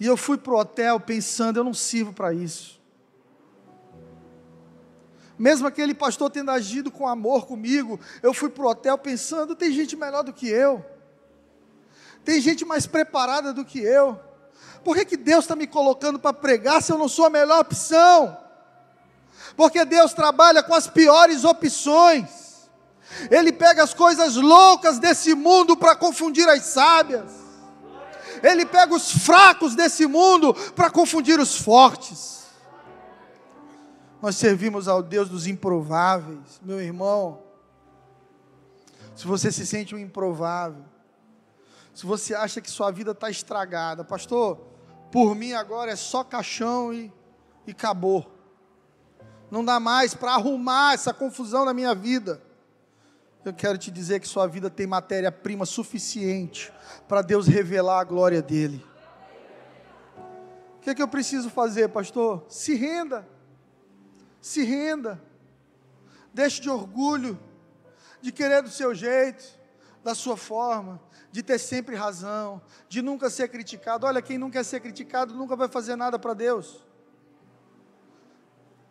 E 0.00 0.06
eu 0.06 0.16
fui 0.16 0.38
para 0.38 0.52
o 0.52 0.58
hotel 0.58 1.00
pensando: 1.00 1.58
eu 1.58 1.64
não 1.64 1.74
sirvo 1.74 2.12
para 2.12 2.32
isso. 2.32 2.78
Mesmo 5.38 5.66
aquele 5.66 5.94
pastor 5.94 6.30
tendo 6.30 6.50
agido 6.50 6.90
com 6.90 7.06
amor 7.06 7.46
comigo, 7.46 8.00
eu 8.22 8.34
fui 8.34 8.48
para 8.48 8.64
o 8.64 8.68
hotel 8.68 8.98
pensando: 8.98 9.54
tem 9.54 9.72
gente 9.72 9.96
melhor 9.96 10.22
do 10.22 10.32
que 10.32 10.48
eu, 10.48 10.84
tem 12.24 12.40
gente 12.40 12.64
mais 12.64 12.86
preparada 12.86 13.52
do 13.52 13.64
que 13.64 13.80
eu. 13.80 14.18
Por 14.84 14.96
que, 14.96 15.04
que 15.04 15.16
Deus 15.16 15.44
está 15.44 15.56
me 15.56 15.66
colocando 15.66 16.18
para 16.18 16.32
pregar 16.32 16.82
se 16.82 16.92
eu 16.92 16.98
não 16.98 17.08
sou 17.08 17.26
a 17.26 17.30
melhor 17.30 17.60
opção? 17.60 18.36
Porque 19.56 19.84
Deus 19.84 20.12
trabalha 20.12 20.62
com 20.62 20.74
as 20.74 20.86
piores 20.86 21.44
opções. 21.44 22.68
Ele 23.30 23.52
pega 23.52 23.82
as 23.82 23.94
coisas 23.94 24.36
loucas 24.36 24.98
desse 24.98 25.34
mundo 25.34 25.76
para 25.76 25.96
confundir 25.96 26.48
as 26.48 26.62
sábias. 26.64 27.47
Ele 28.42 28.66
pega 28.66 28.94
os 28.94 29.10
fracos 29.10 29.74
desse 29.74 30.06
mundo 30.06 30.54
para 30.74 30.90
confundir 30.90 31.38
os 31.38 31.56
fortes. 31.56 32.46
Nós 34.20 34.36
servimos 34.36 34.88
ao 34.88 35.02
Deus 35.02 35.28
dos 35.28 35.46
improváveis, 35.46 36.60
meu 36.62 36.80
irmão. 36.80 37.42
Se 39.14 39.26
você 39.26 39.50
se 39.50 39.66
sente 39.66 39.94
um 39.94 39.98
improvável, 39.98 40.84
se 41.94 42.06
você 42.06 42.34
acha 42.34 42.60
que 42.60 42.70
sua 42.70 42.90
vida 42.90 43.12
está 43.12 43.30
estragada, 43.30 44.04
pastor, 44.04 44.58
por 45.10 45.34
mim 45.34 45.52
agora 45.52 45.90
é 45.90 45.96
só 45.96 46.22
caixão 46.22 46.92
e, 46.92 47.12
e 47.66 47.72
acabou. 47.72 48.26
Não 49.50 49.64
dá 49.64 49.80
mais 49.80 50.14
para 50.14 50.34
arrumar 50.34 50.94
essa 50.94 51.12
confusão 51.12 51.64
na 51.64 51.72
minha 51.72 51.94
vida 51.94 52.47
eu 53.48 53.54
quero 53.54 53.78
te 53.78 53.90
dizer 53.90 54.20
que 54.20 54.28
sua 54.28 54.46
vida 54.46 54.68
tem 54.68 54.86
matéria-prima 54.86 55.64
suficiente 55.64 56.72
para 57.08 57.22
Deus 57.22 57.46
revelar 57.46 58.00
a 58.00 58.04
glória 58.04 58.42
dele. 58.42 58.84
O 60.76 60.80
que, 60.80 60.90
é 60.90 60.94
que 60.94 61.02
eu 61.02 61.08
preciso 61.08 61.50
fazer, 61.50 61.88
pastor? 61.88 62.44
Se 62.48 62.74
renda. 62.74 63.26
Se 64.40 64.62
renda. 64.62 65.20
Deixe 66.32 66.60
de 66.60 66.70
orgulho, 66.70 67.38
de 68.20 68.30
querer 68.30 68.62
do 68.62 68.70
seu 68.70 68.94
jeito, 68.94 69.44
da 70.04 70.14
sua 70.14 70.36
forma, 70.36 71.00
de 71.32 71.42
ter 71.42 71.58
sempre 71.58 71.96
razão, 71.96 72.62
de 72.88 73.02
nunca 73.02 73.28
ser 73.28 73.48
criticado. 73.48 74.06
Olha, 74.06 74.22
quem 74.22 74.38
não 74.38 74.50
quer 74.50 74.64
ser 74.64 74.80
criticado 74.80 75.34
nunca 75.34 75.56
vai 75.56 75.68
fazer 75.68 75.96
nada 75.96 76.18
para 76.18 76.34
Deus. 76.34 76.86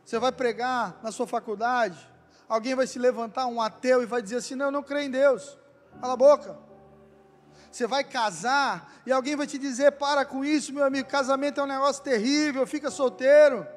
Você 0.03 0.19
vai 0.19 0.31
pregar 0.31 0.99
na 1.03 1.11
sua 1.11 1.27
faculdade, 1.27 1.97
alguém 2.47 2.75
vai 2.75 2.87
se 2.87 2.97
levantar, 2.97 3.47
um 3.47 3.61
ateu, 3.61 4.01
e 4.01 4.05
vai 4.05 4.21
dizer 4.21 4.37
assim: 4.37 4.55
Não, 4.55 4.67
eu 4.67 4.71
não 4.71 4.83
creio 4.83 5.07
em 5.07 5.11
Deus. 5.11 5.57
Cala 5.99 6.13
a 6.13 6.17
boca. 6.17 6.57
Você 7.71 7.85
vai 7.85 8.03
casar 8.03 9.01
e 9.05 9.11
alguém 9.11 9.35
vai 9.35 9.45
te 9.45 9.57
dizer: 9.57 9.93
Para 9.93 10.25
com 10.25 10.43
isso, 10.43 10.73
meu 10.73 10.85
amigo, 10.85 11.07
casamento 11.07 11.59
é 11.59 11.63
um 11.63 11.67
negócio 11.67 12.03
terrível, 12.03 12.65
fica 12.65 12.89
solteiro. 12.89 13.67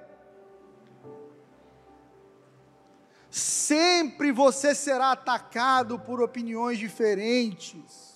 Sempre 3.31 4.33
você 4.33 4.75
será 4.75 5.13
atacado 5.13 5.99
por 5.99 6.21
opiniões 6.21 6.79
diferentes. 6.79 8.11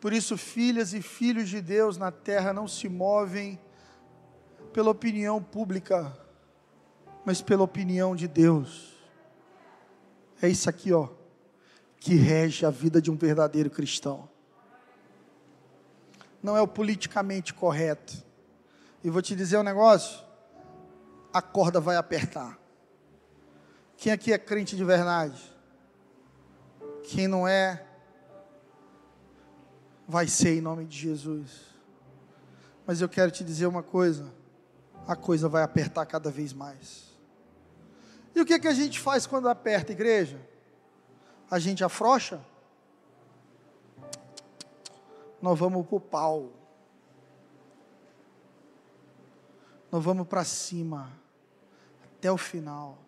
Por 0.00 0.14
isso, 0.14 0.38
filhas 0.38 0.94
e 0.94 1.02
filhos 1.02 1.50
de 1.50 1.60
Deus 1.60 1.98
na 1.98 2.10
terra 2.10 2.54
não 2.54 2.66
se 2.66 2.88
movem 2.88 3.60
pela 4.72 4.90
opinião 4.90 5.42
pública 5.42 6.10
mas 7.24 7.42
pela 7.42 7.62
opinião 7.62 8.14
de 8.16 8.26
Deus. 8.26 8.96
É 10.42 10.48
isso 10.48 10.68
aqui, 10.70 10.92
ó, 10.92 11.08
que 11.98 12.14
rege 12.14 12.64
a 12.64 12.70
vida 12.70 13.00
de 13.00 13.10
um 13.10 13.16
verdadeiro 13.16 13.70
cristão. 13.70 14.28
Não 16.42 16.56
é 16.56 16.62
o 16.62 16.68
politicamente 16.68 17.52
correto. 17.52 18.24
E 19.04 19.10
vou 19.10 19.20
te 19.20 19.36
dizer 19.36 19.58
um 19.58 19.62
negócio: 19.62 20.24
a 21.32 21.42
corda 21.42 21.80
vai 21.80 21.96
apertar. 21.96 22.58
Quem 23.96 24.12
aqui 24.12 24.32
é 24.32 24.38
crente 24.38 24.76
de 24.76 24.84
verdade? 24.84 25.40
Quem 27.04 27.28
não 27.28 27.46
é, 27.46 27.84
vai 30.08 30.26
ser 30.26 30.56
em 30.56 30.60
nome 30.60 30.86
de 30.86 30.96
Jesus. 30.96 31.70
Mas 32.86 33.00
eu 33.00 33.08
quero 33.08 33.30
te 33.30 33.44
dizer 33.44 33.66
uma 33.66 33.82
coisa: 33.82 34.32
a 35.06 35.14
coisa 35.14 35.48
vai 35.48 35.62
apertar 35.62 36.06
cada 36.06 36.30
vez 36.30 36.52
mais. 36.52 37.09
E 38.34 38.40
o 38.40 38.46
que, 38.46 38.58
que 38.58 38.68
a 38.68 38.74
gente 38.74 38.98
faz 38.98 39.26
quando 39.26 39.48
aperta, 39.48 39.92
igreja? 39.92 40.40
A 41.50 41.58
gente 41.58 41.82
afrouxa? 41.82 42.40
Nós 45.42 45.58
vamos 45.58 45.86
para 45.86 45.96
o 45.96 46.00
pau. 46.00 46.52
Nós 49.90 50.04
vamos 50.04 50.28
para 50.28 50.44
cima, 50.44 51.10
até 52.04 52.30
o 52.30 52.36
final. 52.36 52.98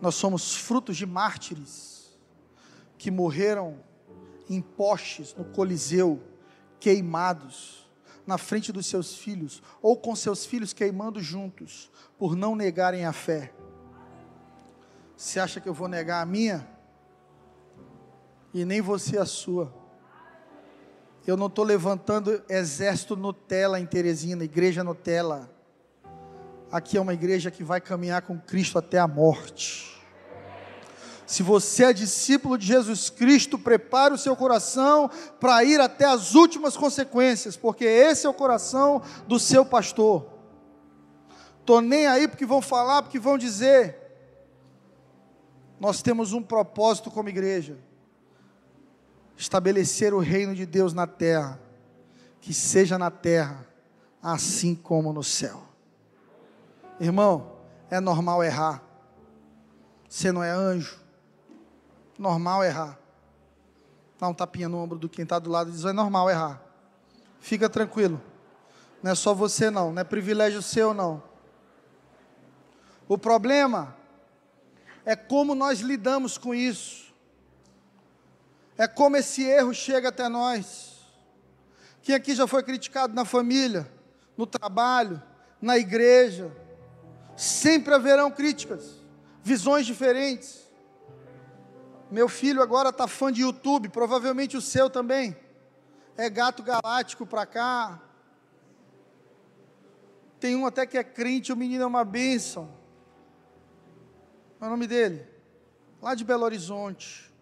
Nós 0.00 0.16
somos 0.16 0.56
frutos 0.56 0.96
de 0.96 1.06
mártires 1.06 2.18
que 2.98 3.10
morreram 3.10 3.78
em 4.50 4.60
postes 4.60 5.34
no 5.34 5.44
Coliseu, 5.44 6.20
queimados 6.80 7.81
na 8.26 8.38
frente 8.38 8.72
dos 8.72 8.86
seus 8.86 9.16
filhos, 9.16 9.62
ou 9.80 9.96
com 9.96 10.14
seus 10.14 10.44
filhos 10.46 10.72
queimando 10.72 11.20
juntos, 11.20 11.90
por 12.18 12.36
não 12.36 12.54
negarem 12.54 13.04
a 13.04 13.12
fé. 13.12 13.52
Você 15.16 15.40
acha 15.40 15.60
que 15.60 15.68
eu 15.68 15.74
vou 15.74 15.88
negar 15.88 16.22
a 16.22 16.26
minha? 16.26 16.68
E 18.52 18.64
nem 18.64 18.80
você 18.80 19.18
a 19.18 19.26
sua. 19.26 19.72
Eu 21.26 21.36
não 21.36 21.46
estou 21.46 21.64
levantando 21.64 22.42
exército 22.48 23.16
Nutella 23.16 23.78
em 23.78 23.86
Teresina, 23.86 24.44
igreja 24.44 24.82
Nutella. 24.82 25.50
Aqui 26.70 26.96
é 26.96 27.00
uma 27.00 27.14
igreja 27.14 27.50
que 27.50 27.62
vai 27.62 27.80
caminhar 27.80 28.22
com 28.22 28.38
Cristo 28.38 28.78
até 28.78 28.98
a 28.98 29.06
morte. 29.06 30.01
Se 31.32 31.42
você 31.42 31.84
é 31.84 31.92
discípulo 31.94 32.58
de 32.58 32.66
Jesus 32.66 33.08
Cristo, 33.08 33.58
prepare 33.58 34.12
o 34.12 34.18
seu 34.18 34.36
coração 34.36 35.10
para 35.40 35.64
ir 35.64 35.80
até 35.80 36.04
as 36.04 36.34
últimas 36.34 36.76
consequências, 36.76 37.56
porque 37.56 37.86
esse 37.86 38.26
é 38.26 38.28
o 38.28 38.34
coração 38.34 39.00
do 39.26 39.38
seu 39.38 39.64
pastor. 39.64 40.26
Estou 41.58 41.80
nem 41.80 42.06
aí 42.06 42.28
porque 42.28 42.44
vão 42.44 42.60
falar, 42.60 43.00
porque 43.00 43.18
vão 43.18 43.38
dizer. 43.38 43.96
Nós 45.80 46.02
temos 46.02 46.34
um 46.34 46.42
propósito 46.42 47.10
como 47.10 47.30
igreja: 47.30 47.78
estabelecer 49.34 50.12
o 50.12 50.18
reino 50.18 50.54
de 50.54 50.66
Deus 50.66 50.92
na 50.92 51.06
terra, 51.06 51.58
que 52.42 52.52
seja 52.52 52.98
na 52.98 53.10
terra, 53.10 53.66
assim 54.22 54.74
como 54.74 55.14
no 55.14 55.24
céu. 55.24 55.62
Irmão, 57.00 57.52
é 57.88 58.00
normal 58.00 58.44
errar. 58.44 58.82
Você 60.06 60.30
não 60.30 60.44
é 60.44 60.50
anjo 60.50 61.00
normal 62.22 62.64
errar. 62.64 62.98
Dá 64.18 64.28
um 64.28 64.34
tapinha 64.34 64.68
no 64.68 64.78
ombro 64.78 64.98
do 64.98 65.08
quem 65.08 65.24
está 65.24 65.38
do 65.38 65.50
lado 65.50 65.70
e 65.70 65.72
diz: 65.72 65.84
é 65.84 65.92
normal 65.92 66.30
errar. 66.30 66.62
Fica 67.40 67.68
tranquilo. 67.68 68.22
Não 69.02 69.10
é 69.10 69.14
só 69.16 69.34
você, 69.34 69.68
não. 69.68 69.92
Não 69.92 70.00
é 70.00 70.04
privilégio 70.04 70.62
seu, 70.62 70.94
não. 70.94 71.20
O 73.08 73.18
problema 73.18 73.96
é 75.04 75.16
como 75.16 75.54
nós 75.54 75.80
lidamos 75.80 76.38
com 76.38 76.54
isso. 76.54 77.12
É 78.78 78.86
como 78.86 79.16
esse 79.16 79.42
erro 79.42 79.74
chega 79.74 80.08
até 80.08 80.28
nós. 80.28 81.04
Quem 82.00 82.14
aqui 82.14 82.34
já 82.34 82.46
foi 82.46 82.62
criticado 82.62 83.12
na 83.12 83.24
família, 83.24 83.90
no 84.36 84.46
trabalho, 84.46 85.20
na 85.60 85.76
igreja? 85.76 86.50
Sempre 87.36 87.94
haverão 87.94 88.30
críticas, 88.30 89.00
visões 89.42 89.84
diferentes. 89.84 90.62
Meu 92.12 92.28
filho 92.28 92.60
agora 92.60 92.90
está 92.90 93.08
fã 93.08 93.32
de 93.32 93.40
YouTube, 93.40 93.88
provavelmente 93.88 94.54
o 94.54 94.60
seu 94.60 94.90
também. 94.90 95.34
É 96.14 96.28
gato 96.28 96.62
galáctico 96.62 97.24
para 97.24 97.46
cá. 97.46 98.02
Tem 100.38 100.54
um 100.54 100.66
até 100.66 100.84
que 100.84 100.98
é 100.98 101.02
crente, 101.02 101.54
o 101.54 101.56
menino 101.56 101.84
é 101.84 101.86
uma 101.86 102.04
bênção. 102.04 102.66
Qual 104.58 104.66
é 104.66 104.66
o 104.66 104.70
nome 104.72 104.86
dele? 104.86 105.26
Lá 106.02 106.14
de 106.14 106.22
Belo 106.22 106.44
Horizonte. 106.44 107.32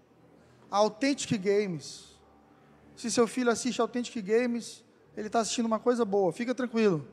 Authentic 0.71 1.37
Games. 1.37 2.17
Se 2.95 3.11
seu 3.11 3.27
filho 3.27 3.51
assiste 3.51 3.81
Authentic 3.81 4.25
Games, 4.25 4.85
ele 5.17 5.27
está 5.27 5.41
assistindo 5.41 5.67
uma 5.67 5.81
coisa 5.81 6.05
boa, 6.05 6.33
fica 6.33 6.55
tranquilo. 6.55 7.09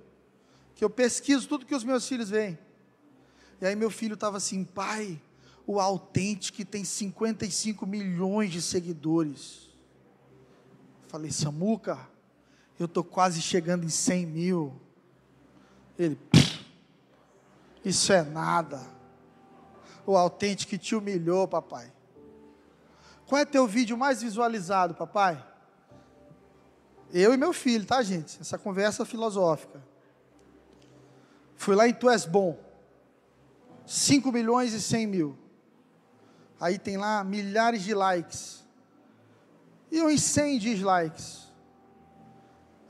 Que 0.75 0.83
eu 0.83 0.91
pesquiso 0.91 1.49
tudo 1.49 1.65
que 1.65 1.73
os 1.73 1.83
meus 1.83 2.07
filhos 2.07 2.29
veem. 2.29 2.59
E 3.59 3.65
aí 3.65 3.75
meu 3.75 3.89
filho 3.89 4.13
estava 4.13 4.37
assim, 4.37 4.63
pai, 4.63 5.19
o 5.67 5.81
Authentic 5.81 6.63
tem 6.63 6.85
55 6.85 7.85
milhões 7.85 8.53
de 8.53 8.61
seguidores. 8.61 9.67
Falei, 11.09 11.29
Samuca, 11.29 11.99
eu 12.79 12.85
estou 12.85 13.03
quase 13.03 13.41
chegando 13.41 13.83
em 13.85 13.89
100 13.89 14.25
mil. 14.25 14.81
Ele, 15.99 16.17
isso 17.83 18.13
é 18.13 18.23
nada. 18.23 18.81
O 20.05 20.15
Authentic 20.15 20.79
te 20.79 20.95
humilhou, 20.95 21.45
papai. 21.49 21.91
Qual 23.25 23.41
é 23.41 23.43
teu 23.43 23.67
vídeo 23.67 23.97
mais 23.97 24.21
visualizado, 24.21 24.95
papai? 24.95 25.45
Eu 27.11 27.33
e 27.33 27.37
meu 27.37 27.51
filho, 27.51 27.85
tá, 27.85 28.01
gente? 28.01 28.39
Essa 28.39 28.57
conversa 28.57 29.03
filosófica. 29.03 29.83
Fui 31.57 31.75
lá 31.75 31.89
em 31.89 31.93
Tu 31.93 32.09
És 32.09 32.25
Bom. 32.25 32.57
5 33.85 34.31
milhões 34.31 34.71
e 34.73 34.81
100 34.81 35.07
mil. 35.07 35.46
Aí 36.59 36.79
tem 36.79 36.97
lá 36.97 37.23
milhares 37.23 37.83
de 37.83 37.93
likes. 37.93 38.65
E 39.91 40.01
uns 40.01 40.21
100 40.21 40.59
dislikes. 40.59 41.47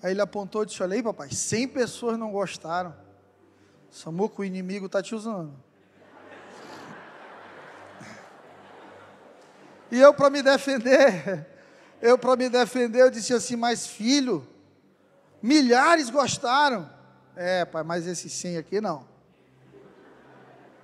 Aí 0.02 0.12
ele 0.12 0.22
apontou 0.22 0.64
e 0.64 0.66
disse: 0.66 0.82
Olha 0.82 0.96
aí, 0.96 1.04
papai, 1.04 1.30
100 1.30 1.68
pessoas 1.70 2.18
não 2.18 2.32
gostaram. 2.32 2.96
Samuco, 3.92 4.42
o 4.42 4.46
inimigo 4.46 4.86
está 4.86 5.02
te 5.02 5.14
usando. 5.14 5.54
E 9.90 9.98
eu, 10.02 10.14
para 10.14 10.30
me 10.30 10.44
defender, 10.44 11.48
eu, 12.02 12.18
para 12.18 12.36
me 12.36 12.50
defender, 12.50 13.02
eu 13.02 13.10
disse 13.10 13.34
assim: 13.34 13.56
Mas 13.56 13.88
filho, 13.88 14.46
milhares 15.42 16.10
gostaram. 16.10 16.90
É, 17.36 17.64
pai, 17.64 17.84
mas 17.84 18.06
esse 18.08 18.30
100 18.30 18.58
aqui 18.58 18.82
não. 18.82 19.08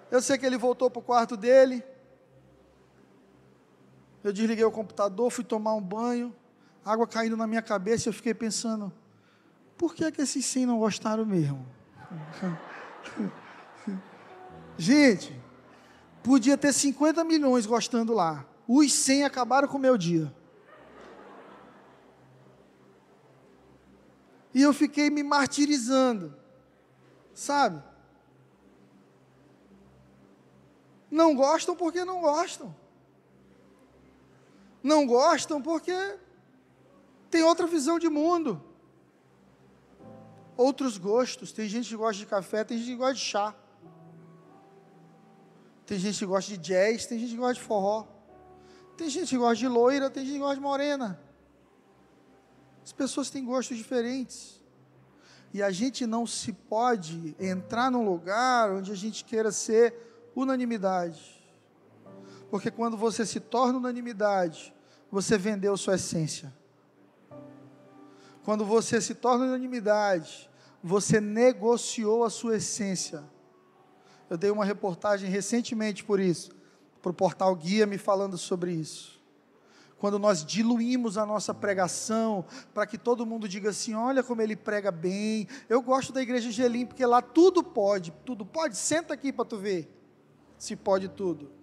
Eu 0.09 0.21
sei 0.21 0.37
que 0.37 0.45
ele 0.45 0.57
voltou 0.57 0.89
para 0.89 0.99
o 0.99 1.03
quarto 1.03 1.35
dele 1.35 1.83
eu 4.23 4.31
desliguei 4.31 4.63
o 4.63 4.71
computador, 4.71 5.29
fui 5.29 5.43
tomar 5.43 5.73
um 5.73 5.81
banho, 5.81 6.33
água 6.85 7.05
caindo 7.05 7.35
na 7.35 7.45
minha 7.45 7.61
cabeça 7.61 8.07
e 8.07 8.09
eu 8.09 8.13
fiquei 8.13 8.33
pensando: 8.33 8.91
por 9.77 9.93
que, 9.93 10.05
é 10.05 10.11
que 10.11 10.21
esses 10.21 10.45
sim 10.45 10.65
não 10.65 10.79
gostaram 10.79 11.25
mesmo? 11.25 11.67
Gente, 14.77 15.37
podia 16.23 16.57
ter 16.57 16.71
50 16.71 17.21
milhões 17.25 17.65
gostando 17.65 18.13
lá. 18.13 18.45
Os 18.65 18.93
100 18.93 19.25
acabaram 19.25 19.67
com 19.67 19.77
o 19.77 19.81
meu 19.81 19.97
dia. 19.97 20.33
E 24.53 24.61
eu 24.61 24.73
fiquei 24.73 25.09
me 25.09 25.21
martirizando. 25.21 26.33
Sabe? 27.33 27.83
Não 31.11 31.35
gostam 31.35 31.75
porque 31.75 32.05
não 32.05 32.21
gostam 32.21 32.73
não 34.83 35.07
gostam 35.07 35.61
porque 35.61 35.93
tem 37.31 37.41
outra 37.41 37.65
visão 37.65 37.97
de 37.97 38.09
mundo, 38.09 38.61
outros 40.57 40.97
gostos. 40.97 41.51
Tem 41.51 41.67
gente 41.67 41.89
que 41.89 41.95
gosta 41.95 42.19
de 42.19 42.25
café, 42.25 42.63
tem 42.63 42.77
gente 42.77 42.91
que 42.91 42.97
gosta 42.97 43.13
de 43.13 43.21
chá, 43.21 43.55
tem 45.85 45.97
gente 45.97 46.19
que 46.19 46.25
gosta 46.25 46.51
de 46.51 46.57
jazz, 46.57 47.05
tem 47.05 47.17
gente 47.17 47.31
que 47.31 47.37
gosta 47.37 47.55
de 47.55 47.61
forró, 47.61 48.05
tem 48.97 49.09
gente 49.09 49.29
que 49.29 49.37
gosta 49.37 49.55
de 49.55 49.67
loira, 49.67 50.09
tem 50.09 50.25
gente 50.25 50.33
que 50.33 50.39
gosta 50.39 50.55
de 50.55 50.61
morena. 50.61 51.19
As 52.83 52.91
pessoas 52.91 53.29
têm 53.29 53.45
gostos 53.45 53.77
diferentes. 53.77 54.61
E 55.53 55.61
a 55.61 55.71
gente 55.71 56.05
não 56.05 56.25
se 56.25 56.51
pode 56.51 57.35
entrar 57.39 57.91
num 57.91 58.03
lugar 58.03 58.71
onde 58.71 58.91
a 58.91 58.95
gente 58.95 59.23
queira 59.23 59.51
ser 59.51 59.95
unanimidade. 60.35 61.42
Porque 62.53 62.69
quando 62.69 62.95
você 62.95 63.25
se 63.25 63.39
torna 63.39 63.79
unanimidade, 63.79 64.71
você 65.09 65.39
vendeu 65.39 65.75
sua 65.75 65.95
essência. 65.95 66.53
Quando 68.43 68.63
você 68.63 69.01
se 69.01 69.15
torna 69.15 69.45
unanimidade, 69.45 70.47
você 70.83 71.19
negociou 71.19 72.23
a 72.23 72.29
sua 72.29 72.57
essência. 72.57 73.23
Eu 74.29 74.37
dei 74.37 74.51
uma 74.51 74.63
reportagem 74.63 75.31
recentemente 75.31 76.03
por 76.03 76.19
isso, 76.19 76.51
para 77.01 77.09
o 77.09 77.15
portal 77.15 77.55
Guia 77.55 77.87
me 77.87 77.97
falando 77.97 78.37
sobre 78.37 78.71
isso. 78.71 79.19
Quando 79.97 80.19
nós 80.19 80.45
diluímos 80.45 81.17
a 81.17 81.25
nossa 81.25 81.55
pregação, 81.55 82.45
para 82.71 82.85
que 82.85 82.99
todo 82.99 83.25
mundo 83.25 83.49
diga 83.49 83.71
assim: 83.71 83.95
olha 83.95 84.21
como 84.21 84.43
ele 84.43 84.55
prega 84.55 84.91
bem. 84.91 85.47
Eu 85.67 85.81
gosto 85.81 86.13
da 86.13 86.21
igreja 86.21 86.51
Gelim, 86.51 86.85
porque 86.85 87.03
lá 87.03 87.19
tudo 87.19 87.63
pode, 87.63 88.13
tudo 88.23 88.45
pode. 88.45 88.77
Senta 88.77 89.15
aqui 89.15 89.33
para 89.33 89.43
tu 89.43 89.57
ver 89.57 89.91
se 90.55 90.75
pode 90.75 91.09
tudo. 91.09 91.62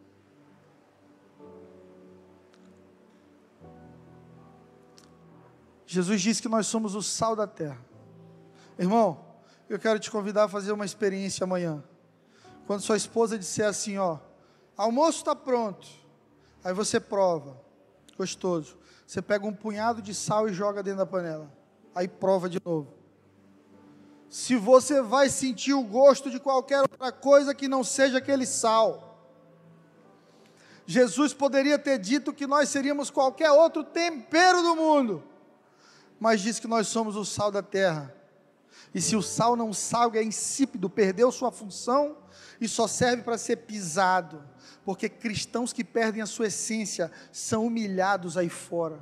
Jesus 5.92 6.22
disse 6.22 6.40
que 6.40 6.48
nós 6.48 6.68
somos 6.68 6.94
o 6.94 7.02
sal 7.02 7.34
da 7.34 7.48
terra. 7.48 7.84
Irmão, 8.78 9.24
eu 9.68 9.76
quero 9.76 9.98
te 9.98 10.08
convidar 10.08 10.44
a 10.44 10.48
fazer 10.48 10.70
uma 10.70 10.84
experiência 10.84 11.42
amanhã. 11.42 11.82
Quando 12.64 12.80
sua 12.80 12.96
esposa 12.96 13.36
disser 13.36 13.66
assim, 13.66 13.98
ó, 13.98 14.18
almoço 14.76 15.18
está 15.18 15.34
pronto. 15.34 15.88
Aí 16.62 16.72
você 16.72 17.00
prova, 17.00 17.60
gostoso. 18.16 18.78
Você 19.04 19.20
pega 19.20 19.44
um 19.44 19.52
punhado 19.52 20.00
de 20.00 20.14
sal 20.14 20.48
e 20.48 20.52
joga 20.52 20.80
dentro 20.80 21.00
da 21.00 21.06
panela. 21.06 21.52
Aí 21.92 22.06
prova 22.06 22.48
de 22.48 22.60
novo. 22.64 22.94
Se 24.28 24.54
você 24.54 25.02
vai 25.02 25.28
sentir 25.28 25.72
o 25.74 25.82
gosto 25.82 26.30
de 26.30 26.38
qualquer 26.38 26.82
outra 26.82 27.10
coisa 27.10 27.52
que 27.52 27.66
não 27.66 27.82
seja 27.82 28.18
aquele 28.18 28.46
sal. 28.46 29.26
Jesus 30.86 31.34
poderia 31.34 31.80
ter 31.80 31.98
dito 31.98 32.32
que 32.32 32.46
nós 32.46 32.68
seríamos 32.68 33.10
qualquer 33.10 33.50
outro 33.50 33.82
tempero 33.82 34.62
do 34.62 34.76
mundo, 34.76 35.24
mas 36.20 36.42
diz 36.42 36.58
que 36.58 36.68
nós 36.68 36.86
somos 36.86 37.16
o 37.16 37.24
sal 37.24 37.50
da 37.50 37.62
terra. 37.62 38.14
E 38.94 39.00
se 39.00 39.16
o 39.16 39.22
sal 39.22 39.56
não 39.56 39.72
salga, 39.72 40.20
é 40.20 40.22
insípido, 40.22 40.90
perdeu 40.90 41.32
sua 41.32 41.50
função 41.50 42.18
e 42.60 42.68
só 42.68 42.86
serve 42.86 43.22
para 43.22 43.38
ser 43.38 43.56
pisado, 43.56 44.44
porque 44.84 45.08
cristãos 45.08 45.72
que 45.72 45.82
perdem 45.82 46.22
a 46.22 46.26
sua 46.26 46.48
essência 46.48 47.10
são 47.32 47.66
humilhados 47.66 48.36
aí 48.36 48.50
fora. 48.50 49.00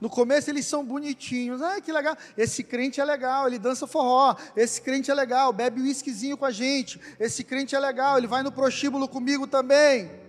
No 0.00 0.08
começo 0.08 0.50
eles 0.50 0.66
são 0.66 0.84
bonitinhos, 0.84 1.60
ah, 1.62 1.80
que 1.80 1.92
legal, 1.92 2.16
esse 2.36 2.62
crente 2.62 3.00
é 3.00 3.04
legal, 3.04 3.46
ele 3.46 3.58
dança 3.58 3.86
forró, 3.86 4.36
esse 4.54 4.80
crente 4.80 5.10
é 5.10 5.14
legal, 5.14 5.52
bebe 5.52 5.80
uísquezinho 5.80 6.36
com 6.36 6.44
a 6.44 6.50
gente, 6.50 7.00
esse 7.18 7.44
crente 7.44 7.74
é 7.74 7.78
legal, 7.78 8.18
ele 8.18 8.26
vai 8.26 8.42
no 8.42 8.52
prostíbulo 8.52 9.08
comigo 9.08 9.46
também 9.46 10.25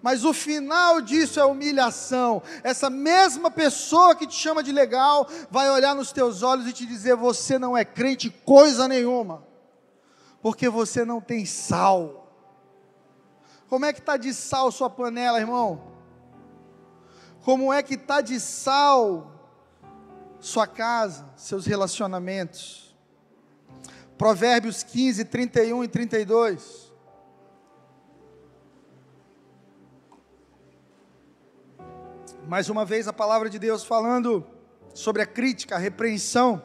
mas 0.00 0.24
o 0.24 0.32
final 0.32 1.00
disso 1.00 1.40
é 1.40 1.44
humilhação. 1.44 2.42
Essa 2.62 2.88
mesma 2.88 3.50
pessoa 3.50 4.14
que 4.14 4.26
te 4.26 4.34
chama 4.34 4.62
de 4.62 4.72
legal 4.72 5.28
vai 5.50 5.68
olhar 5.70 5.94
nos 5.94 6.12
teus 6.12 6.42
olhos 6.42 6.66
e 6.68 6.72
te 6.72 6.86
dizer: 6.86 7.16
você 7.16 7.58
não 7.58 7.76
é 7.76 7.84
crente 7.84 8.30
coisa 8.30 8.86
nenhuma, 8.86 9.44
porque 10.40 10.68
você 10.68 11.04
não 11.04 11.20
tem 11.20 11.44
sal. 11.44 12.26
Como 13.68 13.84
é 13.84 13.92
que 13.92 13.98
está 13.98 14.16
de 14.16 14.32
sal 14.32 14.70
sua 14.72 14.88
panela, 14.88 15.40
irmão? 15.40 15.82
Como 17.42 17.72
é 17.72 17.82
que 17.82 17.94
está 17.94 18.20
de 18.20 18.38
sal 18.38 19.32
sua 20.40 20.66
casa, 20.66 21.26
seus 21.36 21.66
relacionamentos? 21.66 22.96
Provérbios 24.16 24.82
15, 24.82 25.24
31 25.24 25.84
e 25.84 25.88
32. 25.88 26.87
Mais 32.48 32.70
uma 32.70 32.82
vez 32.82 33.06
a 33.06 33.12
palavra 33.12 33.50
de 33.50 33.58
Deus 33.58 33.84
falando 33.84 34.42
sobre 34.94 35.20
a 35.20 35.26
crítica, 35.26 35.74
a 35.74 35.78
repreensão. 35.78 36.62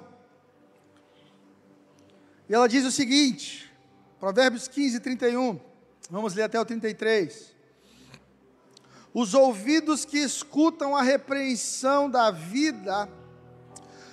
E 2.47 2.53
ela 2.55 2.69
diz 2.69 2.85
o 2.85 2.91
seguinte, 2.91 3.69
Provérbios 4.17 4.65
15, 4.69 5.01
31, 5.01 5.59
vamos 6.09 6.35
ler 6.35 6.43
até 6.43 6.57
o 6.57 6.63
33. 6.63 7.53
Os 9.13 9.33
ouvidos 9.33 10.05
que 10.05 10.19
escutam 10.19 10.95
a 10.95 11.01
repreensão 11.01 12.09
da 12.09 12.31
vida 12.31 13.09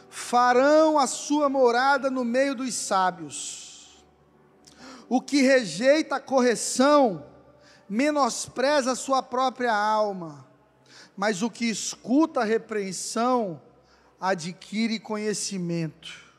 farão 0.08 0.98
a 0.98 1.06
sua 1.06 1.48
morada 1.48 2.10
no 2.10 2.24
meio 2.24 2.56
dos 2.56 2.74
sábios. 2.74 4.04
O 5.08 5.20
que 5.20 5.42
rejeita 5.42 6.16
a 6.16 6.20
correção 6.20 7.24
menospreza 7.88 8.90
a 8.90 8.96
sua 8.96 9.22
própria 9.22 9.72
alma 9.72 10.49
mas 11.16 11.42
o 11.42 11.50
que 11.50 11.66
escuta 11.66 12.40
a 12.40 12.44
repreensão 12.44 13.60
adquire 14.20 14.98
conhecimento. 14.98 16.30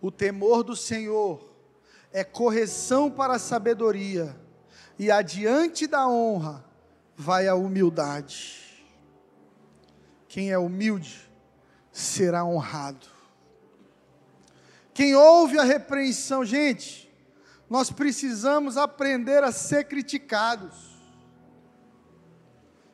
O 0.00 0.10
temor 0.10 0.62
do 0.62 0.76
Senhor 0.76 1.48
é 2.12 2.24
correção 2.24 3.10
para 3.10 3.34
a 3.34 3.38
sabedoria, 3.38 4.36
e 4.98 5.10
adiante 5.10 5.86
da 5.86 6.08
honra 6.08 6.64
vai 7.16 7.46
a 7.46 7.54
humildade. 7.54 8.84
Quem 10.28 10.50
é 10.50 10.58
humilde 10.58 11.30
será 11.92 12.44
honrado. 12.44 13.06
Quem 14.92 15.14
ouve 15.14 15.58
a 15.58 15.64
repreensão, 15.64 16.44
gente, 16.44 17.08
nós 17.70 17.90
precisamos 17.90 18.76
aprender 18.76 19.44
a 19.44 19.52
ser 19.52 19.84
criticados 19.84 20.87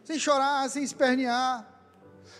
sem 0.05 0.19
chorar, 0.19 0.69
sem 0.69 0.85
espernear. 0.85 1.67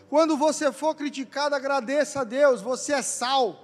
Quando 0.09 0.37
você 0.37 0.71
for 0.71 0.95
criticado, 0.95 1.55
agradeça 1.55 2.21
a 2.21 2.25
Deus, 2.25 2.61
você 2.61 2.93
é 2.93 3.03
sal. 3.03 3.61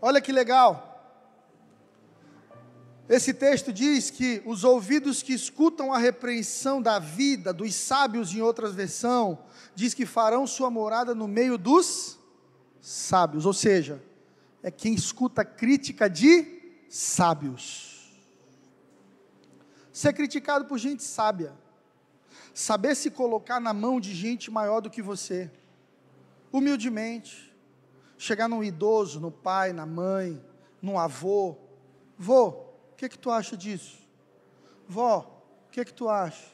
Olha 0.00 0.20
que 0.20 0.32
legal. 0.32 0.88
Esse 3.08 3.34
texto 3.34 3.72
diz 3.72 4.08
que 4.08 4.40
os 4.46 4.64
ouvidos 4.64 5.22
que 5.22 5.34
escutam 5.34 5.92
a 5.92 5.98
repreensão 5.98 6.80
da 6.80 6.98
vida, 6.98 7.52
dos 7.52 7.74
sábios 7.74 8.32
em 8.32 8.40
outras 8.40 8.74
versões, 8.74 9.36
diz 9.74 9.92
que 9.92 10.06
farão 10.06 10.46
sua 10.46 10.70
morada 10.70 11.14
no 11.14 11.26
meio 11.28 11.58
dos 11.58 12.18
sábios, 12.80 13.44
ou 13.44 13.52
seja, 13.52 14.02
é 14.62 14.70
quem 14.70 14.94
escuta 14.94 15.44
crítica 15.44 16.08
de 16.08 16.84
sábios 16.88 17.91
ser 19.92 20.12
criticado 20.14 20.64
por 20.64 20.78
gente 20.78 21.02
sábia, 21.02 21.52
saber 22.54 22.94
se 22.94 23.10
colocar 23.10 23.60
na 23.60 23.72
mão 23.72 24.00
de 24.00 24.14
gente 24.14 24.50
maior 24.50 24.80
do 24.80 24.90
que 24.90 25.02
você, 25.02 25.50
humildemente, 26.50 27.54
chegar 28.16 28.48
num 28.48 28.64
idoso, 28.64 29.20
no 29.20 29.30
pai, 29.30 29.72
na 29.72 29.84
mãe, 29.84 30.42
num 30.80 30.98
avô, 30.98 31.56
vô, 32.16 32.48
o 32.48 32.96
que 32.96 33.08
que 33.08 33.18
tu 33.18 33.30
acha 33.30 33.56
disso? 33.56 33.98
Vó, 34.88 35.44
o 35.66 35.70
que 35.70 35.84
que 35.84 35.92
tu 35.92 36.08
acha? 36.08 36.52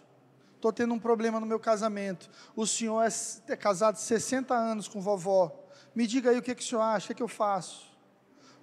Estou 0.57 0.73
tendo 0.73 0.93
um 0.93 0.99
problema 0.99 1.39
no 1.39 1.47
meu 1.47 1.61
casamento. 1.61 2.29
O 2.57 2.67
senhor 2.67 3.03
é, 3.03 3.09
é 3.53 3.57
casado 3.57 3.97
60 3.97 4.55
anos 4.55 4.89
com 4.89 5.01
vovó. 5.01 5.65
Me 5.95 6.07
diga 6.07 6.31
aí 6.31 6.39
o 6.39 6.43
que, 6.43 6.55
que 6.55 6.63
o 6.63 6.67
senhor 6.67 6.81
acha, 6.81 7.07
o 7.07 7.09
que, 7.09 7.15
que 7.15 7.23
eu 7.23 7.29
faço? 7.29 7.87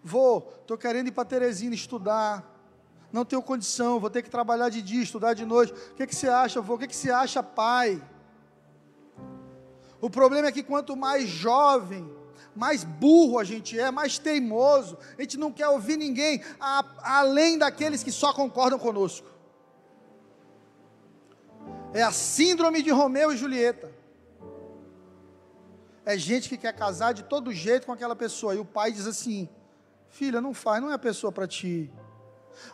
Vô, 0.03 0.39
estou 0.61 0.77
querendo 0.77 1.07
ir 1.07 1.11
para 1.11 1.25
Teresina 1.25 1.73
estudar 1.73 2.54
não 3.11 3.23
tenho 3.23 3.41
condição, 3.41 3.99
vou 3.99 4.09
ter 4.09 4.21
que 4.21 4.29
trabalhar 4.29 4.69
de 4.69 4.81
dia, 4.81 5.01
estudar 5.01 5.33
de 5.33 5.45
noite. 5.45 5.73
O 5.73 5.95
que, 5.95 6.07
que 6.07 6.15
você 6.15 6.27
acha, 6.27 6.59
avô? 6.59 6.75
O 6.75 6.77
que, 6.77 6.87
que 6.87 6.95
você 6.95 7.11
acha, 7.11 7.41
pai? 7.41 8.01
O 10.01 10.09
problema 10.09 10.47
é 10.47 10.51
que 10.51 10.63
quanto 10.63 10.95
mais 10.95 11.27
jovem, 11.27 12.09
mais 12.55 12.83
burro 12.83 13.39
a 13.39 13.43
gente 13.43 13.79
é, 13.79 13.89
mais 13.91 14.17
teimoso, 14.17 14.97
a 15.17 15.21
gente 15.21 15.37
não 15.37 15.51
quer 15.51 15.67
ouvir 15.67 15.97
ninguém 15.97 16.41
a, 16.59 16.85
além 17.19 17.57
daqueles 17.57 18.03
que 18.03 18.11
só 18.11 18.33
concordam 18.33 18.77
conosco. 18.77 19.27
É 21.93 22.03
a 22.03 22.11
síndrome 22.11 22.81
de 22.81 22.91
Romeu 22.91 23.31
e 23.31 23.37
Julieta. 23.37 23.91
É 26.05 26.17
gente 26.17 26.47
que 26.47 26.57
quer 26.57 26.73
casar 26.73 27.13
de 27.13 27.23
todo 27.23 27.51
jeito 27.51 27.85
com 27.85 27.91
aquela 27.91 28.15
pessoa. 28.15 28.53
E 28.53 28.59
o 28.59 28.65
pai 28.65 28.91
diz 28.91 29.07
assim: 29.07 29.49
Filha, 30.09 30.39
não 30.39 30.53
faz, 30.53 30.81
não 30.81 30.91
é 30.91 30.93
a 30.93 30.99
pessoa 30.99 31.31
para 31.31 31.47
ti. 31.47 31.91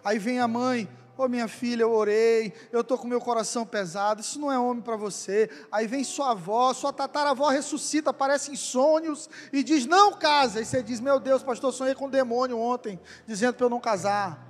Aí 0.04 0.18
vem 0.18 0.40
a 0.40 0.48
mãe, 0.48 0.90
ô 1.18 1.24
oh, 1.24 1.28
minha 1.28 1.48
filha, 1.48 1.84
eu 1.84 1.92
orei, 1.92 2.54
eu 2.72 2.82
estou 2.82 2.98
com 2.98 3.08
meu 3.08 3.22
coração 3.22 3.66
pesado, 3.66 4.22
isso 4.22 4.40
não 4.40 4.52
é 4.52 4.58
homem 4.58 4.82
para 4.82 4.96
você. 4.96 5.50
Aí 5.72 5.88
vem 5.88 6.04
sua 6.04 6.32
avó, 6.32 6.74
sua 6.74 6.92
tataravó 6.92 7.50
ressuscita, 7.50 8.10
aparece 8.10 8.52
em 8.52 8.56
sonhos 8.56 9.30
e 9.54 9.64
diz: 9.64 9.86
Não 9.86 10.14
casa. 10.14 10.60
Aí 10.60 10.66
você 10.66 10.82
diz: 10.82 11.00
Meu 11.00 11.20
Deus, 11.20 11.44
pastor, 11.44 11.72
sonhei 11.74 11.96
com 11.96 12.06
um 12.06 12.10
demônio 12.10 12.58
ontem, 12.58 13.00
dizendo 13.28 13.54
para 13.54 13.66
eu 13.66 13.70
não 13.70 13.80
casar. 13.80 14.48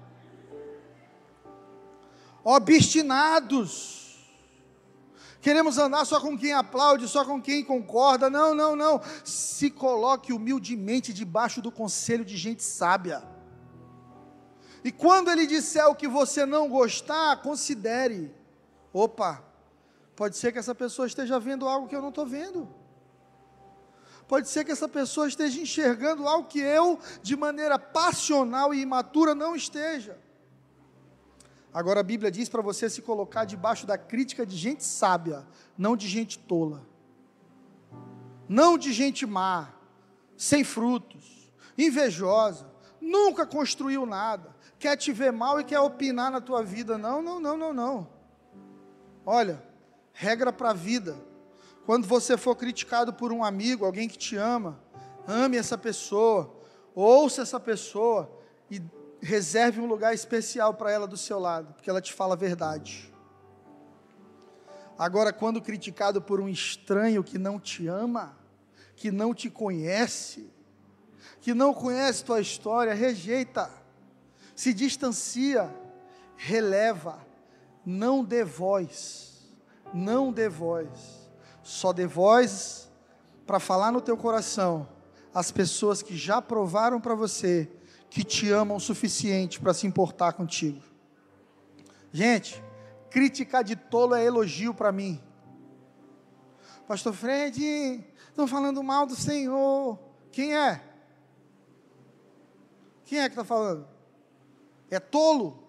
Obstinados. 2.44 4.00
Queremos 5.42 5.80
andar 5.80 6.06
só 6.06 6.20
com 6.22 6.38
quem 6.38 6.54
aplaude, 6.54 7.08
só 7.08 7.26
com 7.26 7.42
quem 7.42 7.64
concorda. 7.64 8.30
Não, 8.30 8.54
não, 8.54 8.76
não. 8.76 9.02
Se 9.24 9.72
coloque 9.72 10.32
humildemente 10.32 11.12
debaixo 11.12 11.62
do 11.62 11.72
conselho 11.72 12.24
de 12.24 12.38
gente 12.38 12.64
sábia. 12.64 13.24
E 14.84 14.92
quando 14.92 15.30
ele 15.30 15.46
disser 15.46 15.88
o 15.88 15.96
que 15.96 16.08
você 16.08 16.46
não 16.46 16.68
gostar, 16.68 17.42
considere: 17.42 18.34
opa, 18.92 19.44
pode 20.16 20.38
ser 20.38 20.52
que 20.52 20.60
essa 20.60 20.74
pessoa 20.74 21.08
esteja 21.08 21.40
vendo 21.40 21.68
algo 21.68 21.88
que 21.88 21.96
eu 21.96 22.02
não 22.02 22.10
estou 22.10 22.26
vendo. 22.26 22.68
Pode 24.28 24.48
ser 24.48 24.64
que 24.64 24.72
essa 24.72 24.88
pessoa 24.88 25.28
esteja 25.28 25.60
enxergando 25.60 26.26
algo 26.26 26.48
que 26.48 26.60
eu, 26.60 26.98
de 27.22 27.36
maneira 27.36 27.78
passional 27.78 28.74
e 28.74 28.80
imatura, 28.80 29.36
não 29.36 29.56
esteja. 29.56 30.18
Agora 31.74 32.00
a 32.00 32.04
Bíblia 32.04 32.32
diz 32.32 32.50
para 32.50 32.62
você 32.62 32.90
se 32.90 33.02
colocar 33.02 33.46
debaixo 33.46 33.86
da 33.86 33.98
crítica 33.98 34.46
de 34.46 34.56
gente 34.58 34.84
sábia, 34.84 35.46
não 35.78 35.96
de 35.96 36.08
gente 36.08 36.38
tola, 36.38 36.86
não 38.48 38.78
de 38.78 38.92
gente 38.92 39.26
má, 39.26 39.74
sem 40.38 40.64
frutos, 40.64 41.52
invejosa, 41.78 42.70
nunca 43.00 43.46
construiu 43.46 44.06
nada, 44.06 44.51
quer 44.82 44.98
te 44.98 45.14
ver 45.14 45.32
mal 45.32 45.60
e 45.60 45.64
quer 45.64 45.80
opinar 45.80 46.32
na 46.32 46.42
tua 46.42 46.64
vida. 46.64 46.98
Não, 46.98 47.22
não, 47.22 47.40
não, 47.40 47.56
não, 47.56 47.72
não. 47.72 48.10
Olha, 49.24 49.64
regra 50.12 50.52
para 50.52 50.72
a 50.72 50.74
vida. 50.74 51.16
Quando 51.86 52.08
você 52.08 52.36
for 52.36 52.56
criticado 52.56 53.14
por 53.14 53.32
um 53.32 53.44
amigo, 53.44 53.86
alguém 53.86 54.10
que 54.10 54.18
te 54.18 54.36
ama, 54.36 54.80
ame 55.28 55.56
essa 55.56 55.78
pessoa, 55.78 56.52
ouça 56.96 57.44
essa 57.44 57.60
pessoa 57.60 58.36
e 58.72 58.82
reserve 59.22 59.80
um 59.80 59.86
lugar 59.86 60.16
especial 60.16 60.74
para 60.74 60.92
ela 60.92 61.08
do 61.08 61.18
seu 61.18 61.40
lado, 61.40 61.74
porque 61.74 61.90
ela 61.90 62.02
te 62.02 62.12
fala 62.12 62.34
a 62.34 62.38
verdade. 62.38 63.14
Agora, 64.98 65.32
quando 65.32 65.62
criticado 65.62 66.22
por 66.22 66.40
um 66.40 66.50
estranho 66.50 67.24
que 67.24 67.38
não 67.38 67.60
te 67.60 67.88
ama, 67.88 68.36
que 68.96 69.12
não 69.12 69.34
te 69.34 69.50
conhece, 69.50 70.52
que 71.40 71.54
não 71.54 71.74
conhece 71.74 72.26
tua 72.26 72.42
história, 72.42 72.94
rejeita, 72.94 73.81
se 74.62 74.76
distancia, 74.76 75.76
releva, 76.38 77.26
não 77.84 78.24
dê 78.24 78.44
voz, 78.44 79.52
não 79.92 80.32
dê 80.32 80.48
voz, 80.48 81.28
só 81.64 81.92
dê 81.92 82.06
voz 82.06 82.88
para 83.48 83.60
falar 83.60 83.92
no 83.92 84.00
teu 84.00 84.16
coração 84.16 84.88
as 85.34 85.50
pessoas 85.50 86.04
que 86.04 86.16
já 86.16 86.44
provaram 86.44 87.02
para 87.02 87.16
você 87.16 87.72
que 88.08 88.24
te 88.24 88.52
amam 88.52 88.78
o 88.78 88.80
suficiente 88.80 89.60
para 89.60 89.74
se 89.74 89.88
importar 89.88 90.34
contigo. 90.34 90.80
Gente, 92.14 92.64
criticar 93.10 93.64
de 93.64 93.76
tolo 93.76 94.14
é 94.14 94.24
elogio 94.24 94.76
para 94.76 94.92
mim. 94.92 95.20
Pastor 96.88 97.14
Fred, 97.14 98.06
estão 98.30 98.46
falando 98.46 98.84
mal 98.84 99.08
do 99.08 99.16
Senhor. 99.16 99.98
Quem 100.32 100.56
é? 100.56 100.84
Quem 103.06 103.22
é 103.22 103.28
que 103.28 103.34
está 103.34 103.44
falando? 103.44 103.91
É 104.92 105.00
tolo, 105.00 105.64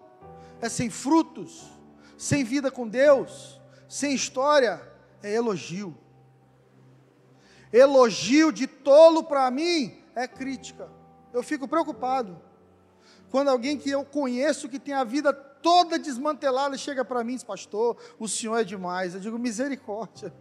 é 0.61 0.69
sem 0.69 0.89
frutos, 0.89 1.71
sem 2.17 2.43
vida 2.43 2.69
com 2.69 2.87
Deus, 2.87 3.59
sem 3.87 4.13
história, 4.13 4.81
é 5.23 5.33
elogio. 5.33 5.97
Elogio 7.71 8.51
de 8.51 8.67
tolo 8.67 9.23
para 9.23 9.49
mim 9.49 9.97
é 10.13 10.27
crítica. 10.27 10.87
Eu 11.33 11.41
fico 11.41 11.67
preocupado. 11.67 12.39
Quando 13.31 13.47
alguém 13.47 13.79
que 13.79 13.89
eu 13.89 14.05
conheço, 14.05 14.69
que 14.69 14.77
tem 14.77 14.93
a 14.93 15.03
vida 15.03 15.33
toda 15.33 15.97
desmantelada, 15.97 16.77
chega 16.77 17.03
para 17.03 17.23
mim 17.23 17.31
e 17.31 17.35
diz, 17.35 17.43
pastor, 17.43 17.97
o 18.19 18.27
senhor 18.27 18.57
é 18.57 18.63
demais. 18.63 19.15
Eu 19.15 19.21
digo, 19.21 19.39
misericórdia. 19.39 20.31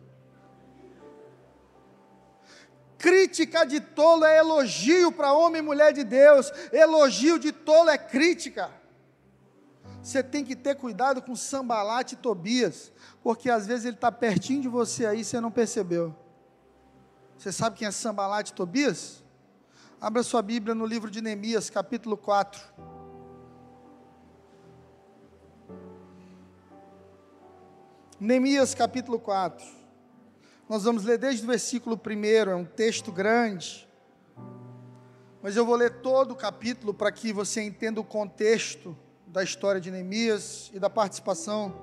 Crítica 3.03 3.66
de 3.66 3.80
tolo 3.80 4.24
é 4.24 4.38
elogio 4.38 5.11
para 5.11 5.32
homem 5.32 5.59
e 5.59 5.64
mulher 5.64 5.92
de 5.92 6.05
Deus. 6.05 6.53
Elogio 6.72 7.36
de 7.36 7.50
tolo 7.50 7.90
é 7.90 7.98
crítica. 7.98 8.70
Você 10.00 10.22
tem 10.22 10.44
que 10.44 10.55
ter 10.55 10.76
cuidado 10.76 11.20
com 11.20 11.34
Sambalate 11.34 12.14
e 12.14 12.18
Tobias, 12.18 12.92
porque 13.20 13.50
às 13.50 13.66
vezes 13.66 13.86
ele 13.86 13.96
está 13.96 14.12
pertinho 14.12 14.62
de 14.62 14.68
você 14.68 15.05
aí 15.05 15.22
e 15.22 15.24
você 15.24 15.40
não 15.40 15.50
percebeu. 15.50 16.14
Você 17.36 17.50
sabe 17.50 17.76
quem 17.76 17.88
é 17.88 17.90
Sambalate 17.90 18.53
e 18.53 18.55
Tobias? 18.55 19.24
Abra 20.00 20.22
sua 20.22 20.40
Bíblia 20.40 20.72
no 20.72 20.86
livro 20.86 21.11
de 21.11 21.20
Neemias, 21.20 21.68
capítulo 21.68 22.16
4. 22.16 22.62
Neemias, 28.20 28.76
capítulo 28.76 29.18
4. 29.18 29.82
Nós 30.68 30.84
vamos 30.84 31.04
ler 31.04 31.18
desde 31.18 31.44
o 31.44 31.46
versículo 31.46 32.00
1, 32.06 32.50
é 32.50 32.54
um 32.54 32.64
texto 32.64 33.10
grande. 33.10 33.88
Mas 35.42 35.56
eu 35.56 35.66
vou 35.66 35.74
ler 35.74 36.00
todo 36.00 36.30
o 36.32 36.36
capítulo 36.36 36.94
para 36.94 37.10
que 37.10 37.32
você 37.32 37.60
entenda 37.60 38.00
o 38.00 38.04
contexto 38.04 38.96
da 39.26 39.42
história 39.42 39.80
de 39.80 39.90
Neemias 39.90 40.70
e 40.72 40.78
da 40.78 40.88
participação 40.88 41.74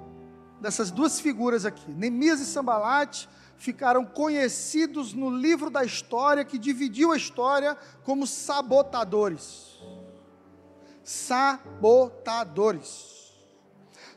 dessas 0.61 0.91
duas 0.91 1.19
figuras 1.19 1.65
aqui. 1.65 1.91
Neemias 1.91 2.39
e 2.39 2.45
Sambalate 2.45 3.27
ficaram 3.57 4.05
conhecidos 4.05 5.13
no 5.13 5.29
livro 5.29 5.69
da 5.69 5.83
história 5.83 6.45
que 6.45 6.57
dividiu 6.57 7.11
a 7.11 7.17
história 7.17 7.77
como 8.03 8.25
sabotadores. 8.25 9.77
Sabotadores. 11.03 13.18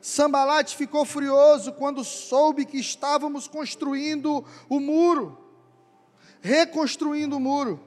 Sambalate 0.03 0.76
ficou 0.76 1.05
furioso 1.05 1.72
quando 1.72 2.03
soube 2.03 2.66
que 2.66 2.76
estávamos 2.76 3.46
construindo 3.46 4.44
o 4.68 4.80
muro, 4.80 5.38
reconstruindo 6.40 7.36
o 7.36 7.40
muro. 7.40 7.80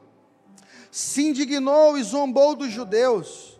Se 0.89 1.27
indignou 1.27 1.97
e 1.97 2.03
zombou 2.03 2.55
dos 2.55 2.71
judeus, 2.71 3.59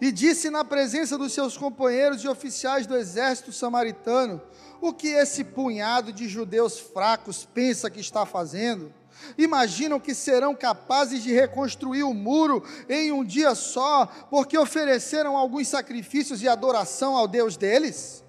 e 0.00 0.12
disse 0.12 0.48
na 0.48 0.64
presença 0.64 1.18
dos 1.18 1.32
seus 1.32 1.56
companheiros 1.56 2.22
e 2.22 2.28
oficiais 2.28 2.86
do 2.86 2.96
exército 2.96 3.52
samaritano: 3.52 4.40
o 4.80 4.92
que 4.92 5.08
esse 5.08 5.42
punhado 5.42 6.12
de 6.12 6.28
judeus 6.28 6.78
fracos 6.78 7.44
pensa 7.52 7.90
que 7.90 7.98
está 7.98 8.24
fazendo? 8.24 8.94
Imaginam 9.36 10.00
que 10.00 10.14
serão 10.14 10.54
capazes 10.54 11.22
de 11.22 11.32
reconstruir 11.32 12.02
o 12.02 12.14
muro 12.14 12.62
em 12.88 13.12
um 13.12 13.24
dia 13.24 13.54
só, 13.54 14.06
porque 14.30 14.56
ofereceram 14.56 15.36
alguns 15.36 15.68
sacrifícios 15.68 16.42
e 16.42 16.48
adoração 16.48 17.16
ao 17.16 17.28
Deus 17.28 17.56
deles? 17.56 18.24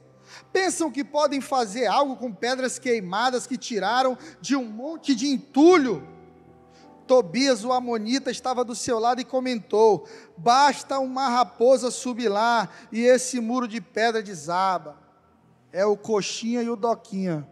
Pensam 0.52 0.92
que 0.92 1.04
podem 1.04 1.42
fazer 1.42 1.86
algo 1.86 2.16
com 2.16 2.34
pedras 2.34 2.80
queimadas 2.80 3.46
que 3.46 3.58
tiraram 3.58 4.18
de 4.42 4.56
um 4.56 4.66
monte 4.66 5.14
de 5.14 5.28
entulho? 5.28 6.08
Tobias, 7.08 7.64
o 7.64 7.72
Amonita, 7.72 8.30
estava 8.30 8.64
do 8.64 8.76
seu 8.76 9.00
lado 9.00 9.20
e 9.20 9.26
comentou: 9.26 10.08
Basta 10.38 11.00
uma 11.00 11.28
raposa 11.28 11.90
subir 11.90 12.30
lá 12.30 12.70
e 12.92 13.02
esse 13.02 13.40
muro 13.40 13.68
de 13.68 13.82
pedra 13.82 14.22
desaba 14.22 15.10
é 15.72 15.86
o 15.86 15.96
coxinha 15.96 16.62
e 16.62 16.70
o 16.70 16.76
doquinha. 16.76 17.48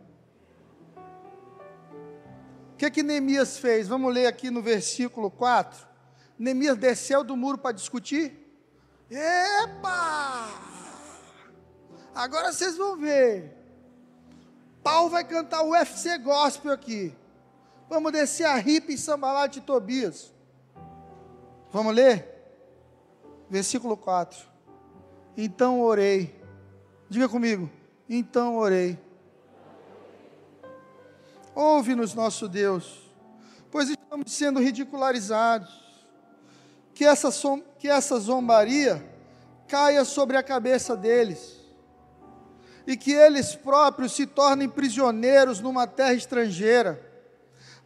O 2.77 2.79
que 2.79 2.91
que 2.91 3.01
Neemias 3.01 3.57
fez? 3.57 3.87
Vamos 3.87 4.13
ler 4.13 4.27
aqui 4.27 4.51
no 4.51 4.61
versículo 4.61 5.31
4. 5.31 5.83
Neemias 6.37 6.77
desceu 6.77 7.23
do 7.23 7.35
muro 7.35 7.57
para 7.57 7.71
discutir. 7.71 8.37
Epa! 9.09 10.47
Agora 12.13 12.53
vocês 12.53 12.77
vão 12.77 12.95
ver. 12.95 13.51
Paulo 14.83 15.09
vai 15.09 15.23
cantar 15.23 15.63
o 15.63 15.71
UFC 15.71 16.19
Gospel 16.19 16.71
aqui. 16.71 17.15
Vamos 17.89 18.11
descer 18.11 18.45
a 18.45 18.57
ripa 18.57 18.91
e 18.91 18.97
sambalá 18.99 19.47
de 19.47 19.59
Tobias. 19.59 20.31
Vamos 21.71 21.95
ler? 21.95 22.31
Versículo 23.49 23.97
4. 23.97 24.37
Então 25.35 25.81
orei. 25.81 26.39
Diga 27.09 27.27
comigo. 27.27 27.71
Então 28.07 28.55
orei. 28.57 28.99
Ouve-nos, 31.59 32.13
nosso 32.13 32.47
Deus, 32.47 32.99
pois 33.71 33.89
estamos 33.89 34.31
sendo 34.31 34.59
ridicularizados. 34.59 35.67
Que 36.93 37.03
essa, 37.03 37.31
que 37.79 37.87
essa 37.87 38.19
zombaria 38.19 39.03
caia 39.67 40.05
sobre 40.05 40.37
a 40.37 40.43
cabeça 40.43 40.95
deles, 40.95 41.59
e 42.85 42.95
que 42.95 43.11
eles 43.11 43.55
próprios 43.55 44.11
se 44.11 44.27
tornem 44.27 44.69
prisioneiros 44.69 45.59
numa 45.59 45.87
terra 45.87 46.13
estrangeira 46.13 47.03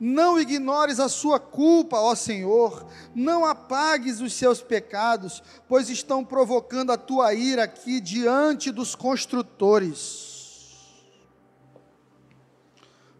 não 0.04 0.40
ignores 0.40 1.00
a 1.00 1.08
sua 1.08 1.40
culpa, 1.40 1.96
ó 1.96 2.16
Senhor, 2.16 2.88
não 3.14 3.46
apagues 3.46 4.20
os 4.20 4.34
seus 4.34 4.60
pecados, 4.60 5.44
pois 5.68 5.90
estão 5.92 6.26
provocando 6.26 6.92
a 6.92 6.98
tua 6.98 7.36
ira 7.36 7.66
aqui 7.66 8.02
diante 8.02 8.72
dos 8.72 8.96
construtores. 8.96 10.31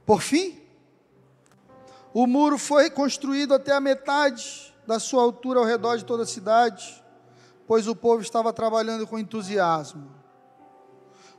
Por 0.06 0.22
fim, 0.22 0.60
o 2.14 2.28
muro 2.28 2.58
foi 2.58 2.90
construído 2.90 3.54
até 3.54 3.72
a 3.72 3.80
metade 3.80 4.74
da 4.86 5.00
sua 5.00 5.24
altura 5.24 5.60
ao 5.60 5.66
redor 5.66 5.98
de 5.98 6.06
toda 6.06 6.24
a 6.24 6.28
cidade, 6.28 7.04
pois 7.68 7.88
o 7.88 7.96
povo 7.96 8.22
estava 8.22 8.52
trabalhando 8.52 9.08
com 9.08 9.18
entusiasmo. 9.18 10.12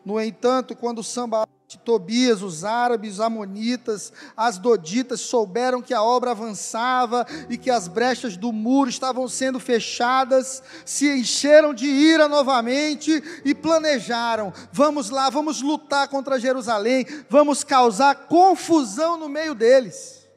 No 0.04 0.20
entanto, 0.20 0.74
quando 0.74 1.02
Samba 1.02 1.46
Tobias, 1.78 2.42
os 2.42 2.64
árabes, 2.64 3.14
os 3.14 3.20
amonitas, 3.20 4.12
as 4.36 4.58
doditas 4.58 5.20
souberam 5.20 5.82
que 5.82 5.94
a 5.94 6.02
obra 6.02 6.32
avançava 6.32 7.26
e 7.48 7.56
que 7.56 7.70
as 7.70 7.88
brechas 7.88 8.36
do 8.36 8.52
muro 8.52 8.90
estavam 8.90 9.28
sendo 9.28 9.58
fechadas, 9.58 10.62
se 10.84 11.08
encheram 11.08 11.74
de 11.74 11.86
ira 11.86 12.28
novamente 12.28 13.22
e 13.44 13.54
planejaram: 13.54 14.52
vamos 14.72 15.10
lá, 15.10 15.30
vamos 15.30 15.62
lutar 15.62 16.08
contra 16.08 16.40
Jerusalém, 16.40 17.06
vamos 17.28 17.64
causar 17.64 18.26
confusão 18.26 19.16
no 19.16 19.28
meio 19.28 19.54
deles. 19.54 20.28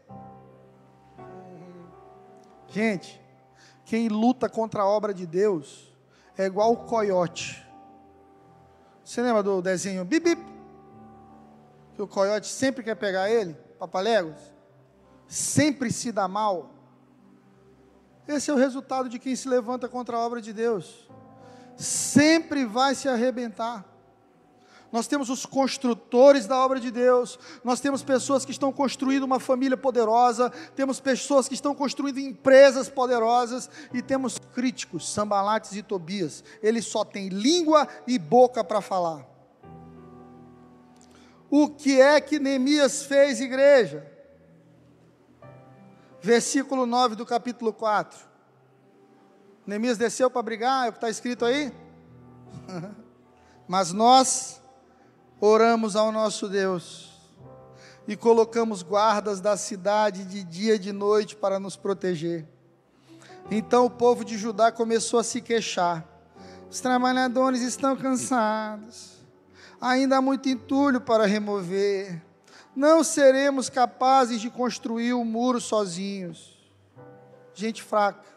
Gente, 2.69 3.21
quem 3.85 4.09
luta 4.09 4.49
contra 4.49 4.81
a 4.81 4.87
obra 4.87 5.13
de 5.13 5.25
Deus 5.25 5.93
é 6.37 6.45
igual 6.45 6.73
o 6.73 6.77
coiote. 6.77 7.65
Você 9.03 9.21
lembra 9.21 9.43
do 9.43 9.61
desenho? 9.61 10.03
Bip, 10.03 10.35
bip 10.35 10.54
que 11.95 12.01
o 12.01 12.07
coiote 12.07 12.47
sempre 12.47 12.83
quer 12.83 12.95
pegar 12.95 13.29
ele, 13.29 13.55
papaléguas, 13.79 14.37
sempre 15.27 15.91
se 15.91 16.11
dá 16.11 16.27
mal. 16.27 16.73
Esse 18.27 18.51
é 18.51 18.53
o 18.53 18.57
resultado 18.57 19.07
de 19.07 19.17
quem 19.17 19.35
se 19.35 19.47
levanta 19.47 19.87
contra 19.87 20.17
a 20.17 20.19
obra 20.19 20.41
de 20.41 20.51
Deus. 20.51 21.07
Sempre 21.77 22.65
vai 22.65 22.95
se 22.95 23.07
arrebentar. 23.07 23.85
nós 24.91 25.07
temos 25.07 25.29
os 25.29 25.45
construtores 25.45 26.47
da 26.47 26.57
obra 26.57 26.79
de 26.79 26.89
Deus, 26.89 27.37
nós 27.65 27.81
temos 27.81 28.01
pessoas 28.01 28.45
que 28.45 28.51
estão 28.51 28.71
construindo 28.71 29.23
uma 29.23 29.41
família 29.41 29.75
poderosa, 29.75 30.49
temos 30.73 31.01
pessoas 31.01 31.49
que 31.49 31.53
estão 31.53 31.75
construindo 31.75 32.17
empresas 32.17 32.87
poderosas 32.87 33.69
e 33.93 34.01
temos 34.01 34.39
críticos, 34.53 35.09
Sambalates 35.11 35.73
e 35.75 35.83
Tobias. 35.83 36.45
Eles 36.63 36.85
só 36.85 37.03
têm 37.03 37.27
língua 37.27 37.87
e 38.07 38.17
boca 38.17 38.63
para 38.63 38.79
falar. 38.79 39.34
O 41.57 41.69
que 41.69 42.01
é 42.01 42.19
que 42.19 42.37
Neemias 42.37 43.05
fez, 43.05 43.39
igreja? 43.39 44.05
Versículo 46.21 46.85
9 46.85 47.15
do 47.15 47.25
capítulo 47.25 47.71
4. 47.71 48.19
Neemias 49.65 49.97
desceu 49.97 50.29
para 50.29 50.41
brigar, 50.41 50.85
é 50.85 50.89
o 50.89 50.91
que 50.91 50.97
está 50.97 51.09
escrito 51.09 51.45
aí? 51.45 51.71
Mas 53.69 53.93
nós 53.93 54.61
oramos 55.39 55.95
ao 55.95 56.11
nosso 56.11 56.49
Deus 56.49 57.17
e 58.05 58.17
colocamos 58.17 58.83
guardas 58.83 59.39
da 59.39 59.55
cidade 59.55 60.25
de 60.25 60.43
dia 60.43 60.75
e 60.75 60.79
de 60.79 60.91
noite 60.91 61.37
para 61.37 61.57
nos 61.57 61.77
proteger. 61.77 62.45
Então 63.49 63.85
o 63.85 63.89
povo 63.89 64.25
de 64.25 64.37
Judá 64.37 64.73
começou 64.73 65.21
a 65.21 65.23
se 65.23 65.39
queixar. 65.39 66.05
Os 66.69 66.81
trabalhadores 66.81 67.61
estão 67.61 67.95
cansados. 67.95 69.14
Ainda 69.85 70.17
há 70.17 70.21
muito 70.21 70.49
entulho 70.49 70.99
para 70.99 71.27
remover. 71.27 72.19
Não 72.75 73.03
seremos 73.03 73.69
capazes 73.69 74.41
de 74.41 74.49
construir 74.49 75.13
o 75.13 75.21
um 75.21 75.25
muro 75.25 75.61
sozinhos. 75.61 76.57
Gente 77.53 77.83
fraca 77.83 78.35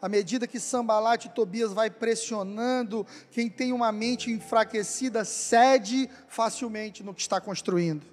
à 0.00 0.08
medida 0.08 0.46
que 0.46 0.60
Sambalat 0.60 1.24
e 1.24 1.28
Tobias 1.30 1.72
vai 1.72 1.90
pressionando, 1.90 3.06
quem 3.30 3.48
tem 3.48 3.72
uma 3.72 3.90
mente 3.90 4.30
enfraquecida 4.30 5.24
cede 5.24 6.08
facilmente 6.28 7.02
no 7.02 7.14
que 7.14 7.20
está 7.20 7.40
construindo. 7.40 8.06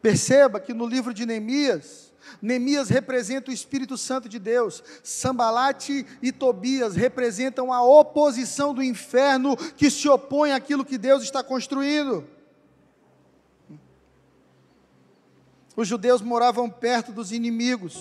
Perceba 0.00 0.58
que 0.58 0.72
no 0.72 0.86
livro 0.86 1.12
de 1.12 1.26
Neemias, 1.26 2.11
Neemias 2.40 2.88
representa 2.88 3.50
o 3.50 3.54
Espírito 3.54 3.96
Santo 3.96 4.28
de 4.28 4.38
Deus, 4.38 4.82
Sambalate 5.02 6.06
e 6.20 6.32
Tobias 6.32 6.94
representam 6.94 7.72
a 7.72 7.82
oposição 7.82 8.74
do 8.74 8.82
inferno 8.82 9.56
que 9.56 9.90
se 9.90 10.08
opõe 10.08 10.52
àquilo 10.52 10.84
que 10.84 10.98
Deus 10.98 11.22
está 11.22 11.42
construindo. 11.42 12.26
Os 15.74 15.88
judeus 15.88 16.20
moravam 16.20 16.68
perto 16.68 17.12
dos 17.12 17.32
inimigos, 17.32 17.96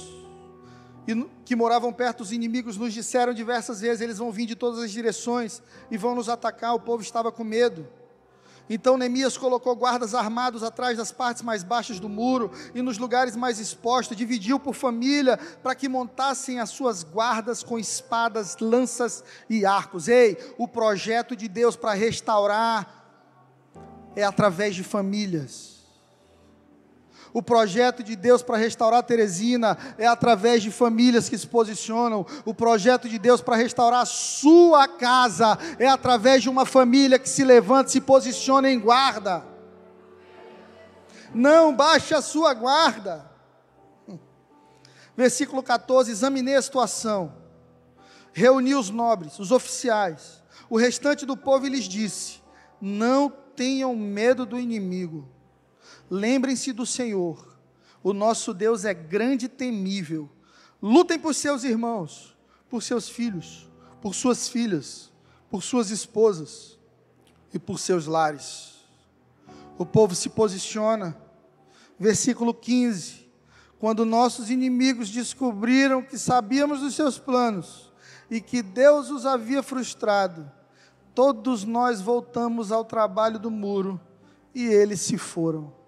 e 1.07 1.25
que 1.45 1.55
moravam 1.55 1.91
perto 1.91 2.19
dos 2.19 2.31
inimigos 2.31 2.77
nos 2.77 2.93
disseram 2.93 3.33
diversas 3.33 3.81
vezes: 3.81 4.01
eles 4.01 4.17
vão 4.17 4.31
vir 4.31 4.45
de 4.45 4.55
todas 4.55 4.79
as 4.79 4.91
direções 4.91 5.61
e 5.89 5.97
vão 5.97 6.13
nos 6.13 6.29
atacar. 6.29 6.75
O 6.75 6.79
povo 6.79 7.01
estava 7.01 7.31
com 7.31 7.43
medo. 7.43 7.87
Então 8.73 8.97
Neemias 8.97 9.37
colocou 9.37 9.75
guardas 9.75 10.15
armados 10.15 10.63
atrás 10.63 10.97
das 10.97 11.11
partes 11.11 11.43
mais 11.43 11.61
baixas 11.61 11.99
do 11.99 12.07
muro 12.07 12.49
e 12.73 12.81
nos 12.81 12.97
lugares 12.97 13.35
mais 13.35 13.59
expostos, 13.59 14.15
dividiu 14.15 14.57
por 14.57 14.73
família 14.73 15.37
para 15.61 15.75
que 15.75 15.89
montassem 15.89 16.57
as 16.57 16.69
suas 16.69 17.03
guardas 17.03 17.63
com 17.63 17.77
espadas, 17.77 18.55
lanças 18.61 19.25
e 19.49 19.65
arcos. 19.65 20.07
Ei, 20.07 20.37
o 20.57 20.69
projeto 20.69 21.35
de 21.35 21.49
Deus 21.49 21.75
para 21.75 21.91
restaurar 21.91 23.19
é 24.15 24.23
através 24.23 24.73
de 24.73 24.85
famílias. 24.85 25.80
O 27.33 27.41
projeto 27.41 28.03
de 28.03 28.15
Deus 28.15 28.41
para 28.41 28.57
restaurar 28.57 29.03
Teresina 29.03 29.77
é 29.97 30.05
através 30.05 30.61
de 30.61 30.69
famílias 30.69 31.29
que 31.29 31.37
se 31.37 31.47
posicionam. 31.47 32.25
O 32.45 32.53
projeto 32.53 33.07
de 33.07 33.17
Deus 33.17 33.41
para 33.41 33.55
restaurar 33.55 34.01
a 34.01 34.05
sua 34.05 34.87
casa 34.87 35.57
é 35.79 35.87
através 35.87 36.43
de 36.43 36.49
uma 36.49 36.65
família 36.65 37.17
que 37.17 37.29
se 37.29 37.43
levanta, 37.43 37.89
se 37.89 38.01
posiciona 38.01 38.69
em 38.69 38.79
guarda. 38.79 39.45
Não 41.33 41.73
baixe 41.73 42.13
a 42.13 42.21
sua 42.21 42.53
guarda. 42.53 43.31
Versículo 45.15 45.63
14: 45.63 46.11
examinei 46.11 46.55
a 46.55 46.61
situação, 46.61 47.33
reuni 48.33 48.75
os 48.75 48.89
nobres, 48.89 49.39
os 49.39 49.51
oficiais, 49.51 50.43
o 50.69 50.77
restante 50.77 51.25
do 51.25 51.37
povo 51.37 51.65
e 51.65 51.69
lhes 51.69 51.85
disse: 51.85 52.41
Não 52.81 53.29
tenham 53.29 53.95
medo 53.95 54.45
do 54.45 54.59
inimigo 54.59 55.29
Lembrem-se 56.13 56.73
do 56.73 56.85
Senhor. 56.85 57.57
O 58.03 58.11
nosso 58.11 58.53
Deus 58.53 58.83
é 58.83 58.93
grande 58.93 59.45
e 59.45 59.49
temível. 59.49 60.29
Lutem 60.81 61.17
por 61.17 61.33
seus 61.33 61.63
irmãos, 61.63 62.35
por 62.69 62.83
seus 62.83 63.07
filhos, 63.07 63.69
por 64.01 64.13
suas 64.13 64.49
filhas, 64.49 65.09
por 65.49 65.63
suas 65.63 65.89
esposas 65.89 66.77
e 67.53 67.57
por 67.57 67.79
seus 67.79 68.07
lares. 68.07 68.73
O 69.77 69.85
povo 69.85 70.13
se 70.13 70.27
posiciona. 70.27 71.15
Versículo 71.97 72.53
15. 72.53 73.31
Quando 73.79 74.03
nossos 74.03 74.49
inimigos 74.49 75.09
descobriram 75.09 76.01
que 76.01 76.17
sabíamos 76.17 76.81
dos 76.81 76.93
seus 76.93 77.17
planos 77.17 77.89
e 78.29 78.41
que 78.41 78.61
Deus 78.61 79.09
os 79.09 79.25
havia 79.25 79.63
frustrado, 79.63 80.51
todos 81.15 81.63
nós 81.63 82.01
voltamos 82.01 82.69
ao 82.69 82.83
trabalho 82.83 83.39
do 83.39 83.49
muro 83.49 83.99
e 84.53 84.65
eles 84.65 84.99
se 84.99 85.17
foram. 85.17 85.80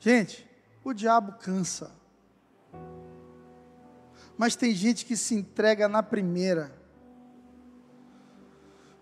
Gente, 0.00 0.48
o 0.82 0.94
diabo 0.94 1.32
cansa. 1.32 1.92
Mas 4.36 4.56
tem 4.56 4.74
gente 4.74 5.04
que 5.04 5.14
se 5.14 5.34
entrega 5.34 5.86
na 5.86 6.02
primeira. 6.02 6.74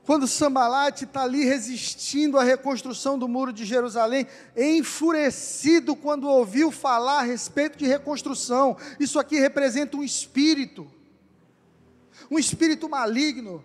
Quando 0.04 0.26
Sambalate 0.26 1.04
está 1.04 1.22
ali 1.22 1.44
resistindo 1.44 2.36
à 2.36 2.42
reconstrução 2.42 3.16
do 3.16 3.28
muro 3.28 3.52
de 3.52 3.64
Jerusalém, 3.64 4.26
enfurecido 4.56 5.94
quando 5.94 6.26
ouviu 6.26 6.72
falar 6.72 7.20
a 7.20 7.22
respeito 7.22 7.78
de 7.78 7.86
reconstrução, 7.86 8.76
isso 8.98 9.20
aqui 9.20 9.38
representa 9.38 9.96
um 9.96 10.02
espírito, 10.02 10.90
um 12.28 12.38
espírito 12.38 12.88
maligno. 12.88 13.64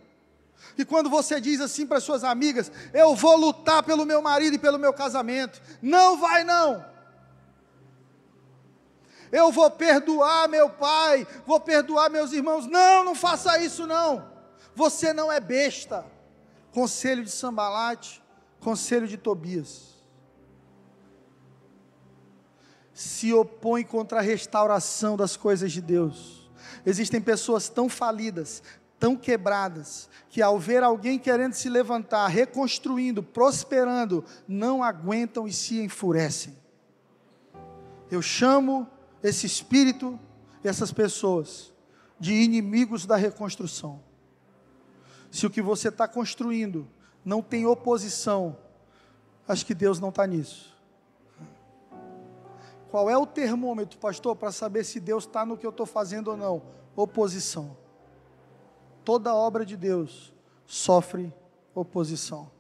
E 0.78 0.86
quando 0.86 1.10
você 1.10 1.42
diz 1.42 1.60
assim 1.60 1.88
para 1.88 2.00
suas 2.00 2.24
amigas: 2.24 2.72
Eu 2.94 3.16
vou 3.16 3.36
lutar 3.38 3.82
pelo 3.82 4.06
meu 4.06 4.22
marido 4.22 4.56
e 4.56 4.60
pelo 4.60 4.78
meu 4.78 4.94
casamento, 4.94 5.60
não 5.82 6.18
vai 6.18 6.44
não 6.44 6.93
eu 9.34 9.52
vou 9.52 9.70
perdoar 9.72 10.48
meu 10.48 10.70
pai, 10.70 11.26
vou 11.44 11.60
perdoar 11.60 12.08
meus 12.08 12.32
irmãos. 12.32 12.68
Não, 12.68 13.04
não 13.04 13.16
faça 13.16 13.58
isso 13.58 13.88
não. 13.88 14.32
Você 14.76 15.12
não 15.12 15.32
é 15.32 15.40
besta. 15.40 16.06
Conselho 16.72 17.24
de 17.24 17.32
Sambalate, 17.32 18.22
conselho 18.60 19.08
de 19.08 19.18
Tobias. 19.18 19.96
Se 22.94 23.34
opõe 23.34 23.84
contra 23.84 24.20
a 24.20 24.22
restauração 24.22 25.18
das 25.18 25.36
coisas 25.36 25.72
de 25.72 25.82
Deus. 25.82 26.48
Existem 26.86 27.20
pessoas 27.20 27.68
tão 27.68 27.90
falidas, 27.90 28.62
tão 29.00 29.16
quebradas, 29.16 30.10
que 30.30 30.44
ao 30.44 30.60
ver 30.60 30.84
alguém 30.84 31.18
querendo 31.18 31.54
se 31.54 31.70
levantar, 31.70 32.28
reconstruindo, 32.28 33.24
prosperando, 33.24 34.24
não 34.48 34.84
aguentam 34.84 35.48
e 35.48 35.52
se 35.52 35.82
enfurecem. 35.82 36.56
Eu 38.12 38.22
chamo 38.22 38.88
esse 39.24 39.46
espírito 39.46 40.20
e 40.64 40.68
essas 40.68 40.92
pessoas 40.92 41.72
de 42.20 42.34
inimigos 42.34 43.06
da 43.06 43.16
reconstrução. 43.16 44.02
Se 45.32 45.48
o 45.48 45.50
que 45.50 45.62
você 45.62 45.88
está 45.88 46.08
construindo 46.08 46.88
não 47.24 47.42
tem 47.42 47.66
oposição, 47.66 48.58
acho 49.48 49.66
que 49.66 49.74
Deus 49.74 50.00
não 50.00 50.10
está 50.10 50.28
nisso. 50.28 50.74
Qual 52.92 53.10
é 53.10 53.18
o 53.18 53.26
termômetro, 53.26 53.98
pastor, 53.98 54.36
para 54.36 54.52
saber 54.52 54.84
se 54.84 55.00
Deus 55.00 55.24
está 55.24 55.46
no 55.46 55.58
que 55.58 55.66
eu 55.66 55.72
estou 55.72 55.86
fazendo 55.86 56.30
ou 56.30 56.38
não? 56.38 56.62
Oposição. 56.96 57.76
Toda 59.04 59.34
obra 59.34 59.66
de 59.66 59.76
Deus 59.76 60.32
sofre 60.66 61.34
oposição. 61.74 62.52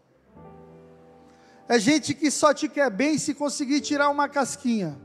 É 1.68 1.78
gente 1.78 2.14
que 2.16 2.32
só 2.32 2.53
te 2.53 2.68
quer 2.68 2.89
bem 2.89 3.18
se 3.18 3.36
conseguir 3.36 3.82
tirar 3.82 4.09
uma 4.09 4.28
casquinha 4.28 4.99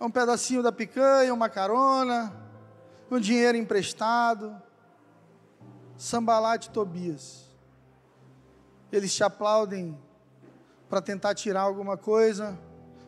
um 0.00 0.10
pedacinho 0.10 0.62
da 0.62 0.70
picanha, 0.70 1.32
uma 1.32 1.48
carona, 1.48 2.34
um 3.10 3.18
dinheiro 3.18 3.56
emprestado. 3.56 4.60
Sambalate 5.96 6.70
Tobias. 6.70 7.46
Eles 8.92 9.14
te 9.14 9.24
aplaudem 9.24 9.98
para 10.88 11.00
tentar 11.00 11.34
tirar 11.34 11.62
alguma 11.62 11.96
coisa, 11.96 12.58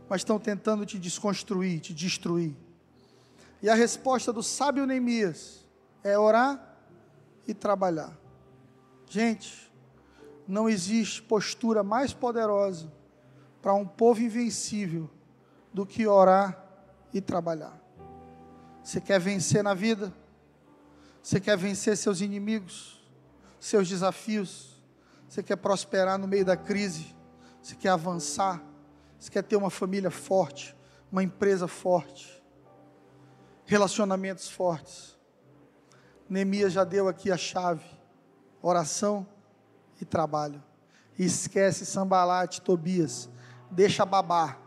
mas 0.09 0.23
estão 0.23 0.39
tentando 0.39 0.87
te 0.87 0.99
desconstruir, 0.99 1.81
te 1.81 1.93
destruir. 1.93 2.57
E 3.63 3.69
a 3.69 3.75
resposta 3.75 4.33
do 4.33 4.43
sábio 4.43 4.87
Neemias 4.87 5.65
é 6.03 6.19
orar 6.19 6.77
e 7.47 7.53
trabalhar. 7.53 8.17
Gente, 9.07 9.71
não 10.47 10.69
existe 10.69 11.23
postura 11.23 11.83
mais 11.83 12.13
poderosa 12.13 12.91
para 13.61 13.75
um 13.75 13.87
povo 13.87 14.21
invencível 14.23 15.11
do 15.73 15.85
que 15.85 16.07
orar 16.07 16.68
e 17.13 17.21
trabalhar. 17.21 17.79
Você 18.83 19.01
quer 19.01 19.21
vencer 19.21 19.63
na 19.63 19.75
vida? 19.75 20.13
Você 21.23 21.41
quer 21.41 21.57
vencer 21.57 21.97
seus 21.97 22.21
inimigos, 22.21 23.03
seus 23.61 23.89
desafios? 23.89 24.83
Você 25.29 25.43
quer 25.43 25.57
prosperar 25.57 26.19
no 26.19 26.27
meio 26.27 26.45
da 26.45 26.57
crise? 26.57 27.15
Você 27.63 27.75
quer 27.75 27.91
avançar? 27.91 28.63
Você 29.19 29.31
quer 29.31 29.43
ter 29.43 29.57
uma 29.57 29.69
família 29.69 30.11
forte, 30.11 30.77
uma 31.11 31.23
empresa 31.23 31.67
forte, 31.67 32.43
relacionamentos 33.67 34.49
fortes? 34.49 35.19
Neemias 36.29 36.73
já 36.73 36.85
deu 36.85 37.09
aqui 37.09 37.31
a 37.31 37.37
chave: 37.37 37.85
oração 38.63 39.27
e 40.01 40.05
trabalho. 40.05 40.63
E 41.19 41.25
esquece 41.25 41.85
Sambalate, 41.85 42.63
Tobias. 42.63 43.29
Deixa 43.71 44.07
babar. 44.07 44.59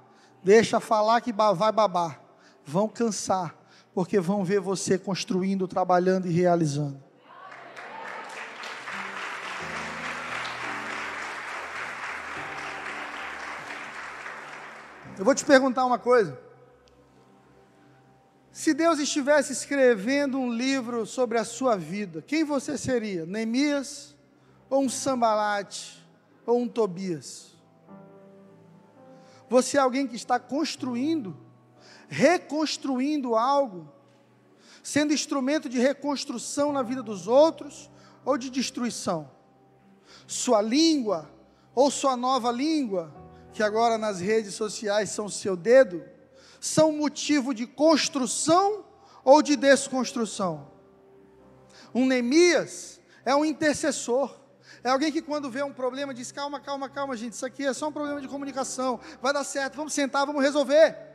Deixa 0.44 0.80
falar 0.80 1.22
que 1.22 1.32
vai 1.32 1.72
babar. 1.72 2.22
Vão 2.66 2.88
cansar, 2.88 3.55
porque 3.93 4.20
vão 4.20 4.43
ver 4.43 4.59
você 4.59 4.97
construindo, 4.97 5.68
trabalhando 5.68 6.28
e 6.28 6.32
realizando. 6.32 7.01
Eu 15.18 15.26
vou 15.26 15.36
te 15.36 15.45
perguntar 15.45 15.86
uma 15.86 15.99
coisa. 15.99 16.39
Se 18.51 18.74
Deus 18.74 18.99
estivesse 18.99 19.53
escrevendo 19.53 20.38
um 20.38 20.51
livro 20.51 21.05
sobre 21.05 21.38
a 21.38 21.45
sua 21.45 21.78
vida, 21.78 22.22
quem 22.22 22.43
você 22.43 22.78
seria? 22.78 23.26
Neemias 23.26 24.16
ou 24.70 24.84
um 24.84 24.89
Sambalate 24.89 26.05
ou 26.45 26.59
um 26.59 26.68
Tobias? 26.68 27.55
Você 29.49 29.78
é 29.78 29.80
alguém 29.80 30.07
que 30.07 30.16
está 30.16 30.39
construindo, 30.39 31.38
reconstruindo 32.12 33.36
algo, 33.36 33.89
sendo 34.84 35.14
instrumento 35.14 35.70
de 35.70 35.80
reconstrução 35.80 36.74
na 36.74 36.84
vida 36.84 37.01
dos 37.01 37.26
outros 37.26 37.89
ou 38.26 38.38
de 38.38 38.49
destruição? 38.49 39.32
Sua 40.28 40.62
língua 40.62 41.32
ou 41.74 41.89
sua 41.89 42.18
nova 42.18 42.51
língua 42.51 43.16
que 43.53 43.64
agora 43.64 43.97
nas 43.97 44.20
redes 44.20 44.53
sociais 44.53 45.09
são 45.09 45.30
seu 45.30 45.55
dedo, 45.55 46.03
são 46.59 46.91
motivo 46.91 47.53
de 47.53 47.66
construção 47.66 48.84
ou 49.24 49.41
de 49.41 49.55
desconstrução? 49.55 50.70
Um 51.95 52.05
Neemias 52.05 52.99
é 53.24 53.34
um 53.34 53.45
intercessor. 53.45 54.38
É 54.84 54.89
alguém 54.89 55.12
que 55.14 55.22
quando 55.22 55.49
vê 55.49 55.64
um 55.64 55.74
problema 55.74 56.14
diz: 56.14 56.30
calma, 56.32 56.59
calma, 56.59 56.89
calma, 56.89 57.16
gente, 57.16 57.34
isso 57.34 57.45
aqui 57.45 57.66
é 57.66 57.74
só 57.74 57.88
um 57.88 57.91
problema 57.91 58.20
de 58.20 58.28
comunicação, 58.28 58.99
vai 59.22 59.32
dar 59.32 59.45
certo, 59.45 59.76
vamos 59.76 59.93
sentar, 59.93 60.26
vamos 60.26 60.41
resolver. 60.41 61.11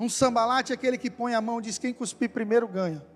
Um 0.00 0.08
sambalate 0.08 0.72
é 0.72 0.74
aquele 0.74 0.96
que 0.96 1.10
põe 1.10 1.34
a 1.34 1.42
mão 1.42 1.58
e 1.58 1.62
diz: 1.64 1.76
quem 1.76 1.92
cuspir 1.92 2.30
primeiro 2.30 2.66
ganha. 2.66 3.06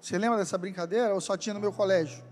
Você 0.00 0.16
lembra 0.16 0.38
dessa 0.38 0.56
brincadeira? 0.56 1.12
Ou 1.12 1.20
só 1.20 1.36
tinha 1.36 1.52
no 1.52 1.60
meu 1.60 1.70
colégio? 1.70 2.24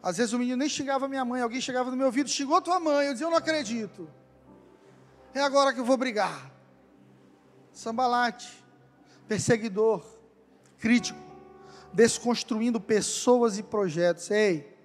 Às 0.00 0.18
vezes 0.18 0.32
o 0.32 0.38
menino 0.38 0.58
nem 0.58 0.68
xingava 0.68 1.08
minha 1.08 1.24
mãe, 1.24 1.42
alguém 1.42 1.60
chegava 1.60 1.90
no 1.90 1.96
meu 1.96 2.06
ouvido, 2.06 2.30
xingou 2.30 2.60
tua 2.60 2.78
mãe, 2.78 3.06
eu 3.06 3.12
dizia, 3.12 3.26
eu 3.26 3.30
não 3.30 3.36
acredito. 3.36 4.08
É 5.34 5.40
agora 5.40 5.72
que 5.72 5.80
eu 5.80 5.84
vou 5.84 5.96
brigar. 5.96 6.52
Sambalate, 7.72 8.64
perseguidor, 9.26 10.04
crítico, 10.78 11.18
desconstruindo 11.92 12.80
pessoas 12.80 13.58
e 13.58 13.62
projetos. 13.62 14.30
Ei, 14.30 14.76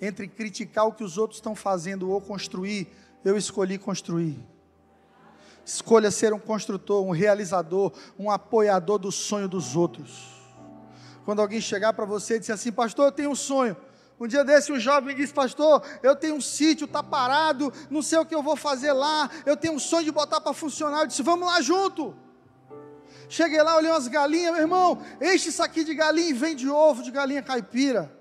entre 0.00 0.26
criticar 0.26 0.86
o 0.86 0.92
que 0.92 1.04
os 1.04 1.18
outros 1.18 1.38
estão 1.38 1.54
fazendo 1.54 2.10
ou 2.10 2.20
construir, 2.20 2.88
eu 3.24 3.36
escolhi 3.36 3.78
construir. 3.78 4.51
Escolha 5.64 6.10
ser 6.10 6.32
um 6.32 6.38
construtor, 6.38 7.04
um 7.04 7.10
realizador, 7.10 7.92
um 8.18 8.30
apoiador 8.30 8.98
do 8.98 9.12
sonho 9.12 9.48
dos 9.48 9.76
outros. 9.76 10.32
Quando 11.24 11.40
alguém 11.40 11.60
chegar 11.60 11.92
para 11.92 12.04
você 12.04 12.36
e 12.36 12.38
disser 12.40 12.54
assim, 12.54 12.72
pastor, 12.72 13.06
eu 13.06 13.12
tenho 13.12 13.30
um 13.30 13.34
sonho. 13.34 13.76
Um 14.18 14.26
dia 14.26 14.44
desse 14.44 14.72
um 14.72 14.78
jovem 14.78 15.16
disse, 15.16 15.32
pastor, 15.32 15.82
eu 16.02 16.14
tenho 16.14 16.36
um 16.36 16.40
sítio, 16.40 16.84
está 16.84 17.02
parado, 17.02 17.72
não 17.90 18.02
sei 18.02 18.18
o 18.18 18.26
que 18.26 18.34
eu 18.34 18.42
vou 18.42 18.56
fazer 18.56 18.92
lá, 18.92 19.28
eu 19.44 19.56
tenho 19.56 19.74
um 19.74 19.78
sonho 19.78 20.04
de 20.04 20.12
botar 20.12 20.40
para 20.40 20.52
funcionar. 20.52 21.00
Eu 21.00 21.06
disse, 21.06 21.22
vamos 21.22 21.46
lá 21.46 21.60
junto. 21.60 22.14
Cheguei 23.28 23.62
lá, 23.62 23.76
olhei 23.76 23.90
umas 23.90 24.08
galinhas, 24.08 24.52
meu 24.52 24.60
irmão, 24.60 25.02
enche 25.20 25.48
isso 25.48 25.62
aqui 25.62 25.84
de 25.84 25.94
galinha 25.94 26.28
e 26.28 26.32
vende 26.32 26.68
ovo 26.68 27.02
de 27.02 27.10
galinha 27.10 27.42
caipira. 27.42 28.16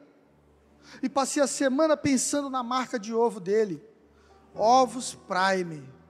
E 1.03 1.09
passei 1.09 1.41
a 1.41 1.47
semana 1.47 1.97
pensando 1.97 2.49
na 2.49 2.63
marca 2.63 2.97
de 2.97 3.13
ovo 3.13 3.39
dele. 3.39 3.83
Ovos 4.55 5.15
Prime. 5.27 6.01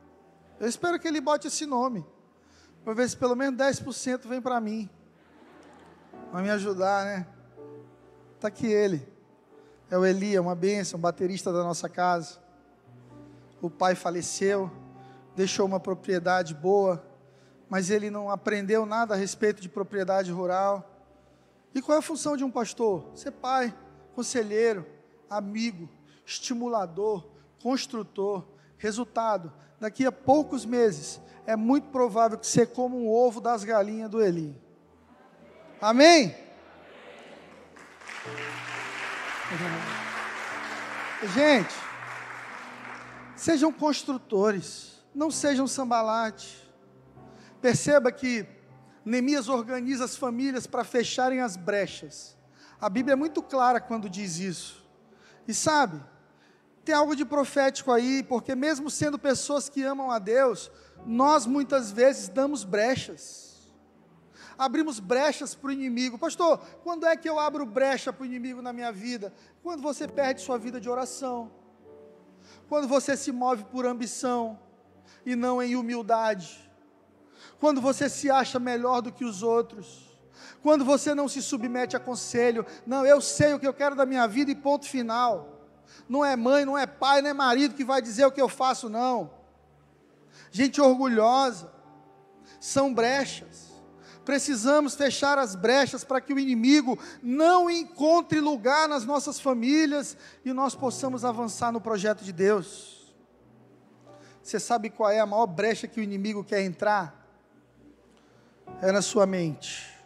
Eu 0.61 0.69
espero 0.69 0.97
que 0.97 1.09
ele 1.09 1.19
bote 1.19 1.47
esse 1.47 1.65
nome. 1.65 2.05
Para 2.85 2.93
ver 2.93 3.09
se 3.09 3.17
pelo 3.17 3.35
menos 3.35 3.59
10% 3.59 4.25
vem 4.29 4.41
para 4.41 4.61
mim. 4.61 4.89
Vai 6.31 6.41
me 6.41 6.49
ajudar, 6.51 7.03
né? 7.03 7.27
Está 8.37 8.47
aqui 8.47 8.67
ele 8.67 9.11
é 9.91 9.97
o 9.97 10.05
Elia, 10.05 10.41
uma 10.41 10.55
bênção, 10.55 10.97
baterista 10.97 11.51
da 11.51 11.65
nossa 11.65 11.89
casa. 11.89 12.39
O 13.61 13.69
pai 13.69 13.93
faleceu, 13.93 14.71
deixou 15.35 15.65
uma 15.65 15.81
propriedade 15.81 16.55
boa, 16.55 17.05
mas 17.69 17.89
ele 17.89 18.09
não 18.09 18.31
aprendeu 18.31 18.85
nada 18.85 19.13
a 19.13 19.17
respeito 19.17 19.61
de 19.61 19.67
propriedade 19.67 20.31
rural. 20.31 20.89
E 21.75 21.81
qual 21.81 21.97
é 21.97 21.99
a 21.99 22.01
função 22.01 22.37
de 22.37 22.43
um 22.43 22.49
pastor? 22.49 23.05
Ser 23.13 23.31
pai, 23.31 23.75
conselheiro, 24.15 24.85
amigo, 25.29 25.89
estimulador, 26.25 27.27
construtor. 27.61 28.45
Resultado: 28.77 29.51
daqui 29.81 30.05
a 30.05 30.11
poucos 30.11 30.63
meses, 30.63 31.19
é 31.43 31.55
muito 31.55 31.87
provável 31.87 32.37
que 32.37 32.45
você 32.45 32.67
coma 32.67 32.95
um 32.95 33.09
ovo 33.09 33.41
das 33.41 33.63
galinhas 33.63 34.11
do 34.11 34.21
Eli. 34.21 34.55
Amém? 35.81 36.35
Gente, 41.33 41.73
sejam 43.35 43.73
construtores, 43.73 45.03
não 45.15 45.31
sejam 45.31 45.65
sambalate. 45.65 46.61
Perceba 47.59 48.11
que 48.11 48.45
Neemias 49.03 49.49
organiza 49.49 50.05
as 50.05 50.15
famílias 50.15 50.67
para 50.67 50.83
fecharem 50.83 51.41
as 51.41 51.57
brechas. 51.57 52.37
A 52.79 52.87
Bíblia 52.87 53.13
é 53.13 53.15
muito 53.15 53.41
clara 53.41 53.81
quando 53.81 54.07
diz 54.07 54.37
isso. 54.37 54.85
E 55.47 55.55
sabe, 55.55 55.99
tem 56.83 56.95
algo 56.95 57.15
de 57.15 57.25
profético 57.25 57.91
aí, 57.91 58.23
porque 58.23 58.55
mesmo 58.55 58.89
sendo 58.89 59.19
pessoas 59.19 59.69
que 59.69 59.83
amam 59.83 60.11
a 60.11 60.19
Deus, 60.19 60.71
nós 61.05 61.45
muitas 61.45 61.91
vezes 61.91 62.29
damos 62.29 62.63
brechas 62.63 63.51
abrimos 64.61 64.99
brechas 64.99 65.55
para 65.55 65.69
o 65.69 65.71
inimigo. 65.71 66.19
Pastor, 66.19 66.59
quando 66.83 67.07
é 67.07 67.17
que 67.17 67.27
eu 67.27 67.39
abro 67.39 67.65
brecha 67.65 68.13
para 68.13 68.21
o 68.21 68.25
inimigo 68.27 68.61
na 68.61 68.71
minha 68.71 68.91
vida? 68.91 69.33
Quando 69.63 69.81
você 69.81 70.07
perde 70.07 70.41
sua 70.41 70.59
vida 70.59 70.79
de 70.79 70.87
oração, 70.87 71.51
quando 72.69 72.87
você 72.87 73.17
se 73.17 73.31
move 73.31 73.63
por 73.65 73.87
ambição 73.87 74.59
e 75.25 75.35
não 75.35 75.63
em 75.63 75.75
humildade, 75.75 76.71
quando 77.59 77.81
você 77.81 78.07
se 78.07 78.29
acha 78.29 78.59
melhor 78.59 79.01
do 79.01 79.11
que 79.11 79.25
os 79.25 79.41
outros, 79.41 80.15
quando 80.61 80.85
você 80.85 81.15
não 81.15 81.27
se 81.27 81.41
submete 81.41 81.95
a 81.95 81.99
conselho, 81.99 82.63
não, 82.85 83.03
eu 83.03 83.19
sei 83.19 83.55
o 83.55 83.59
que 83.59 83.67
eu 83.67 83.73
quero 83.73 83.95
da 83.95 84.05
minha 84.05 84.27
vida 84.27 84.51
e 84.51 84.55
ponto 84.55 84.87
final. 84.87 85.60
Não 86.11 86.25
é 86.25 86.35
mãe, 86.35 86.65
não 86.65 86.77
é 86.77 86.85
pai, 86.85 87.21
não 87.21 87.29
é 87.29 87.33
marido 87.33 87.73
que 87.73 87.85
vai 87.85 88.01
dizer 88.01 88.25
o 88.25 88.31
que 88.33 88.41
eu 88.41 88.49
faço, 88.49 88.89
não. 88.89 89.31
Gente 90.51 90.81
orgulhosa, 90.81 91.71
são 92.59 92.93
brechas. 92.93 93.71
Precisamos 94.25 94.93
fechar 94.93 95.37
as 95.37 95.55
brechas 95.55 96.03
para 96.03 96.19
que 96.19 96.33
o 96.33 96.37
inimigo 96.37 96.99
não 97.23 97.69
encontre 97.69 98.41
lugar 98.41 98.89
nas 98.89 99.05
nossas 99.05 99.39
famílias 99.39 100.17
e 100.43 100.51
nós 100.51 100.75
possamos 100.75 101.23
avançar 101.23 101.71
no 101.71 101.79
projeto 101.79 102.25
de 102.25 102.33
Deus. 102.33 103.15
Você 104.43 104.59
sabe 104.59 104.89
qual 104.89 105.09
é 105.09 105.21
a 105.21 105.25
maior 105.25 105.47
brecha 105.47 105.87
que 105.87 106.01
o 106.01 106.03
inimigo 106.03 106.43
quer 106.43 106.61
entrar? 106.61 107.25
É 108.81 108.91
na 108.91 109.01
sua 109.01 109.25
mente. 109.25 109.97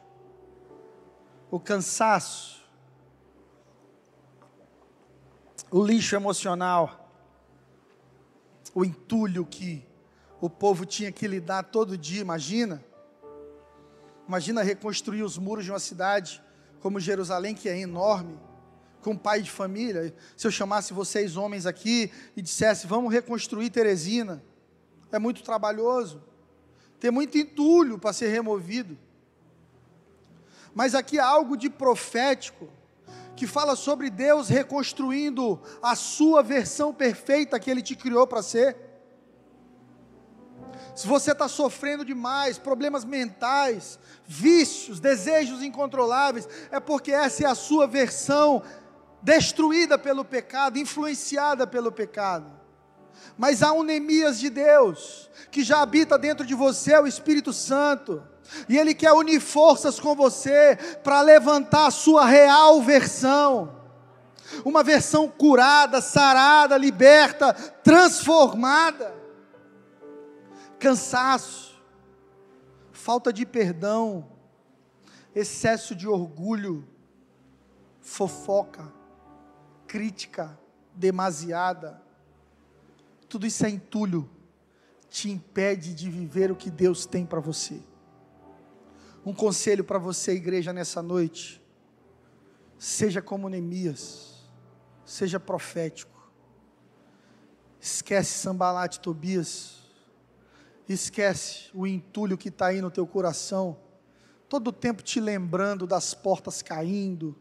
O 1.50 1.60
cansaço, 1.60 2.64
o 5.76 5.86
lixo 5.86 6.16
emocional, 6.16 7.12
o 8.74 8.86
entulho 8.86 9.46
que 9.46 9.86
o 10.40 10.50
povo 10.50 10.86
tinha 10.86 11.12
que 11.12 11.28
lidar 11.28 11.64
todo 11.64 11.98
dia, 11.98 12.22
imagina 12.22 12.84
Imagina 14.28 14.64
reconstruir 14.64 15.22
os 15.22 15.38
muros 15.38 15.66
de 15.66 15.72
uma 15.72 15.80
cidade 15.80 16.42
como 16.80 17.00
Jerusalém, 17.00 17.54
que 17.54 17.70
é 17.70 17.80
enorme, 17.80 18.40
com 19.02 19.16
pai 19.16 19.42
de 19.42 19.52
família. 19.52 20.16
Se 20.36 20.48
eu 20.48 20.52
chamasse 20.52 20.94
vocês 20.94 21.38
homens 21.38 21.66
aqui 21.66 22.12
e 22.36 22.42
dissesse, 22.42 22.88
vamos 22.88 23.14
reconstruir 23.14 23.70
Teresina, 23.70 24.44
é 25.12 25.20
muito 25.20 25.44
trabalhoso, 25.44 26.24
tem 27.00 27.12
muito 27.12 27.38
entulho 27.38 28.00
para 28.00 28.14
ser 28.14 28.30
removido. 28.30 28.98
Mas 30.74 30.96
aqui 30.96 31.20
há 31.20 31.26
algo 31.26 31.56
de 31.56 31.70
profético, 31.70 32.68
que 33.36 33.46
fala 33.46 33.76
sobre 33.76 34.10
Deus 34.10 34.48
reconstruindo 34.48 35.62
a 35.82 35.96
sua 35.96 36.42
versão 36.42 36.94
perfeita 36.94 37.60
que 37.60 37.70
Ele 37.70 37.82
te 37.82 37.96
criou 37.96 38.26
para 38.26 38.42
ser. 38.42 38.78
Se 40.96 41.08
você 41.08 41.34
está 41.34 41.48
sofrendo 41.50 42.06
demais, 42.06 42.58
problemas 42.58 43.04
mentais, 43.04 44.00
vícios, 44.26 45.00
desejos 45.00 45.62
incontroláveis, 45.62 46.48
é 46.72 46.80
porque 46.80 47.12
essa 47.12 47.44
é 47.44 47.48
a 47.48 47.56
sua 47.56 47.86
versão 47.86 48.64
destruída 49.22 49.98
pelo 49.98 50.24
pecado, 50.24 50.78
influenciada 50.78 51.68
pelo 51.68 51.92
pecado. 51.92 52.50
Mas 53.38 53.62
há 53.62 53.74
um 53.74 53.84
Neemias 53.84 54.40
de 54.40 54.50
Deus, 54.50 55.30
que 55.52 55.64
já 55.64 55.82
habita 55.82 56.18
dentro 56.18 56.46
de 56.46 56.54
você, 56.54 56.98
o 56.98 57.08
Espírito 57.08 57.52
Santo, 57.52 58.24
e 58.70 58.78
ele 58.78 58.94
quer 58.94 59.14
unir 59.14 59.40
forças 59.40 60.00
com 60.00 60.16
você 60.16 60.78
para 61.04 61.22
levantar 61.22 61.88
a 61.88 61.92
sua 61.92 62.26
real 62.26 62.82
versão. 62.82 63.76
Uma 64.64 64.84
versão 64.84 65.28
curada, 65.28 66.02
sarada, 66.02 66.78
liberta, 66.78 67.54
transformada 67.54 69.26
cansaço, 70.86 71.82
falta 72.92 73.34
de 73.34 73.44
perdão, 73.44 74.30
excesso 75.34 75.96
de 75.96 76.08
orgulho, 76.08 76.88
fofoca, 78.02 78.94
crítica 79.88 80.58
demasiada, 80.94 82.02
tudo 83.28 83.48
isso 83.48 83.66
é 83.66 83.70
entulho, 83.70 84.30
te 85.10 85.30
impede 85.30 85.96
de 85.96 86.08
viver 86.08 86.52
o 86.52 86.56
que 86.56 86.70
Deus 86.70 87.06
tem 87.08 87.26
para 87.26 87.40
você. 87.40 87.82
Um 89.26 89.34
conselho 89.34 89.84
para 89.84 89.98
você, 89.98 90.34
igreja, 90.34 90.72
nessa 90.72 91.02
noite: 91.02 91.62
seja 92.78 93.22
como 93.22 93.50
Neemias, 93.50 94.46
seja 95.04 95.40
profético, 95.40 96.30
esquece 97.80 98.38
Sambalate 98.38 99.00
Tobias, 99.00 99.86
Esquece 100.88 101.70
o 101.74 101.88
entulho 101.88 102.38
que 102.38 102.50
está 102.50 102.68
aí 102.68 102.80
no 102.80 102.92
teu 102.92 103.08
coração, 103.08 103.78
todo 104.48 104.68
o 104.68 104.74
tempo 104.74 105.02
te 105.02 105.20
lembrando 105.20 105.88
das 105.88 106.14
portas 106.14 106.62
caindo, 106.62 107.36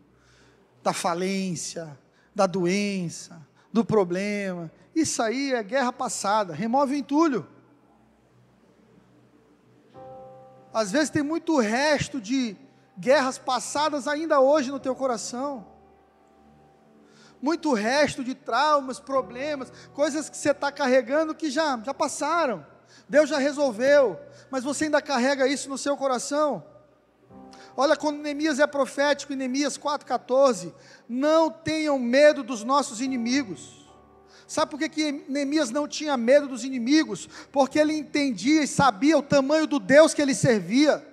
da 0.82 0.94
falência, 0.94 1.98
da 2.34 2.46
doença, 2.46 3.46
do 3.70 3.84
problema. 3.84 4.72
Isso 4.94 5.22
aí 5.22 5.52
é 5.52 5.62
guerra 5.62 5.92
passada, 5.92 6.54
remove 6.54 6.94
o 6.94 6.96
entulho. 6.96 7.46
Às 10.74 10.90
vezes 10.90 11.08
tem 11.08 11.22
muito 11.22 11.56
resto 11.58 12.20
de 12.20 12.56
guerras 12.98 13.38
passadas 13.38 14.08
ainda 14.08 14.40
hoje 14.40 14.72
no 14.72 14.80
teu 14.80 14.94
coração. 14.94 15.64
Muito 17.40 17.72
resto 17.72 18.24
de 18.24 18.34
traumas, 18.34 18.98
problemas, 18.98 19.72
coisas 19.92 20.28
que 20.28 20.36
você 20.36 20.50
está 20.50 20.72
carregando 20.72 21.34
que 21.34 21.48
já, 21.48 21.78
já 21.78 21.94
passaram. 21.94 22.66
Deus 23.08 23.28
já 23.28 23.38
resolveu, 23.38 24.18
mas 24.50 24.64
você 24.64 24.86
ainda 24.86 25.00
carrega 25.00 25.46
isso 25.46 25.68
no 25.68 25.78
seu 25.78 25.96
coração. 25.96 26.64
Olha, 27.76 27.96
quando 27.96 28.18
Neemias 28.20 28.58
é 28.58 28.66
profético, 28.66 29.32
em 29.32 29.36
Neemias 29.36 29.78
4,14, 29.78 30.74
não 31.08 31.50
tenham 31.50 31.98
medo 32.00 32.42
dos 32.42 32.64
nossos 32.64 33.00
inimigos. 33.00 33.83
Sabe 34.46 34.70
por 34.70 34.78
que, 34.78 34.88
que 34.88 35.12
Neemias 35.28 35.70
não 35.70 35.88
tinha 35.88 36.16
medo 36.16 36.48
dos 36.48 36.64
inimigos? 36.64 37.28
Porque 37.50 37.78
ele 37.78 37.94
entendia 37.94 38.62
e 38.62 38.68
sabia 38.68 39.16
o 39.16 39.22
tamanho 39.22 39.66
do 39.66 39.78
Deus 39.78 40.12
que 40.12 40.20
ele 40.20 40.34
servia. 40.34 41.04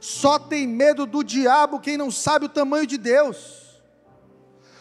Só 0.00 0.38
tem 0.38 0.66
medo 0.66 1.06
do 1.06 1.22
diabo 1.22 1.78
quem 1.78 1.96
não 1.96 2.10
sabe 2.10 2.46
o 2.46 2.48
tamanho 2.48 2.86
de 2.86 2.98
Deus. 2.98 3.60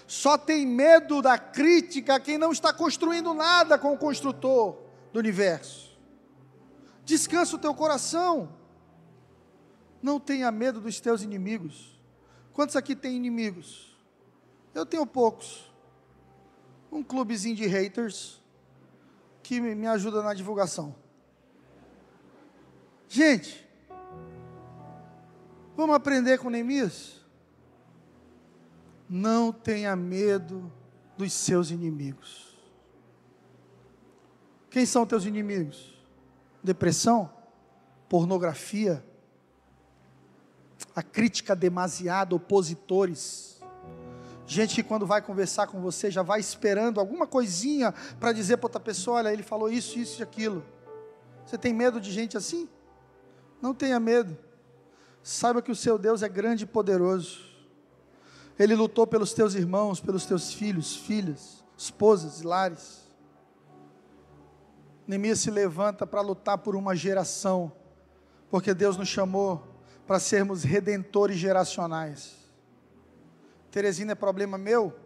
Só 0.07 0.37
tem 0.37 0.65
medo 0.65 1.21
da 1.21 1.37
crítica 1.37 2.19
quem 2.19 2.37
não 2.37 2.51
está 2.51 2.73
construindo 2.73 3.33
nada 3.33 3.77
com 3.77 3.93
o 3.93 3.97
construtor 3.97 4.79
do 5.13 5.19
universo. 5.19 5.95
Descansa 7.05 7.55
o 7.55 7.59
teu 7.59 7.75
coração. 7.75 8.57
Não 10.01 10.19
tenha 10.19 10.51
medo 10.51 10.79
dos 10.79 10.99
teus 10.99 11.21
inimigos. 11.21 11.99
Quantos 12.53 12.75
aqui 12.75 12.95
têm 12.95 13.15
inimigos? 13.15 13.95
Eu 14.73 14.85
tenho 14.85 15.05
poucos. 15.05 15.68
Um 16.91 17.03
clubezinho 17.03 17.55
de 17.55 17.65
haters 17.65 18.41
que 19.43 19.59
me 19.59 19.87
ajuda 19.87 20.21
na 20.21 20.33
divulgação. 20.33 20.95
Gente, 23.07 23.67
vamos 25.75 25.95
aprender 25.95 26.37
com 26.37 26.49
Neemias? 26.49 27.19
Não 29.07 29.51
tenha 29.51 29.95
medo 29.95 30.71
dos 31.17 31.33
seus 31.33 31.71
inimigos. 31.71 32.55
Quem 34.69 34.85
são 34.85 35.05
teus 35.05 35.25
inimigos? 35.25 35.99
depressão, 36.63 37.31
pornografia, 38.07 39.03
a 40.95 41.01
crítica 41.01 41.55
demasiada, 41.55 42.35
opositores. 42.35 43.58
Gente 44.49 44.73
que 44.73 44.81
quando 44.81 45.05
vai 45.05 45.21
conversar 45.21 45.67
com 45.67 45.79
você 45.79 46.09
já 46.09 46.23
vai 46.23 46.39
esperando 46.39 46.99
alguma 46.99 47.27
coisinha 47.27 47.93
para 48.19 48.31
dizer 48.31 48.57
para 48.57 48.65
outra 48.65 48.79
pessoa: 48.79 49.17
olha, 49.17 49.31
ele 49.31 49.43
falou 49.43 49.69
isso, 49.69 49.99
isso 49.99 50.19
e 50.19 50.23
aquilo. 50.23 50.65
Você 51.45 51.55
tem 51.55 51.71
medo 51.71 52.01
de 52.01 52.11
gente 52.11 52.35
assim? 52.35 52.67
Não 53.61 53.75
tenha 53.75 53.99
medo. 53.99 54.35
Saiba 55.21 55.61
que 55.61 55.71
o 55.71 55.75
seu 55.75 55.99
Deus 55.99 56.23
é 56.23 56.27
grande 56.27 56.63
e 56.63 56.67
poderoso. 56.67 57.41
Ele 58.57 58.73
lutou 58.73 59.05
pelos 59.05 59.33
teus 59.33 59.53
irmãos, 59.53 60.01
pelos 60.01 60.25
teus 60.25 60.51
filhos, 60.51 60.95
filhas, 60.95 61.63
esposas 61.77 62.41
e 62.41 62.43
lares. 62.43 63.07
Neemias 65.05 65.41
se 65.41 65.51
levanta 65.51 66.07
para 66.07 66.21
lutar 66.21 66.57
por 66.57 66.75
uma 66.75 66.95
geração, 66.95 67.71
porque 68.49 68.73
Deus 68.73 68.97
nos 68.97 69.09
chamou 69.09 69.63
para 70.07 70.19
sermos 70.19 70.63
redentores 70.63 71.37
geracionais. 71.37 72.38
Teresina 73.71 74.13
é 74.13 74.15
problema 74.15 74.57
meu? 74.57 74.97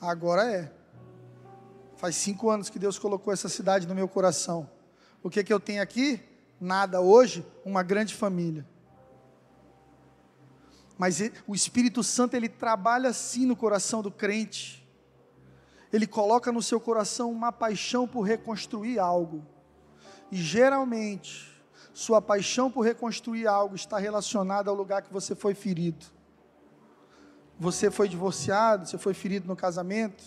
Agora 0.00 0.50
é. 0.50 0.72
Faz 1.96 2.14
cinco 2.16 2.50
anos 2.50 2.70
que 2.70 2.78
Deus 2.78 2.98
colocou 2.98 3.32
essa 3.32 3.48
cidade 3.48 3.86
no 3.86 3.94
meu 3.94 4.06
coração. 4.06 4.68
O 5.22 5.30
que, 5.30 5.42
que 5.42 5.52
eu 5.52 5.58
tenho 5.58 5.82
aqui? 5.82 6.20
Nada. 6.60 7.00
Hoje, 7.00 7.44
uma 7.64 7.82
grande 7.82 8.14
família. 8.14 8.66
Mas 10.96 11.20
o 11.46 11.54
Espírito 11.54 12.02
Santo, 12.02 12.34
ele 12.34 12.48
trabalha 12.48 13.10
assim 13.10 13.44
no 13.44 13.56
coração 13.56 14.02
do 14.02 14.10
crente. 14.10 14.86
Ele 15.92 16.06
coloca 16.06 16.52
no 16.52 16.62
seu 16.62 16.80
coração 16.80 17.30
uma 17.30 17.50
paixão 17.50 18.06
por 18.06 18.22
reconstruir 18.22 18.98
algo. 18.98 19.44
E 20.30 20.36
geralmente, 20.36 21.62
sua 21.92 22.20
paixão 22.20 22.70
por 22.70 22.82
reconstruir 22.82 23.46
algo 23.46 23.74
está 23.74 23.98
relacionada 23.98 24.70
ao 24.70 24.76
lugar 24.76 25.02
que 25.02 25.12
você 25.12 25.34
foi 25.34 25.54
ferido. 25.54 26.06
Você 27.58 27.90
foi 27.90 28.08
divorciado, 28.08 28.86
você 28.86 28.98
foi 28.98 29.14
ferido 29.14 29.46
no 29.48 29.56
casamento. 29.56 30.24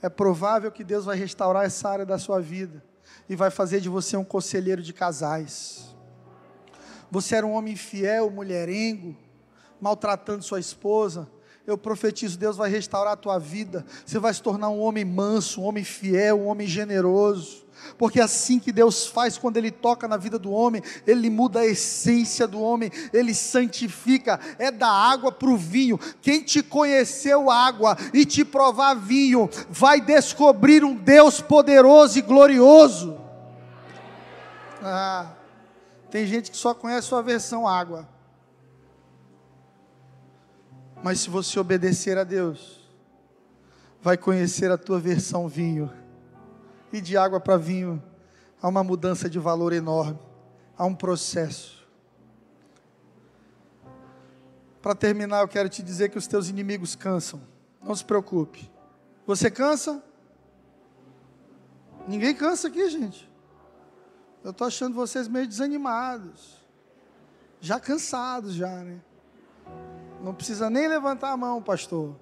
É 0.00 0.08
provável 0.08 0.70
que 0.70 0.84
Deus 0.84 1.04
vai 1.04 1.16
restaurar 1.16 1.64
essa 1.64 1.88
área 1.88 2.06
da 2.06 2.18
sua 2.18 2.40
vida 2.40 2.84
e 3.28 3.36
vai 3.36 3.50
fazer 3.50 3.80
de 3.80 3.88
você 3.88 4.16
um 4.16 4.24
conselheiro 4.24 4.82
de 4.82 4.92
casais. 4.92 5.94
Você 7.10 7.36
era 7.36 7.46
um 7.46 7.52
homem 7.52 7.76
fiel, 7.76 8.30
mulherengo, 8.30 9.16
maltratando 9.80 10.42
sua 10.42 10.60
esposa, 10.60 11.28
eu 11.66 11.78
profetizo, 11.78 12.38
Deus 12.38 12.56
vai 12.56 12.68
restaurar 12.68 13.12
a 13.12 13.16
tua 13.16 13.38
vida. 13.38 13.86
Você 14.04 14.18
vai 14.18 14.34
se 14.34 14.42
tornar 14.42 14.68
um 14.68 14.80
homem 14.80 15.04
manso, 15.04 15.60
um 15.60 15.64
homem 15.64 15.84
fiel, 15.84 16.40
um 16.40 16.46
homem 16.46 16.66
generoso. 16.66 17.64
Porque 17.98 18.20
é 18.20 18.22
assim 18.22 18.58
que 18.58 18.72
Deus 18.72 19.06
faz 19.06 19.38
quando 19.38 19.56
Ele 19.56 19.70
toca 19.70 20.08
na 20.08 20.16
vida 20.16 20.38
do 20.38 20.50
homem, 20.50 20.82
Ele 21.06 21.30
muda 21.30 21.60
a 21.60 21.66
essência 21.66 22.46
do 22.46 22.60
homem, 22.60 22.90
Ele 23.12 23.34
santifica, 23.34 24.38
é 24.58 24.70
da 24.70 24.88
água 24.88 25.30
para 25.30 25.50
o 25.50 25.56
vinho. 25.56 25.98
Quem 26.20 26.42
te 26.42 26.62
conheceu 26.62 27.50
água 27.50 27.96
e 28.12 28.24
te 28.24 28.44
provar 28.44 28.94
vinho, 28.94 29.48
vai 29.70 30.00
descobrir 30.00 30.84
um 30.84 30.94
Deus 30.94 31.40
poderoso 31.40 32.18
e 32.18 32.22
glorioso. 32.22 33.18
Ah, 34.82 35.32
tem 36.10 36.26
gente 36.26 36.50
que 36.50 36.56
só 36.56 36.74
conhece 36.74 37.08
sua 37.08 37.22
versão 37.22 37.66
água. 37.66 38.08
Mas 41.02 41.20
se 41.20 41.30
você 41.30 41.58
obedecer 41.58 42.16
a 42.16 42.24
Deus, 42.24 42.80
vai 44.00 44.16
conhecer 44.16 44.70
a 44.70 44.78
tua 44.78 44.98
versão 44.98 45.48
vinho. 45.48 45.90
E 46.92 47.00
de 47.00 47.16
água 47.16 47.40
para 47.40 47.56
vinho, 47.56 48.02
há 48.60 48.68
uma 48.68 48.84
mudança 48.84 49.28
de 49.28 49.38
valor 49.38 49.72
enorme, 49.72 50.18
há 50.76 50.84
um 50.84 50.94
processo. 50.94 51.82
Para 54.82 54.94
terminar, 54.94 55.40
eu 55.40 55.48
quero 55.48 55.68
te 55.68 55.82
dizer 55.82 56.10
que 56.10 56.18
os 56.18 56.26
teus 56.26 56.48
inimigos 56.48 56.94
cansam. 56.94 57.40
Não 57.82 57.94
se 57.94 58.04
preocupe. 58.04 58.70
Você 59.26 59.50
cansa? 59.50 60.02
Ninguém 62.06 62.34
cansa 62.34 62.68
aqui, 62.68 62.88
gente. 62.90 63.30
Eu 64.42 64.50
estou 64.50 64.66
achando 64.66 64.94
vocês 64.94 65.28
meio 65.28 65.46
desanimados. 65.46 66.60
Já 67.60 67.78
cansados, 67.78 68.54
já, 68.54 68.82
né? 68.82 69.00
Não 70.20 70.34
precisa 70.34 70.68
nem 70.68 70.88
levantar 70.88 71.30
a 71.30 71.36
mão, 71.36 71.62
pastor. 71.62 72.16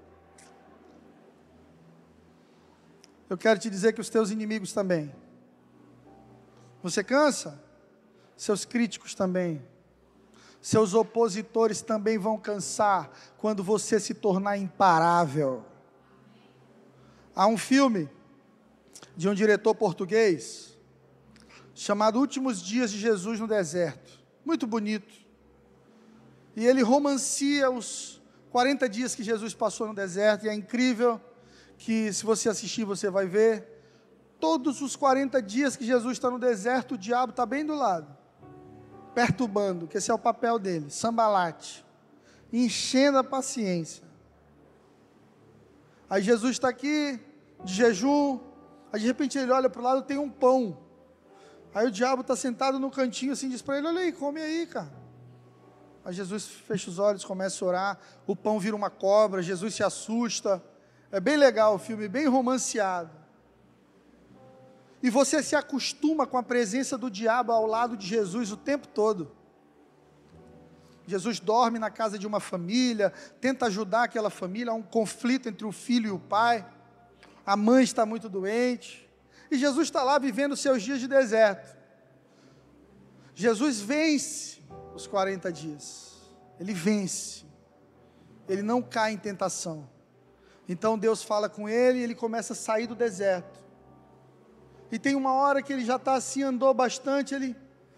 Eu 3.30 3.38
quero 3.38 3.58
te 3.58 3.70
dizer 3.70 3.94
que 3.94 4.00
os 4.02 4.10
teus 4.10 4.30
inimigos 4.30 4.74
também. 4.74 5.14
Você 6.82 7.02
cansa? 7.02 7.70
seus 8.40 8.64
críticos 8.64 9.14
também, 9.14 9.62
seus 10.62 10.94
opositores 10.94 11.82
também 11.82 12.16
vão 12.16 12.38
cansar 12.38 13.10
quando 13.36 13.62
você 13.62 14.00
se 14.00 14.14
tornar 14.14 14.56
imparável. 14.56 15.62
Há 17.36 17.46
um 17.46 17.58
filme 17.58 18.08
de 19.14 19.28
um 19.28 19.34
diretor 19.34 19.74
português 19.74 20.74
chamado 21.74 22.18
Últimos 22.18 22.62
Dias 22.62 22.90
de 22.90 22.98
Jesus 22.98 23.38
no 23.38 23.46
Deserto. 23.46 24.18
Muito 24.42 24.66
bonito. 24.66 25.14
E 26.56 26.66
ele 26.66 26.80
romancia 26.80 27.70
os 27.70 28.22
40 28.50 28.88
dias 28.88 29.14
que 29.14 29.22
Jesus 29.22 29.52
passou 29.52 29.86
no 29.86 29.94
deserto, 29.94 30.46
e 30.46 30.48
é 30.48 30.54
incrível 30.54 31.20
que, 31.80 32.12
se 32.12 32.24
você 32.24 32.46
assistir, 32.46 32.84
você 32.84 33.08
vai 33.08 33.26
ver. 33.26 33.66
Todos 34.38 34.82
os 34.82 34.96
40 34.96 35.40
dias 35.40 35.76
que 35.76 35.84
Jesus 35.84 36.12
está 36.12 36.30
no 36.30 36.38
deserto, 36.38 36.94
o 36.94 36.98
diabo 36.98 37.30
está 37.30 37.46
bem 37.46 37.64
do 37.64 37.74
lado, 37.74 38.06
perturbando, 39.14 39.86
que 39.86 39.96
esse 39.96 40.10
é 40.10 40.14
o 40.14 40.18
papel 40.18 40.58
dele, 40.58 40.90
sambalate, 40.90 41.84
enchendo 42.52 43.16
a 43.16 43.24
paciência. 43.24 44.04
Aí 46.08 46.22
Jesus 46.22 46.52
está 46.52 46.68
aqui, 46.68 47.18
de 47.64 47.72
jejum, 47.72 48.38
aí 48.92 49.00
de 49.00 49.06
repente 49.06 49.38
ele 49.38 49.50
olha 49.50 49.70
para 49.70 49.80
o 49.80 49.84
lado, 49.84 50.02
tem 50.02 50.18
um 50.18 50.30
pão. 50.30 50.78
Aí 51.74 51.86
o 51.86 51.90
diabo 51.90 52.20
está 52.20 52.36
sentado 52.36 52.78
no 52.78 52.90
cantinho 52.90 53.32
assim, 53.32 53.48
diz 53.48 53.62
para 53.62 53.78
ele: 53.78 53.86
Olha 53.86 54.00
aí, 54.00 54.12
come 54.12 54.40
aí, 54.40 54.66
cara. 54.66 54.92
Aí 56.04 56.12
Jesus 56.12 56.46
fecha 56.46 56.90
os 56.90 56.98
olhos, 56.98 57.24
começa 57.24 57.64
a 57.64 57.68
orar, 57.68 57.98
o 58.26 58.36
pão 58.36 58.58
vira 58.58 58.76
uma 58.76 58.90
cobra, 58.90 59.42
Jesus 59.42 59.74
se 59.74 59.82
assusta. 59.82 60.62
É 61.12 61.18
bem 61.18 61.36
legal 61.36 61.74
o 61.74 61.78
filme, 61.78 62.08
bem 62.08 62.26
romanceado. 62.26 63.11
E 65.02 65.11
você 65.11 65.42
se 65.42 65.56
acostuma 65.56 66.26
com 66.26 66.36
a 66.36 66.42
presença 66.42 66.96
do 66.98 67.11
diabo 67.11 67.52
ao 67.52 67.66
lado 67.66 67.96
de 67.96 68.06
Jesus 68.06 68.52
o 68.52 68.56
tempo 68.56 68.86
todo. 68.86 69.32
Jesus 71.06 71.40
dorme 71.40 71.78
na 71.78 71.90
casa 71.90 72.18
de 72.18 72.26
uma 72.26 72.38
família, 72.38 73.12
tenta 73.40 73.66
ajudar 73.66 74.04
aquela 74.04 74.30
família, 74.30 74.72
há 74.72 74.74
um 74.74 74.82
conflito 74.82 75.48
entre 75.48 75.66
o 75.66 75.72
filho 75.72 76.08
e 76.08 76.12
o 76.12 76.18
pai. 76.18 76.64
A 77.44 77.56
mãe 77.56 77.82
está 77.82 78.06
muito 78.06 78.28
doente. 78.28 79.08
E 79.50 79.58
Jesus 79.58 79.88
está 79.88 80.02
lá 80.04 80.18
vivendo 80.18 80.56
seus 80.56 80.82
dias 80.82 81.00
de 81.00 81.08
deserto. 81.08 81.76
Jesus 83.34 83.80
vence 83.80 84.61
os 84.94 85.06
40 85.06 85.50
dias. 85.50 86.20
Ele 86.61 86.72
vence. 86.72 87.44
Ele 88.48 88.62
não 88.62 88.80
cai 88.80 89.12
em 89.12 89.16
tentação. 89.16 89.88
Então 90.70 90.96
Deus 90.96 91.20
fala 91.20 91.48
com 91.48 91.68
ele 91.68 91.98
e 91.98 92.02
ele 92.04 92.14
começa 92.14 92.52
a 92.52 92.56
sair 92.56 92.86
do 92.86 92.94
deserto. 92.94 93.58
E 94.88 95.00
tem 95.00 95.16
uma 95.16 95.32
hora 95.32 95.60
que 95.60 95.72
ele 95.72 95.84
já 95.84 95.96
está 95.96 96.14
assim, 96.14 96.44
andou 96.44 96.72
bastante, 96.72 97.34
ele 97.34 97.56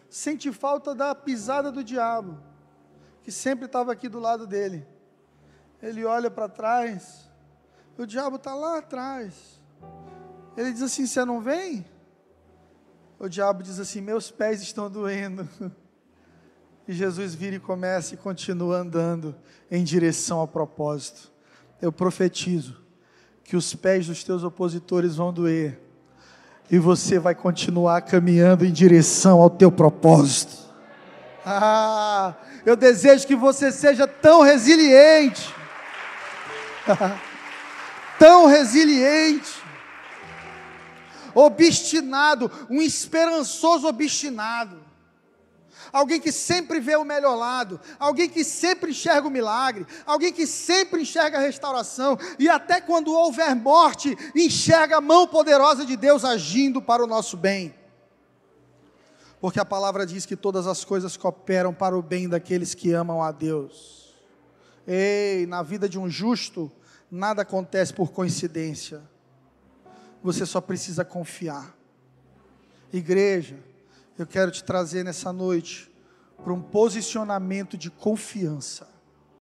sente 0.09 0.51
falta 0.51 0.95
da 0.95 1.15
pisada 1.15 1.71
do 1.71 1.85
diabo, 1.85 2.43
que 3.23 3.31
sempre 3.31 3.67
estava 3.67 3.93
aqui 3.93 4.09
do 4.09 4.19
lado 4.19 4.47
dele. 4.47 4.87
Ele 5.83 6.03
olha 6.07 6.31
para 6.31 6.49
trás, 6.49 7.31
o 7.99 8.07
diabo 8.07 8.37
está 8.37 8.55
lá 8.55 8.79
atrás. 8.79 9.61
Ele 10.57 10.73
diz 10.73 10.81
assim: 10.81 11.07
Você 11.07 11.27
não 11.27 11.43
vem? 11.43 11.85
O 13.19 13.29
diabo 13.29 13.63
diz 13.63 13.79
assim: 13.79 14.01
Meus 14.01 14.31
pés 14.31 14.63
estão 14.63 14.91
doendo. 14.91 15.47
E 16.89 16.93
Jesus 16.93 17.33
vira 17.33 17.55
e 17.55 17.61
começa 17.61 18.15
e 18.15 18.19
continua 18.19 18.79
andando 18.79 19.37
em 19.71 19.85
direção 19.85 20.41
ao 20.41 20.49
propósito. 20.49 21.32
Eu 21.83 21.91
profetizo 21.91 22.77
que 23.43 23.57
os 23.57 23.75
pés 23.75 24.07
dos 24.07 24.23
teus 24.23 24.45
opositores 24.45 25.17
vão 25.17 25.33
doer 25.33 25.81
e 26.71 26.79
você 26.79 27.19
vai 27.19 27.35
continuar 27.35 28.01
caminhando 28.03 28.65
em 28.65 28.71
direção 28.71 29.41
ao 29.41 29.51
teu 29.51 29.71
propósito. 29.71 30.57
Ah, 31.45 32.35
eu 32.65 32.77
desejo 32.77 33.27
que 33.27 33.35
você 33.35 33.73
seja 33.73 34.07
tão 34.07 34.43
resiliente, 34.43 35.53
tão 38.17 38.47
resiliente, 38.47 39.61
obstinado, 41.35 42.49
um 42.71 42.81
esperançoso 42.81 43.89
obstinado 43.89 44.82
alguém 45.93 46.21
que 46.21 46.33
sempre 46.33 46.81
vê 46.81 46.97
o 46.97 47.05
melhor 47.05 47.37
lado, 47.37 47.79
alguém 47.99 48.29
que 48.29 48.43
sempre 48.43 48.93
enxerga 48.93 49.29
o 49.29 49.31
milagre, 49.31 49.87
alguém 50.07 50.33
que 50.33 50.47
sempre 50.47 51.03
enxerga 51.03 51.39
a 51.39 51.41
restauração 51.41 52.19
e 52.39 52.49
até 52.49 52.81
quando 52.81 53.13
houver 53.13 53.55
morte, 53.55 54.17
enxerga 54.35 54.97
a 54.97 55.01
mão 55.01 55.27
poderosa 55.27 55.85
de 55.85 55.97
Deus 55.97 56.25
agindo 56.25 56.81
para 56.81 57.05
o 57.05 57.07
nosso 57.07 57.37
bem. 57.37 57.75
Porque 59.41 59.61
a 59.61 59.65
palavra 59.65 60.07
diz 60.07 60.25
que 60.25 60.37
todas 60.37 60.67
as 60.67 60.85
coisas 60.85 61.17
cooperam 61.17 61.75
para 61.75 61.99
o 61.99 62.03
bem 62.03 62.29
daqueles 62.29 62.75
que 62.75 62.93
amam 62.93 63.21
a 63.21 63.33
Deus. 63.33 64.15
Ei, 64.87 65.47
na 65.47 65.63
vida 65.63 65.89
de 65.89 65.99
um 65.99 66.09
justo, 66.09 66.71
nada 67.11 67.43
acontece 67.43 67.93
por 67.93 68.13
coincidência. 68.13 69.03
Você 70.23 70.47
só 70.47 70.61
precisa 70.61 71.05
confiar. 71.05 71.77
Igreja, 72.93 73.59
eu 74.23 74.27
quero 74.27 74.51
te 74.51 74.63
trazer 74.63 75.05
nessa 75.05 75.33
noite 75.33 75.91
para 76.43 76.53
um 76.53 76.63
posicionamento 76.63 77.77
de 77.77 77.91
confiança. 77.91 78.92